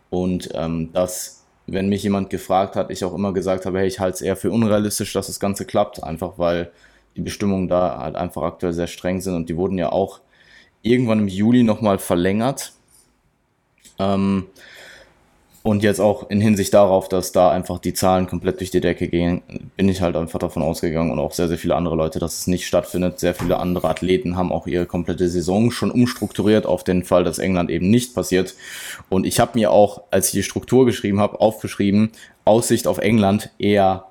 Und 0.10 0.50
ähm, 0.54 0.90
das 0.94 1.44
wenn 1.68 1.90
mich 1.90 2.04
jemand 2.04 2.30
gefragt 2.30 2.76
hat, 2.76 2.92
ich 2.92 3.06
auch 3.06 3.14
immer 3.14 3.34
gesagt 3.34 3.66
habe, 3.66 3.80
hey, 3.80 3.88
ich 3.88 4.00
halte 4.00 4.16
es 4.16 4.22
eher 4.22 4.36
für 4.36 4.52
unrealistisch, 4.52 5.14
dass 5.14 5.28
das 5.28 5.40
Ganze 5.40 5.66
klappt, 5.66 6.04
einfach 6.04 6.34
weil 6.38 6.72
die 7.16 7.22
Bestimmungen 7.22 7.68
da 7.68 8.00
halt 8.00 8.16
einfach 8.16 8.42
aktuell 8.44 8.74
sehr 8.74 8.88
streng 8.88 9.22
sind 9.22 9.36
und 9.36 9.50
die 9.50 9.58
wurden 9.58 9.78
ja 9.78 9.92
auch 9.92 10.20
irgendwann 10.82 11.20
im 11.20 11.28
Juli 11.28 11.64
nochmal 11.64 12.00
verlängert. 12.00 12.74
Ähm, 14.00 14.46
und 15.64 15.82
jetzt 15.82 16.02
auch 16.02 16.30
in 16.30 16.42
Hinsicht 16.42 16.74
darauf, 16.74 17.08
dass 17.08 17.32
da 17.32 17.50
einfach 17.50 17.80
die 17.80 17.94
Zahlen 17.94 18.28
komplett 18.28 18.60
durch 18.60 18.70
die 18.70 18.82
Decke 18.82 19.08
gehen, 19.08 19.42
bin 19.78 19.88
ich 19.88 20.02
halt 20.02 20.18
einfach 20.18 20.40
davon 20.40 20.62
ausgegangen 20.62 21.10
und 21.10 21.20
auch 21.20 21.32
sehr, 21.32 21.48
sehr 21.48 21.58
viele 21.58 21.76
andere 21.76 21.96
Leute, 21.96 22.20
dass 22.20 22.40
es 22.40 22.48
nicht 22.48 22.68
stattfindet. 22.68 23.22
Sehr 23.22 23.34
viele 23.34 23.58
andere 23.58 23.88
Athleten 23.88 24.36
haben 24.36 24.52
auch 24.52 24.68
ihre 24.68 24.86
komplette 24.86 25.30
Saison 25.30 25.72
schon 25.72 25.90
umstrukturiert 25.90 26.66
auf 26.66 26.84
den 26.84 27.06
Fall, 27.06 27.24
dass 27.24 27.40
England 27.40 27.70
eben 27.70 27.90
nicht 27.90 28.14
passiert. 28.14 28.56
Und 29.08 29.26
ich 29.26 29.40
habe 29.40 29.58
mir 29.58 29.72
auch, 29.72 30.02
als 30.12 30.28
ich 30.28 30.34
die 30.34 30.44
Struktur 30.44 30.86
geschrieben 30.86 31.22
habe, 31.22 31.40
aufgeschrieben, 31.40 32.12
Aussicht 32.44 32.86
auf 32.86 32.98
England 32.98 33.50
eher 33.58 34.08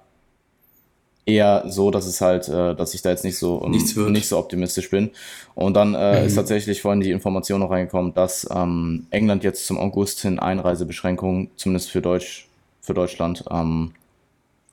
eher 1.25 1.65
so, 1.67 1.91
dass 1.91 2.07
es 2.07 2.21
halt, 2.21 2.49
äh, 2.49 2.75
dass 2.75 2.95
ich 2.95 3.03
da 3.03 3.11
jetzt 3.11 3.25
nicht 3.25 3.39
so 3.39 3.57
um, 3.57 3.71
nicht 3.71 4.29
so 4.29 4.39
optimistisch 4.39 4.91
bin. 4.91 5.11
Und 5.55 5.75
dann 5.75 5.95
äh, 5.95 6.21
mhm. 6.21 6.27
ist 6.27 6.35
tatsächlich 6.35 6.83
vorhin 6.83 7.01
die 7.01 7.11
Information 7.11 7.61
noch 7.61 7.71
reingekommen, 7.71 8.15
dass 8.15 8.49
ähm, 8.55 9.07
England 9.11 9.45
jetzt 9.45 9.67
zum 9.67 9.79
August 9.79 10.21
hin 10.23 10.39
Einreisebeschränkungen, 10.39 11.51
zumindest 11.57 11.91
für 11.91 12.03
Deutsch, 12.03 12.49
für 12.81 12.95
Deutschland, 12.95 13.45
ähm, 13.51 13.93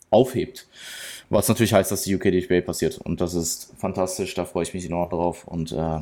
aufhebt. 0.10 0.68
Was 1.30 1.48
natürlich 1.48 1.74
heißt, 1.74 1.92
dass 1.92 2.02
die 2.04 2.16
UK 2.16 2.24
DFB 2.24 2.66
passiert. 2.66 2.98
Und 2.98 3.22
das 3.22 3.36
ist 3.36 3.74
fantastisch, 3.78 4.34
da 4.34 4.46
freue 4.46 4.64
ich 4.64 4.74
mich 4.74 4.90
noch 4.90 5.10
drauf. 5.10 5.48
Und 5.48 5.72
äh, 5.72 6.00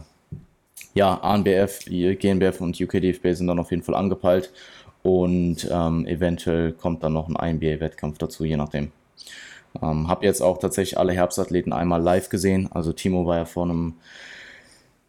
ja, 0.93 1.15
ANBF, 1.21 1.79
GNBF 1.85 2.61
und 2.61 2.79
UK 2.79 3.01
DFB 3.01 3.33
sind 3.33 3.47
dann 3.47 3.59
auf 3.59 3.71
jeden 3.71 3.83
Fall 3.83 3.95
angepeilt. 3.95 4.51
Und 5.03 5.67
ähm, 5.69 6.05
eventuell 6.07 6.71
kommt 6.71 7.03
dann 7.03 7.13
noch 7.13 7.29
ein 7.29 7.35
INBA-Wettkampf 7.35 8.17
dazu, 8.17 8.45
je 8.45 8.57
nachdem. 8.57 8.91
Ähm, 9.81 10.07
habe 10.07 10.25
jetzt 10.25 10.41
auch 10.41 10.57
tatsächlich 10.57 10.97
alle 10.97 11.13
Herbstathleten 11.13 11.73
einmal 11.73 12.01
live 12.01 12.29
gesehen. 12.29 12.69
Also 12.71 12.93
Timo 12.93 13.25
war 13.25 13.37
ja 13.37 13.45
vor 13.45 13.65
einem 13.65 13.93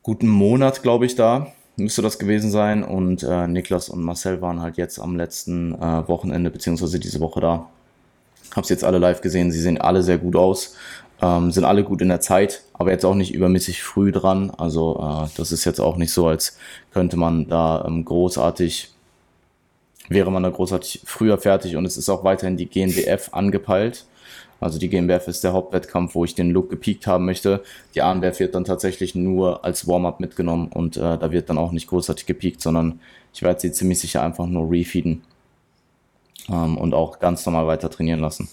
guten 0.02 0.28
Monat, 0.28 0.82
glaube 0.82 1.06
ich, 1.06 1.14
da. 1.14 1.52
Müsste 1.76 2.02
das 2.02 2.18
gewesen 2.18 2.50
sein. 2.50 2.82
Und 2.82 3.22
äh, 3.22 3.46
Niklas 3.46 3.88
und 3.88 4.02
Marcel 4.02 4.40
waren 4.40 4.60
halt 4.60 4.76
jetzt 4.76 4.98
am 4.98 5.16
letzten 5.16 5.74
äh, 5.74 6.08
Wochenende, 6.08 6.50
beziehungsweise 6.50 6.98
diese 6.98 7.20
Woche 7.20 7.40
da. 7.40 7.68
Habe 8.52 8.62
es 8.62 8.68
jetzt 8.68 8.84
alle 8.84 8.98
live 8.98 9.20
gesehen. 9.20 9.50
Sie 9.52 9.60
sehen 9.60 9.80
alle 9.80 10.02
sehr 10.02 10.18
gut 10.18 10.36
aus. 10.36 10.74
Ähm, 11.20 11.50
sind 11.50 11.64
alle 11.64 11.82
gut 11.82 12.00
in 12.00 12.08
der 12.08 12.20
Zeit, 12.20 12.62
aber 12.74 12.92
jetzt 12.92 13.04
auch 13.04 13.14
nicht 13.14 13.34
übermäßig 13.34 13.82
früh 13.82 14.12
dran. 14.12 14.52
Also 14.56 14.98
äh, 15.00 15.28
das 15.36 15.50
ist 15.50 15.64
jetzt 15.64 15.80
auch 15.80 15.96
nicht 15.96 16.12
so, 16.12 16.28
als 16.28 16.56
könnte 16.92 17.16
man 17.16 17.48
da 17.48 17.84
ähm, 17.86 18.04
großartig, 18.04 18.92
wäre 20.08 20.30
man 20.30 20.44
da 20.44 20.50
großartig 20.50 21.02
früher 21.04 21.38
fertig 21.38 21.74
und 21.74 21.84
es 21.86 21.96
ist 21.96 22.08
auch 22.08 22.22
weiterhin 22.22 22.56
die 22.56 22.66
GNBF 22.66 23.30
angepeilt. 23.32 24.06
Also 24.60 24.78
die 24.78 24.88
GmbF 24.88 25.28
ist 25.28 25.44
der 25.44 25.52
Hauptwettkampf, 25.52 26.14
wo 26.14 26.24
ich 26.24 26.34
den 26.34 26.50
Look 26.50 26.70
gepiekt 26.70 27.06
haben 27.06 27.24
möchte. 27.24 27.62
Die 27.94 28.02
ANBF 28.02 28.40
wird 28.40 28.54
dann 28.54 28.64
tatsächlich 28.64 29.14
nur 29.14 29.64
als 29.64 29.86
Warm-up 29.86 30.20
mitgenommen 30.20 30.68
und 30.68 30.96
äh, 30.96 31.16
da 31.16 31.30
wird 31.30 31.48
dann 31.48 31.58
auch 31.58 31.72
nicht 31.72 31.86
großartig 31.86 32.26
gepiekt, 32.26 32.60
sondern 32.60 33.00
ich 33.32 33.42
werde 33.42 33.60
sie 33.60 33.72
ziemlich 33.72 34.00
sicher 34.00 34.22
einfach 34.22 34.46
nur 34.46 34.70
refeeden 34.70 35.22
ähm, 36.48 36.76
und 36.76 36.92
auch 36.92 37.20
ganz 37.20 37.46
normal 37.46 37.66
weiter 37.66 37.88
trainieren 37.88 38.20
lassen. 38.20 38.48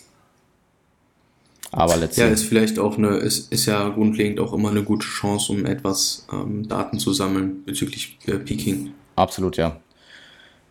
Aber 1.72 1.98
letztendlich. 1.98 2.18
Ja, 2.18 2.34
ist 2.34 2.44
vielleicht 2.44 2.80
auch 2.80 2.98
eine, 2.98 3.18
ist, 3.18 3.52
ist 3.52 3.66
ja 3.66 3.90
grundlegend 3.90 4.40
auch 4.40 4.54
immer 4.54 4.70
eine 4.70 4.84
gute 4.84 5.08
Chance, 5.08 5.52
um 5.52 5.66
etwas 5.66 6.26
ähm, 6.32 6.68
Daten 6.68 7.00
zu 7.00 7.12
sammeln 7.14 7.64
bezüglich 7.66 8.18
äh, 8.28 8.38
Peaking. 8.38 8.92
Absolut, 9.16 9.58
ja. 9.58 9.78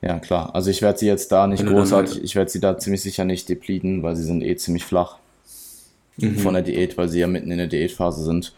Ja, 0.01 0.19
klar. 0.19 0.55
Also 0.55 0.71
ich 0.71 0.81
werde 0.81 0.99
sie 0.99 1.07
jetzt 1.07 1.33
da 1.33 1.47
nicht 1.47 1.65
großartig, 1.65 2.23
ich 2.23 2.37
werde 2.37 2.51
sie 2.51 2.61
da 2.61 2.79
ziemlich 2.79 3.01
sicher 3.03 3.25
nicht 3.25 3.49
depleten, 3.49 4.03
weil 4.03 4.17
sie 4.17 4.25
sind 4.25 4.43
eh 4.43 4.55
ziemlich 4.57 4.85
flach 4.85 5.19
mhm. 6.17 6.39
von 6.39 6.55
der 6.55 6.63
Diät, 6.63 6.97
weil 6.97 7.09
sie 7.09 7.21
ja 7.21 7.27
mitten 7.27 7.51
in 7.51 7.59
der 7.59 7.67
Diätphase 7.67 8.25
sind 8.25 8.55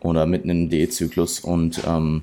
oder 0.00 0.26
mitten 0.26 0.50
im 0.50 0.68
Diätzyklus 0.68 1.40
und 1.40 1.82
ähm, 1.86 2.22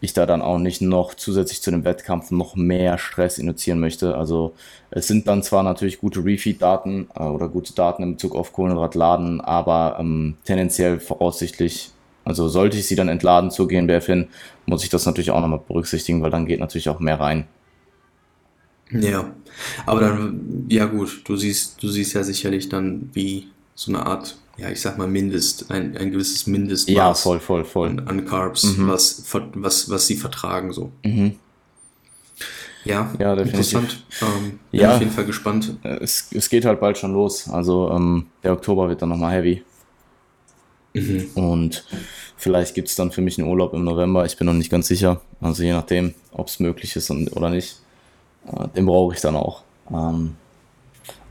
ich 0.00 0.14
da 0.14 0.26
dann 0.26 0.42
auch 0.42 0.58
nicht 0.58 0.80
noch 0.80 1.14
zusätzlich 1.14 1.60
zu 1.60 1.70
dem 1.70 1.84
Wettkampf 1.84 2.30
noch 2.30 2.56
mehr 2.56 2.96
Stress 2.98 3.38
induzieren 3.38 3.80
möchte. 3.80 4.16
Also 4.16 4.54
es 4.90 5.06
sind 5.06 5.26
dann 5.28 5.42
zwar 5.42 5.62
natürlich 5.62 5.98
gute 5.98 6.24
Refeed-Daten 6.24 7.08
äh, 7.14 7.22
oder 7.22 7.48
gute 7.48 7.74
Daten 7.74 8.02
in 8.02 8.12
Bezug 8.12 8.34
auf 8.34 8.52
Kohlenhydratladen, 8.52 9.40
aber 9.40 9.98
ähm, 10.00 10.36
tendenziell 10.44 11.00
voraussichtlich, 11.00 11.90
also 12.24 12.48
sollte 12.48 12.78
ich 12.78 12.86
sie 12.86 12.96
dann 12.96 13.08
entladen 13.08 13.50
zur 13.50 13.68
GNBF 13.68 14.06
hin, 14.06 14.28
muss 14.66 14.84
ich 14.84 14.90
das 14.90 15.04
natürlich 15.04 15.30
auch 15.30 15.40
nochmal 15.40 15.60
berücksichtigen, 15.66 16.22
weil 16.22 16.30
dann 16.30 16.46
geht 16.46 16.60
natürlich 16.60 16.88
auch 16.88 17.00
mehr 17.00 17.20
rein. 17.20 17.46
Ja, 18.92 19.30
aber 19.86 20.00
dann, 20.00 20.66
ja 20.68 20.86
gut, 20.86 21.22
du 21.24 21.36
siehst, 21.36 21.80
du 21.80 21.88
siehst 21.88 22.14
ja 22.14 22.24
sicherlich 22.24 22.68
dann, 22.68 23.10
wie 23.12 23.46
so 23.80 23.90
eine 23.90 24.04
Art, 24.04 24.36
ja, 24.58 24.68
ich 24.68 24.80
sag 24.82 24.98
mal 24.98 25.08
Mindest, 25.08 25.70
ein, 25.70 25.96
ein 25.96 26.10
gewisses 26.10 26.46
Mindestmaß 26.46 26.94
Ja, 26.94 27.14
voll, 27.14 27.40
voll, 27.40 27.64
voll. 27.64 27.88
an, 27.88 28.00
an 28.06 28.26
Carbs, 28.26 28.74
was, 28.78 29.24
was, 29.54 29.88
was 29.88 30.06
sie 30.06 30.16
vertragen 30.16 30.70
so. 30.72 30.92
Mhm. 31.02 31.36
Ja, 32.84 33.10
Ja, 33.18 33.34
definitiv. 33.36 33.72
interessant. 33.74 34.04
Ähm, 34.22 34.58
bin 34.70 34.80
Ja. 34.80 34.94
auf 34.94 35.00
jeden 35.00 35.12
Fall 35.12 35.24
gespannt. 35.24 35.76
Äh, 35.82 35.96
Es, 36.02 36.28
es 36.32 36.50
geht 36.50 36.64
halt 36.66 36.78
bald 36.80 36.98
schon 36.98 37.12
los. 37.14 37.48
Also 37.48 37.90
ähm, 37.90 38.26
der 38.42 38.52
Oktober 38.52 38.88
wird 38.90 39.00
dann 39.00 39.08
nochmal 39.10 39.32
heavy. 39.34 39.62
Mhm. 40.94 41.30
Und 41.34 41.84
vielleicht 42.36 42.74
gibt 42.74 42.88
es 42.88 42.96
dann 42.96 43.12
für 43.12 43.20
mich 43.22 43.38
einen 43.38 43.48
Urlaub 43.48 43.72
im 43.74 43.84
November. 43.84 44.26
Ich 44.26 44.36
bin 44.36 44.46
noch 44.46 44.52
nicht 44.54 44.70
ganz 44.70 44.88
sicher. 44.88 45.20
Also 45.40 45.62
je 45.62 45.72
nachdem, 45.72 46.14
ob 46.32 46.48
es 46.48 46.60
möglich 46.60 46.96
ist 46.96 47.08
und, 47.10 47.28
oder 47.34 47.48
nicht. 47.48 47.80
Äh, 48.46 48.68
den 48.76 48.84
brauche 48.86 49.14
ich 49.14 49.20
dann 49.22 49.36
auch. 49.36 49.62
Ähm, 49.90 50.36
äh, 50.36 50.49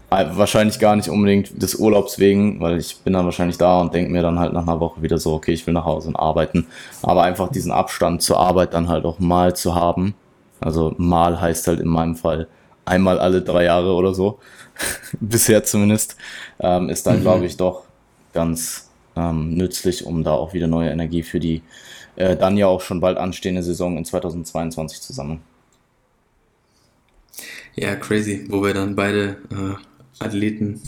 wahrscheinlich 0.10 0.80
gar 0.80 0.96
nicht 0.96 1.10
unbedingt 1.10 1.62
des 1.62 1.76
Urlaubs 1.76 2.20
wegen, 2.20 2.60
weil 2.60 2.78
ich 2.80 2.98
bin 3.04 3.14
dann 3.14 3.26
wahrscheinlich 3.26 3.58
da 3.58 3.80
und 3.82 3.94
denke 3.94 4.12
mir 4.12 4.22
dann 4.24 4.40
halt 4.40 4.54
nach 4.54 4.64
einer 4.64 4.80
Woche 4.80 5.02
wieder 5.02 5.18
so, 5.18 5.34
okay, 5.34 5.52
ich 5.54 5.66
will 5.68 5.74
nach 5.74 5.86
Hause 5.86 6.10
und 6.10 6.16
arbeiten. 6.16 6.68
Aber 7.04 7.24
einfach 7.24 7.50
diesen 7.52 7.72
Abstand 7.72 8.22
zur 8.24 8.40
Arbeit 8.40 8.74
dann 8.74 8.88
halt 8.90 9.06
auch 9.06 9.20
mal 9.20 9.56
zu 9.56 9.76
haben. 9.76 10.16
Also 10.62 10.94
mal 10.98 11.40
heißt 11.40 11.68
halt 11.68 11.80
in 11.80 11.88
meinem 11.88 12.16
Fall 12.16 12.48
einmal 12.86 13.20
alle 13.20 13.42
drei 13.42 13.66
Jahre 13.66 13.94
oder 13.94 14.14
so. 14.14 14.40
Bisher 15.20 15.64
zumindest. 15.64 16.16
Ähm, 16.60 16.90
ist 16.90 17.06
dann, 17.08 17.20
Mhm. 17.20 17.22
glaube 17.22 17.46
ich, 17.46 17.58
doch 17.58 17.84
ganz 18.34 18.90
ähm, 19.16 19.54
nützlich, 19.56 20.06
um 20.06 20.24
da 20.24 20.32
auch 20.34 20.54
wieder 20.54 20.68
neue 20.68 20.90
Energie 20.90 21.24
für 21.24 21.40
die 21.40 21.64
äh, 22.16 22.36
dann 22.38 22.58
ja 22.58 22.68
auch 22.68 22.82
schon 22.82 23.00
bald 23.02 23.18
anstehende 23.18 23.64
Saison 23.64 23.98
in 23.98 24.06
2022 24.06 25.02
zu 25.02 25.14
sammeln. 25.14 25.42
Ja, 27.76 27.96
crazy, 27.96 28.46
wo 28.50 28.62
wir 28.64 28.74
dann 28.74 28.96
beide 28.96 29.38
äh, 29.52 29.76
Athleten 30.20 30.82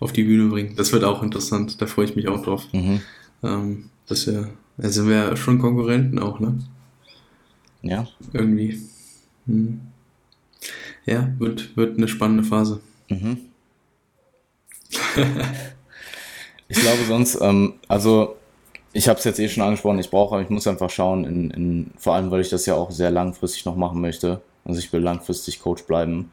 auf 0.00 0.12
die 0.12 0.24
Bühne 0.24 0.48
bringen. 0.50 0.74
Das 0.76 0.92
wird 0.92 1.04
auch 1.04 1.22
interessant, 1.22 1.80
da 1.80 1.86
freue 1.86 2.06
ich 2.06 2.16
mich 2.16 2.28
auch 2.28 2.42
drauf. 2.42 2.66
Mhm. 2.72 3.00
Ähm, 3.42 3.90
dass 4.06 4.26
wir, 4.26 4.50
da 4.76 4.88
sind 4.88 5.08
wir 5.08 5.16
ja 5.16 5.36
schon 5.36 5.58
Konkurrenten 5.58 6.18
auch, 6.18 6.40
ne? 6.40 6.58
Ja. 7.82 8.06
Irgendwie. 8.32 8.80
Hm. 9.46 9.80
Ja, 11.06 11.32
wird, 11.38 11.76
wird 11.76 11.96
eine 11.96 12.08
spannende 12.08 12.44
Phase. 12.44 12.80
Mhm. 13.08 13.38
ich 16.68 16.78
glaube 16.78 17.04
sonst, 17.06 17.38
ähm, 17.40 17.74
also 17.88 18.36
ich 18.92 19.08
habe 19.08 19.18
es 19.18 19.24
jetzt 19.24 19.38
eh 19.38 19.48
schon 19.48 19.62
angesprochen, 19.62 19.98
ich 19.98 20.10
brauche, 20.10 20.42
ich 20.42 20.50
muss 20.50 20.66
einfach 20.66 20.90
schauen, 20.90 21.24
in, 21.24 21.50
in, 21.50 21.90
vor 21.96 22.14
allem 22.14 22.30
weil 22.30 22.40
ich 22.40 22.50
das 22.50 22.66
ja 22.66 22.74
auch 22.74 22.90
sehr 22.90 23.10
langfristig 23.10 23.64
noch 23.64 23.76
machen 23.76 24.00
möchte, 24.00 24.40
also 24.64 24.78
ich 24.78 24.92
will 24.92 25.00
langfristig 25.00 25.60
Coach 25.60 25.84
bleiben, 25.84 26.30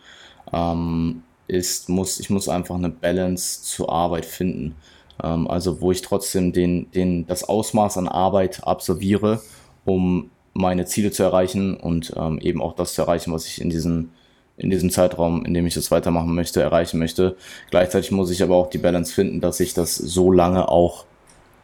ähm, 0.52 1.24
ist, 1.48 1.90
muss, 1.90 2.20
ich 2.20 2.30
muss 2.30 2.50
einfach 2.50 2.76
eine 2.76 2.90
Balance 2.90 3.64
zur 3.64 3.92
Arbeit 3.92 4.26
finden. 4.26 4.76
Ähm, 5.24 5.48
also 5.48 5.82
wo 5.82 5.92
ich 5.92 6.02
trotzdem 6.02 6.54
den, 6.54 6.92
den, 6.92 7.26
das 7.28 7.44
Ausmaß 7.44 7.98
an 7.98 8.08
Arbeit 8.08 8.64
absolviere, 8.64 9.42
um 9.86 10.30
meine 10.54 10.86
Ziele 10.86 11.12
zu 11.12 11.24
erreichen 11.24 11.76
und 11.78 12.14
ähm, 12.16 12.40
eben 12.40 12.62
auch 12.62 12.76
das 12.76 12.94
zu 12.94 13.02
erreichen, 13.04 13.32
was 13.32 13.46
ich 13.46 13.62
in 13.62 13.70
diesem, 13.70 14.10
in 14.58 14.70
diesem 14.70 14.90
Zeitraum, 14.90 15.46
in 15.46 15.54
dem 15.54 15.68
ich 15.68 15.76
das 15.76 15.92
weitermachen 15.92 16.34
möchte, 16.34 16.62
erreichen 16.62 17.00
möchte. 17.00 17.38
Gleichzeitig 17.70 18.12
muss 18.12 18.32
ich 18.32 18.42
aber 18.42 18.56
auch 18.56 18.70
die 18.70 18.80
Balance 18.80 19.14
finden, 19.14 19.40
dass 19.40 19.60
ich 19.60 19.74
das 19.74 19.96
so 19.96 20.32
lange 20.32 20.68
auch 20.70 21.06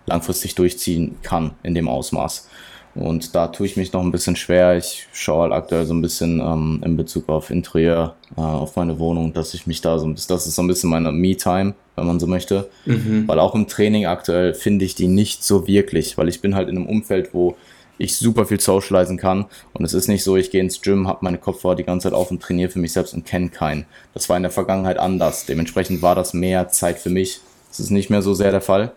langfristig 0.06 0.56
durchziehen 0.56 1.18
kann 1.24 1.52
in 1.64 1.74
dem 1.74 1.88
Ausmaß. 1.88 2.50
Und 2.96 3.34
da 3.34 3.48
tue 3.48 3.66
ich 3.66 3.76
mich 3.76 3.92
noch 3.92 4.02
ein 4.02 4.12
bisschen 4.12 4.36
schwer. 4.36 4.78
Ich 4.78 5.08
schaue 5.14 5.44
halt 5.44 5.54
aktuell 5.54 5.86
so 5.86 5.94
ein 5.94 6.02
bisschen 6.02 6.40
ähm, 6.40 6.82
in 6.86 6.96
Bezug 6.96 7.28
auf 7.28 7.50
Interieur, 7.50 8.16
äh, 8.38 8.42
auf 8.42 8.76
meine 8.76 9.00
Wohnung, 9.00 9.34
dass 9.34 9.54
ich 9.56 9.66
mich 9.66 9.82
da 9.82 9.98
so 9.98 10.06
ein 10.06 10.14
bisschen, 10.14 10.36
das 10.36 10.46
ist 10.46 10.56
so 10.56 10.62
ein 10.62 10.68
bisschen 10.68 10.92
meine 10.92 11.12
Me-Time, 11.12 11.74
wenn 11.96 12.06
man 12.06 12.20
so 12.20 12.28
möchte. 12.28 12.70
Mhm. 12.86 13.28
Weil 13.28 13.40
auch 13.40 13.56
im 13.56 13.68
Training 13.68 14.06
aktuell 14.06 14.54
finde 14.54 14.86
ich 14.86 14.94
die 14.94 15.08
nicht 15.08 15.44
so 15.44 15.68
wirklich, 15.68 16.18
weil 16.18 16.30
ich 16.30 16.42
bin 16.42 16.54
halt 16.54 16.70
in 16.70 16.78
einem 16.78 16.86
Umfeld, 16.86 17.34
wo 17.34 17.56
ich 17.98 18.18
super 18.18 18.46
viel 18.46 18.60
socialisen 18.60 19.18
kann. 19.18 19.46
Und 19.74 19.86
es 19.86 19.94
ist 19.94 20.08
nicht 20.08 20.24
so, 20.24 20.36
ich 20.38 20.52
gehe 20.52 20.62
ins 20.62 20.82
Gym, 20.82 21.08
habe 21.08 21.20
meine 21.22 21.38
Kopfhörer 21.40 21.76
die 21.76 21.84
ganze 21.84 22.10
Zeit 22.10 22.14
auf 22.14 22.30
und 22.30 22.42
trainiere 22.42 22.70
für 22.70 22.80
mich 22.80 22.94
selbst 22.94 23.14
und 23.14 23.26
kenne 23.26 23.50
keinen. 23.50 23.86
Das 24.14 24.30
war 24.30 24.38
in 24.38 24.44
der 24.44 24.52
Vergangenheit 24.52 24.98
anders. 24.98 25.46
Dementsprechend 25.46 26.02
war 26.02 26.16
das 26.16 26.34
mehr 26.34 26.70
Zeit 26.70 27.00
für 27.00 27.10
mich. 27.10 27.40
Das 27.70 27.80
ist 27.80 27.90
nicht 27.90 28.10
mehr 28.12 28.22
so 28.22 28.34
sehr 28.34 28.52
der 28.52 28.62
Fall. 28.62 28.92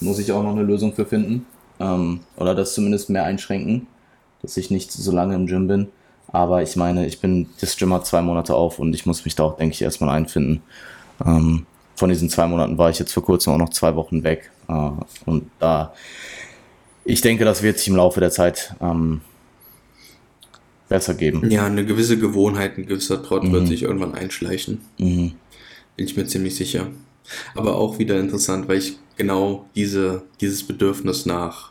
Muss 0.00 0.18
ich 0.18 0.32
auch 0.32 0.42
noch 0.42 0.52
eine 0.52 0.62
Lösung 0.62 0.92
für 0.92 1.06
finden. 1.06 1.46
Ähm, 1.80 2.20
oder 2.36 2.54
das 2.54 2.74
zumindest 2.74 3.10
mehr 3.10 3.24
einschränken, 3.24 3.86
dass 4.42 4.56
ich 4.56 4.70
nicht 4.70 4.92
so 4.92 5.10
lange 5.12 5.34
im 5.34 5.46
Gym 5.46 5.66
bin. 5.66 5.88
Aber 6.32 6.62
ich 6.62 6.76
meine, 6.76 7.06
ich 7.06 7.20
bin, 7.20 7.48
das 7.60 7.76
Gym 7.76 7.92
hat 7.92 8.06
zwei 8.06 8.22
Monate 8.22 8.54
auf 8.54 8.78
und 8.78 8.94
ich 8.94 9.04
muss 9.06 9.24
mich 9.24 9.34
da 9.34 9.44
auch, 9.44 9.56
denke 9.56 9.74
ich, 9.74 9.82
erstmal 9.82 10.10
einfinden. 10.16 10.62
Ähm, 11.24 11.66
von 11.96 12.08
diesen 12.08 12.30
zwei 12.30 12.46
Monaten 12.46 12.78
war 12.78 12.88
ich 12.90 12.98
jetzt 12.98 13.12
vor 13.12 13.24
kurzem 13.24 13.52
auch 13.52 13.58
noch 13.58 13.70
zwei 13.70 13.96
Wochen 13.96 14.22
weg. 14.22 14.50
Äh, 14.68 14.90
und 15.26 15.50
da, 15.58 15.92
ich 17.04 17.20
denke, 17.20 17.44
das 17.44 17.62
wird 17.62 17.78
sich 17.78 17.88
im 17.88 17.96
Laufe 17.96 18.20
der 18.20 18.30
Zeit 18.30 18.74
ähm, 18.80 19.22
besser 20.88 21.14
geben. 21.14 21.50
Ja, 21.50 21.66
eine 21.66 21.84
gewisse 21.84 22.18
Gewohnheit, 22.18 22.78
ein 22.78 22.86
gewisser 22.86 23.22
Trott 23.22 23.44
Mhm. 23.44 23.52
wird 23.52 23.68
sich 23.68 23.82
irgendwann 23.82 24.14
einschleichen. 24.14 24.80
Mhm. 24.98 25.32
Bin 25.96 26.06
ich 26.06 26.16
mir 26.16 26.26
ziemlich 26.26 26.54
sicher. 26.56 26.86
Aber 27.54 27.76
auch 27.76 27.98
wieder 27.98 28.18
interessant, 28.18 28.68
weil 28.68 28.78
ich 28.78 28.98
genau 29.16 29.66
diese, 29.74 30.22
dieses 30.40 30.64
Bedürfnis 30.66 31.26
nach 31.26 31.69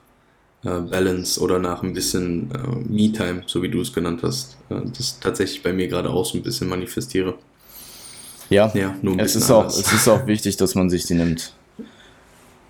äh, 0.63 0.79
Balance 0.81 1.39
oder 1.41 1.59
nach 1.59 1.83
ein 1.83 1.93
bisschen 1.93 2.51
äh, 2.51 2.57
Me-Time, 2.89 3.43
so 3.47 3.61
wie 3.63 3.69
du 3.69 3.81
es 3.81 3.93
genannt 3.93 4.21
hast, 4.23 4.57
äh, 4.69 4.81
das 4.97 5.19
tatsächlich 5.19 5.63
bei 5.63 5.73
mir 5.73 5.87
gerade 5.87 6.09
auch 6.09 6.25
so 6.25 6.37
ein 6.37 6.43
bisschen 6.43 6.69
manifestiere. 6.69 7.35
Ja, 8.49 8.71
Ja, 8.73 8.95
nur 9.01 9.13
ein 9.13 9.19
es 9.19 9.33
bisschen 9.33 9.41
ist, 9.43 9.51
auch, 9.51 9.65
es 9.67 9.91
ist 9.93 10.07
auch 10.07 10.25
wichtig, 10.27 10.57
dass 10.57 10.75
man 10.75 10.89
sich 10.89 11.05
die 11.05 11.13
nimmt. 11.15 11.53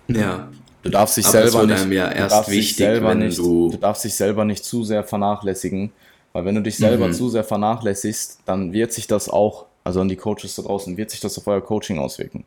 Ja, 0.08 0.48
Du 0.82 0.88
darfst 0.88 1.18
dich 1.18 1.26
Aber 1.26 1.32
selber 1.32 1.66
nicht, 1.66 1.80
einem 1.82 1.92
ja 1.92 2.08
du 2.08 2.14
erst 2.16 2.32
darfst 2.32 2.56
dich 2.56 2.56
wichtig, 2.56 2.76
selber 2.76 3.08
wenn 3.10 3.18
nicht, 3.18 3.38
du- 3.38 3.70
du 3.70 3.76
darfst 3.76 4.04
dich 4.04 4.14
selber 4.14 4.44
nicht 4.46 4.64
zu 4.64 4.82
sehr 4.82 5.04
vernachlässigen, 5.04 5.92
weil 6.32 6.44
wenn 6.46 6.54
du 6.54 6.62
dich 6.62 6.78
selber 6.78 7.08
Mhm. 7.08 7.12
zu 7.12 7.28
sehr 7.28 7.44
vernachlässigst, 7.44 8.40
dann 8.46 8.72
wird 8.72 8.92
sich 8.92 9.06
das 9.06 9.28
auch, 9.28 9.66
also 9.84 10.00
an 10.00 10.08
die 10.08 10.16
Coaches 10.16 10.54
da 10.56 10.62
draußen, 10.62 10.96
wird 10.96 11.10
sich 11.10 11.20
das 11.20 11.36
auf 11.36 11.46
euer 11.46 11.60
Coaching 11.60 11.98
auswirken. 11.98 12.44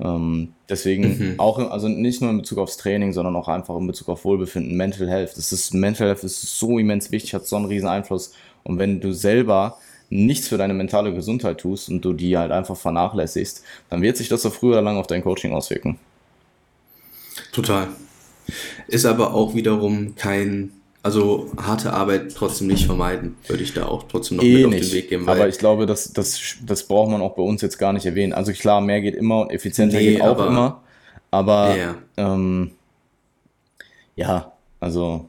Ähm, 0.00 0.54
deswegen 0.68 1.32
Mhm. 1.32 1.34
auch, 1.38 1.58
also 1.70 1.88
nicht 1.88 2.20
nur 2.20 2.30
in 2.30 2.38
Bezug 2.38 2.58
aufs 2.58 2.76
Training, 2.76 3.12
sondern 3.12 3.34
auch 3.36 3.48
einfach 3.48 3.76
in 3.76 3.86
Bezug 3.86 4.08
auf 4.08 4.24
Wohlbefinden, 4.24 4.76
Mental 4.76 5.08
Health. 5.08 5.36
Das 5.36 5.52
ist, 5.52 5.74
Mental 5.74 6.06
Health 6.08 6.22
ist 6.24 6.58
so 6.58 6.78
immens 6.78 7.10
wichtig, 7.10 7.34
hat 7.34 7.46
so 7.46 7.56
einen 7.56 7.64
riesen 7.66 7.88
Einfluss. 7.88 8.32
Und 8.62 8.78
wenn 8.78 9.00
du 9.00 9.12
selber 9.12 9.78
nichts 10.10 10.48
für 10.48 10.56
deine 10.56 10.74
mentale 10.74 11.12
Gesundheit 11.12 11.58
tust 11.58 11.88
und 11.88 12.04
du 12.04 12.12
die 12.12 12.36
halt 12.38 12.52
einfach 12.52 12.76
vernachlässigst, 12.76 13.62
dann 13.90 14.02
wird 14.02 14.16
sich 14.16 14.28
das 14.28 14.42
so 14.42 14.50
früher 14.50 14.72
oder 14.72 14.82
lang 14.82 14.96
auf 14.96 15.06
dein 15.06 15.22
Coaching 15.22 15.52
auswirken. 15.52 15.98
total. 17.52 17.88
Ist 18.86 19.04
aber 19.04 19.34
auch 19.34 19.54
wiederum 19.54 20.14
kein, 20.16 20.72
also 21.02 21.50
harte 21.56 21.92
Arbeit 21.92 22.34
trotzdem 22.34 22.66
nicht 22.66 22.86
vermeiden, 22.86 23.36
würde 23.46 23.62
ich 23.62 23.72
da 23.72 23.86
auch 23.86 24.04
trotzdem 24.08 24.38
noch 24.38 24.44
Eh 24.44 24.56
mit 24.58 24.66
auf 24.66 24.70
nicht. 24.72 24.90
den 24.90 24.92
Weg 24.96 25.08
geben, 25.08 25.28
aber 25.28 25.48
ich 25.48 25.58
glaube, 25.58 25.86
das, 25.86 26.12
das, 26.12 26.40
das 26.66 26.82
braucht 26.86 27.10
man 27.10 27.22
auch 27.22 27.34
bei 27.36 27.42
uns 27.42 27.62
jetzt 27.62 27.78
gar 27.78 27.92
nicht 27.92 28.04
erwähnen. 28.06 28.32
Also 28.32 28.52
klar, 28.52 28.80
mehr 28.80 29.00
geht 29.00 29.14
immer 29.14 29.42
und 29.42 29.50
effizienter 29.50 29.98
Nee, 29.98 30.12
geht 30.14 30.20
auch 30.22 30.28
aber- 30.38 30.46
immer. 30.48 30.82
Aber 31.30 31.76
Ja. 31.76 31.94
ähm, 32.16 32.72
ja, 34.16 34.52
also 34.80 35.28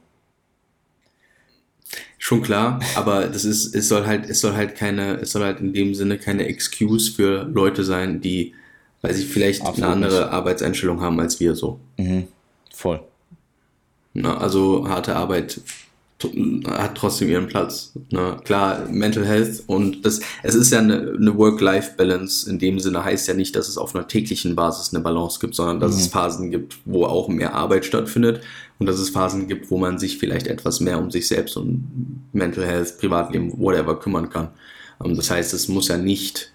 Schon 2.21 2.41
klar, 2.41 2.79
aber 2.95 3.27
das 3.27 3.45
ist, 3.45 3.73
es 3.73 3.87
soll 3.87 4.05
halt, 4.05 4.29
es 4.29 4.41
soll 4.41 4.53
halt 4.53 4.75
keine, 4.75 5.15
es 5.21 5.31
soll 5.31 5.41
halt 5.43 5.61
in 5.61 5.73
dem 5.73 5.95
Sinne 5.95 6.17
keine 6.17 6.47
Excuse 6.47 7.11
für 7.13 7.43
Leute 7.43 7.83
sein, 7.85 8.19
die, 8.19 8.53
weil 9.01 9.13
sie 9.13 9.23
vielleicht 9.23 9.61
Absolut 9.61 9.83
eine 9.83 9.93
andere 9.93 10.19
nicht. 10.25 10.33
Arbeitseinstellung 10.33 10.99
haben 11.01 11.19
als 11.19 11.39
wir 11.39 11.55
so. 11.55 11.79
mhm, 11.97 12.27
voll. 12.73 12.99
Na, 14.13 14.37
also 14.37 14.87
harte 14.87 15.15
Arbeit 15.15 15.61
hat 16.67 16.95
trotzdem 16.95 17.29
ihren 17.29 17.47
Platz. 17.47 17.93
Na, 18.11 18.35
klar, 18.43 18.85
Mental 18.89 19.25
Health 19.25 19.63
und 19.67 20.05
das, 20.05 20.19
es 20.43 20.53
ist 20.53 20.71
ja 20.71 20.79
eine, 20.79 21.13
eine 21.17 21.37
Work-Life-Balance 21.37 22.49
in 22.49 22.59
dem 22.59 22.79
Sinne 22.79 23.05
heißt 23.05 23.27
ja 23.29 23.33
nicht, 23.33 23.55
dass 23.55 23.69
es 23.69 23.77
auf 23.77 23.95
einer 23.95 24.07
täglichen 24.07 24.55
Basis 24.55 24.93
eine 24.93 25.01
Balance 25.01 25.39
gibt, 25.39 25.55
sondern 25.55 25.79
dass 25.79 25.95
es 25.95 26.07
Phasen 26.07 26.51
gibt, 26.51 26.77
wo 26.83 27.05
auch 27.05 27.29
mehr 27.29 27.55
Arbeit 27.55 27.85
stattfindet 27.85 28.41
und 28.79 28.85
dass 28.87 28.99
es 28.99 29.09
Phasen 29.09 29.47
gibt, 29.47 29.71
wo 29.71 29.77
man 29.77 29.97
sich 29.97 30.17
vielleicht 30.17 30.47
etwas 30.47 30.81
mehr 30.81 30.99
um 30.99 31.09
sich 31.09 31.27
selbst 31.27 31.55
und 31.55 31.87
Mental 32.33 32.65
Health, 32.65 32.99
Privatleben, 32.99 33.57
whatever 33.57 33.97
kümmern 33.97 34.29
kann. 34.29 34.49
Ähm, 35.03 35.15
Das 35.15 35.31
heißt, 35.31 35.53
es 35.53 35.69
muss 35.69 35.87
ja 35.87 35.97
nicht 35.97 36.51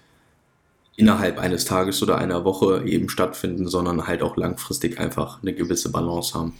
innerhalb 0.95 1.39
eines 1.39 1.65
Tages 1.65 2.01
oder 2.03 2.17
einer 2.19 2.45
Woche 2.45 2.83
eben 2.85 3.09
stattfinden, 3.09 3.67
sondern 3.67 4.07
halt 4.07 4.21
auch 4.21 4.37
langfristig 4.37 4.99
einfach 4.99 5.41
eine 5.41 5.53
gewisse 5.53 5.91
Balance 5.91 6.33
haben. 6.35 6.53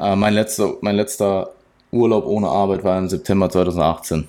Äh, 0.00 0.16
mein 0.16 0.34
letzter, 0.34 0.74
mein 0.80 0.96
letzter 0.96 1.50
Urlaub 1.92 2.26
ohne 2.26 2.48
Arbeit 2.48 2.84
war 2.84 2.98
im 2.98 3.08
September 3.08 3.48
2018. 3.50 4.28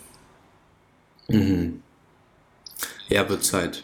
Mhm. 1.29 1.81
Ja, 3.09 3.27
wird 3.29 3.43
Zeit. 3.43 3.83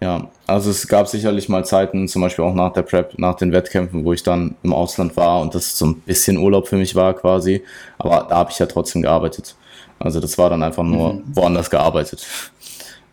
Ja, 0.00 0.28
also 0.48 0.70
es 0.70 0.88
gab 0.88 1.06
sicherlich 1.06 1.48
mal 1.48 1.64
Zeiten, 1.64 2.08
zum 2.08 2.22
Beispiel 2.22 2.44
auch 2.44 2.54
nach 2.54 2.72
der 2.72 2.82
Prep, 2.82 3.16
nach 3.18 3.36
den 3.36 3.52
Wettkämpfen, 3.52 4.04
wo 4.04 4.12
ich 4.12 4.22
dann 4.24 4.56
im 4.64 4.72
Ausland 4.72 5.16
war 5.16 5.40
und 5.40 5.54
das 5.54 5.78
so 5.78 5.86
ein 5.86 6.00
bisschen 6.00 6.38
Urlaub 6.38 6.66
für 6.66 6.76
mich 6.76 6.94
war 6.96 7.14
quasi. 7.14 7.62
Aber 7.98 8.26
da 8.28 8.36
habe 8.38 8.50
ich 8.50 8.58
ja 8.58 8.66
trotzdem 8.66 9.02
gearbeitet. 9.02 9.54
Also 10.00 10.18
das 10.18 10.36
war 10.38 10.50
dann 10.50 10.62
einfach 10.64 10.82
nur 10.82 11.14
Mhm. 11.14 11.22
woanders 11.34 11.70
gearbeitet, 11.70 12.26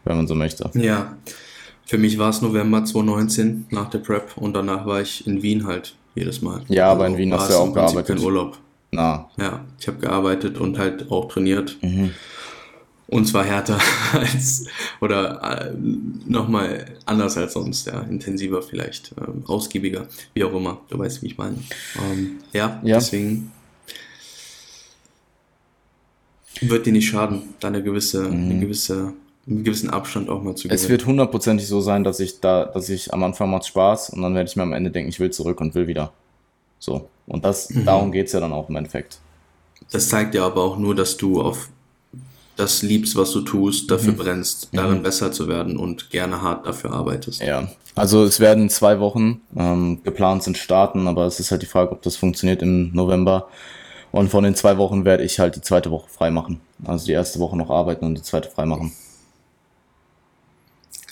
wenn 0.03 0.17
man 0.17 0.27
so 0.27 0.33
möchte. 0.33 0.71
Ja, 0.73 1.15
für 1.85 1.99
mich 1.99 2.17
war 2.17 2.29
es 2.31 2.41
November 2.41 2.83
2019 2.83 3.67
nach 3.69 3.91
der 3.91 3.99
Prep 3.99 4.35
und 4.37 4.53
danach 4.55 4.87
war 4.87 4.99
ich 5.01 5.27
in 5.27 5.43
Wien 5.43 5.67
halt 5.67 5.93
jedes 6.15 6.41
Mal. 6.41 6.61
Ja, 6.67 6.91
aber 6.91 7.07
in 7.07 7.17
Wien 7.17 7.31
war 7.31 7.39
hast 7.39 7.49
du 7.49 7.53
ja 7.53 7.59
auch 7.59 7.73
gearbeitet. 7.73 8.15
Kein 8.17 8.25
Urlaub. 8.25 8.57
Na, 8.91 9.29
Ja, 9.37 9.65
ich 9.79 9.87
habe 9.87 9.99
gearbeitet 9.99 10.57
und 10.57 10.77
halt 10.79 11.09
auch 11.11 11.27
trainiert. 11.31 11.77
mhm. 11.81 12.11
Und 13.07 13.25
zwar 13.25 13.43
härter 13.43 13.79
als, 14.13 14.65
oder 15.01 15.41
äh, 15.71 15.73
nochmal 16.27 16.85
anders 17.07 17.37
als 17.37 17.53
sonst, 17.53 17.87
ja, 17.87 18.01
intensiver 18.01 18.61
vielleicht, 18.61 19.13
ähm, 19.17 19.43
ausgiebiger, 19.47 20.05
wie 20.35 20.43
auch 20.43 20.53
immer, 20.53 20.81
du 20.89 20.99
weißt, 20.99 21.23
wie 21.23 21.27
ich 21.27 21.37
meine. 21.37 21.57
Ähm, 22.11 22.37
ja, 22.53 22.79
Ja. 22.83 22.97
deswegen 22.97 23.51
wird 26.61 26.85
dir 26.85 26.93
nicht 26.93 27.07
schaden, 27.09 27.53
da 27.59 27.69
eine 27.69 27.81
gewisse, 27.81 28.25
eine 28.27 28.59
gewisse, 28.59 29.13
einen 29.49 29.63
gewissen 29.63 29.89
Abstand 29.89 30.29
auch 30.29 30.41
mal 30.43 30.55
zu 30.55 30.67
Mhm. 30.67 30.73
es 30.73 30.81
gewinnen. 30.81 30.91
wird 30.99 31.05
hundertprozentig 31.07 31.67
so 31.67 31.81
sein, 31.81 32.03
dass 32.03 32.19
ich 32.19 32.39
da, 32.39 32.65
dass 32.65 32.87
ich 32.89 33.13
am 33.13 33.23
Anfang 33.23 33.49
macht 33.49 33.65
Spaß 33.65 34.11
und 34.11 34.21
dann 34.21 34.35
werde 34.35 34.49
ich 34.49 34.55
mir 34.55 34.63
am 34.63 34.73
Ende 34.73 34.91
denken, 34.91 35.09
ich 35.09 35.19
will 35.19 35.31
zurück 35.31 35.59
und 35.61 35.73
will 35.75 35.87
wieder. 35.87 36.11
So. 36.79 37.09
Und 37.27 37.43
das, 37.45 37.69
Mhm. 37.69 37.85
darum 37.85 38.11
geht's 38.11 38.31
ja 38.33 38.39
dann 38.39 38.53
auch 38.53 38.69
im 38.69 38.75
Endeffekt. 38.75 39.19
Das 39.91 40.09
zeigt 40.09 40.35
ja 40.35 40.45
aber 40.45 40.63
auch 40.63 40.77
nur, 40.77 40.93
dass 40.95 41.17
du 41.17 41.41
auf 41.41 41.69
das 42.57 42.81
liebst, 42.81 43.15
was 43.15 43.31
du 43.31 43.41
tust, 43.41 43.89
dafür 43.89 44.13
Mhm. 44.13 44.17
brennst, 44.17 44.69
darin 44.73 45.01
besser 45.01 45.31
zu 45.31 45.47
werden 45.47 45.77
und 45.77 46.09
gerne 46.09 46.41
hart 46.41 46.67
dafür 46.67 46.91
arbeitest. 46.91 47.41
Ja, 47.41 47.69
also 47.95 48.23
es 48.25 48.39
werden 48.41 48.69
zwei 48.69 48.99
Wochen 48.99 49.41
ähm, 49.55 50.01
geplant 50.03 50.43
sind 50.43 50.57
starten, 50.57 51.07
aber 51.07 51.25
es 51.25 51.39
ist 51.39 51.51
halt 51.51 51.61
die 51.61 51.65
Frage, 51.67 51.91
ob 51.93 52.01
das 52.01 52.17
funktioniert 52.17 52.61
im 52.61 52.91
November. 52.93 53.47
Und 54.11 54.29
von 54.29 54.43
den 54.43 54.55
zwei 54.55 54.77
Wochen 54.77 55.05
werde 55.05 55.23
ich 55.23 55.39
halt 55.39 55.55
die 55.55 55.61
zweite 55.61 55.89
Woche 55.91 56.09
frei 56.09 56.31
machen. 56.31 56.59
Also 56.83 57.05
die 57.05 57.11
erste 57.13 57.39
Woche 57.39 57.55
noch 57.55 57.69
arbeiten 57.69 58.05
und 58.05 58.15
die 58.15 58.23
zweite 58.23 58.49
frei 58.49 58.65
machen. 58.65 58.91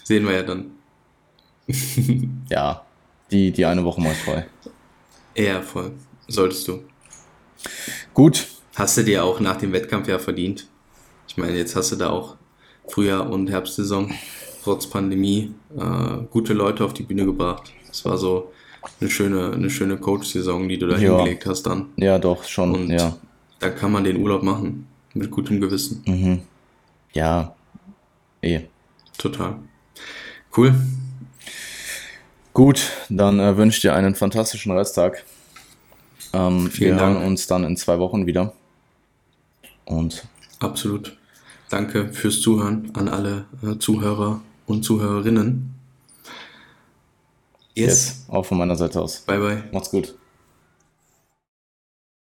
Sehen 0.07 0.25
wir 0.25 0.35
ja 0.35 0.43
dann. 0.43 0.71
Ja, 2.49 2.85
die, 3.29 3.51
die 3.51 3.65
eine 3.65 3.83
Woche 3.83 3.99
mal 3.99 4.13
frei. 4.13 4.45
Eher 5.35 5.61
voll. 5.61 5.91
Solltest 6.29 6.65
du. 6.69 6.83
Gut, 8.13 8.47
Hast 8.75 8.95
du 8.95 9.03
dir 9.03 9.25
auch 9.25 9.39
nach 9.41 9.57
dem 9.57 9.73
Wettkampf 9.73 10.07
ja 10.07 10.17
verdient. 10.19 10.67
Ich 11.27 11.35
meine, 11.35 11.57
jetzt 11.57 11.75
hast 11.75 11.91
du 11.91 11.95
da 11.97 12.11
auch 12.11 12.37
Frühjahr- 12.87 13.27
und 13.29 13.49
Herbstsaison 13.49 14.13
trotz 14.63 14.87
Pandemie 14.87 15.53
äh, 15.75 16.23
gute 16.29 16.53
Leute 16.53 16.85
auf 16.85 16.93
die 16.93 17.03
Bühne 17.03 17.25
gebracht. 17.25 17.73
Es 17.91 18.05
war 18.05 18.17
so 18.17 18.53
eine 19.01 19.09
schöne, 19.09 19.51
eine 19.51 19.69
schöne 19.71 19.97
Coach-Saison, 19.97 20.69
die 20.69 20.77
du 20.77 20.87
da 20.87 20.97
Ja. 20.97 21.17
hingelegt 21.17 21.47
hast 21.47 21.63
dann. 21.63 21.87
ja 21.97 22.17
doch, 22.19 22.43
schon, 22.45 22.73
Und 22.75 22.89
ja. 22.91 23.17
dann 23.59 23.75
kann 23.75 23.91
man 23.91 24.03
den 24.05 24.17
Urlaub 24.21 24.43
machen. 24.43 24.87
Mit 25.15 25.31
gutem 25.31 25.59
Gewissen. 25.59 26.03
Mhm. 26.05 26.41
Ja, 27.13 27.55
eh. 28.41 28.61
Total. 29.17 29.55
Cool. 30.55 30.73
Gut, 32.53 32.91
dann 33.09 33.39
äh, 33.39 33.55
wünsche 33.57 33.77
ich 33.77 33.81
dir 33.81 33.93
einen 33.93 34.15
fantastischen 34.15 34.71
Resttag. 34.71 35.23
Ähm, 36.33 36.69
Vielen 36.71 36.95
wir 36.95 37.01
hören 37.01 37.13
Dank. 37.15 37.25
uns 37.27 37.47
dann 37.47 37.63
in 37.63 37.77
zwei 37.77 37.99
Wochen 37.99 38.25
wieder. 38.25 38.53
Und 39.85 40.27
Absolut. 40.59 41.15
Danke 41.69 42.11
fürs 42.13 42.41
Zuhören 42.41 42.91
an 42.95 43.09
alle 43.09 43.45
äh, 43.61 43.77
Zuhörer 43.77 44.41
und 44.65 44.83
Zuhörerinnen. 44.83 45.73
Yes. 47.75 47.87
jetzt 48.25 48.29
auch 48.29 48.43
von 48.45 48.57
meiner 48.57 48.75
Seite 48.75 48.99
aus. 49.01 49.19
Bye 49.21 49.37
bye. 49.39 49.63
Macht's 49.71 49.91
gut. 49.91 50.15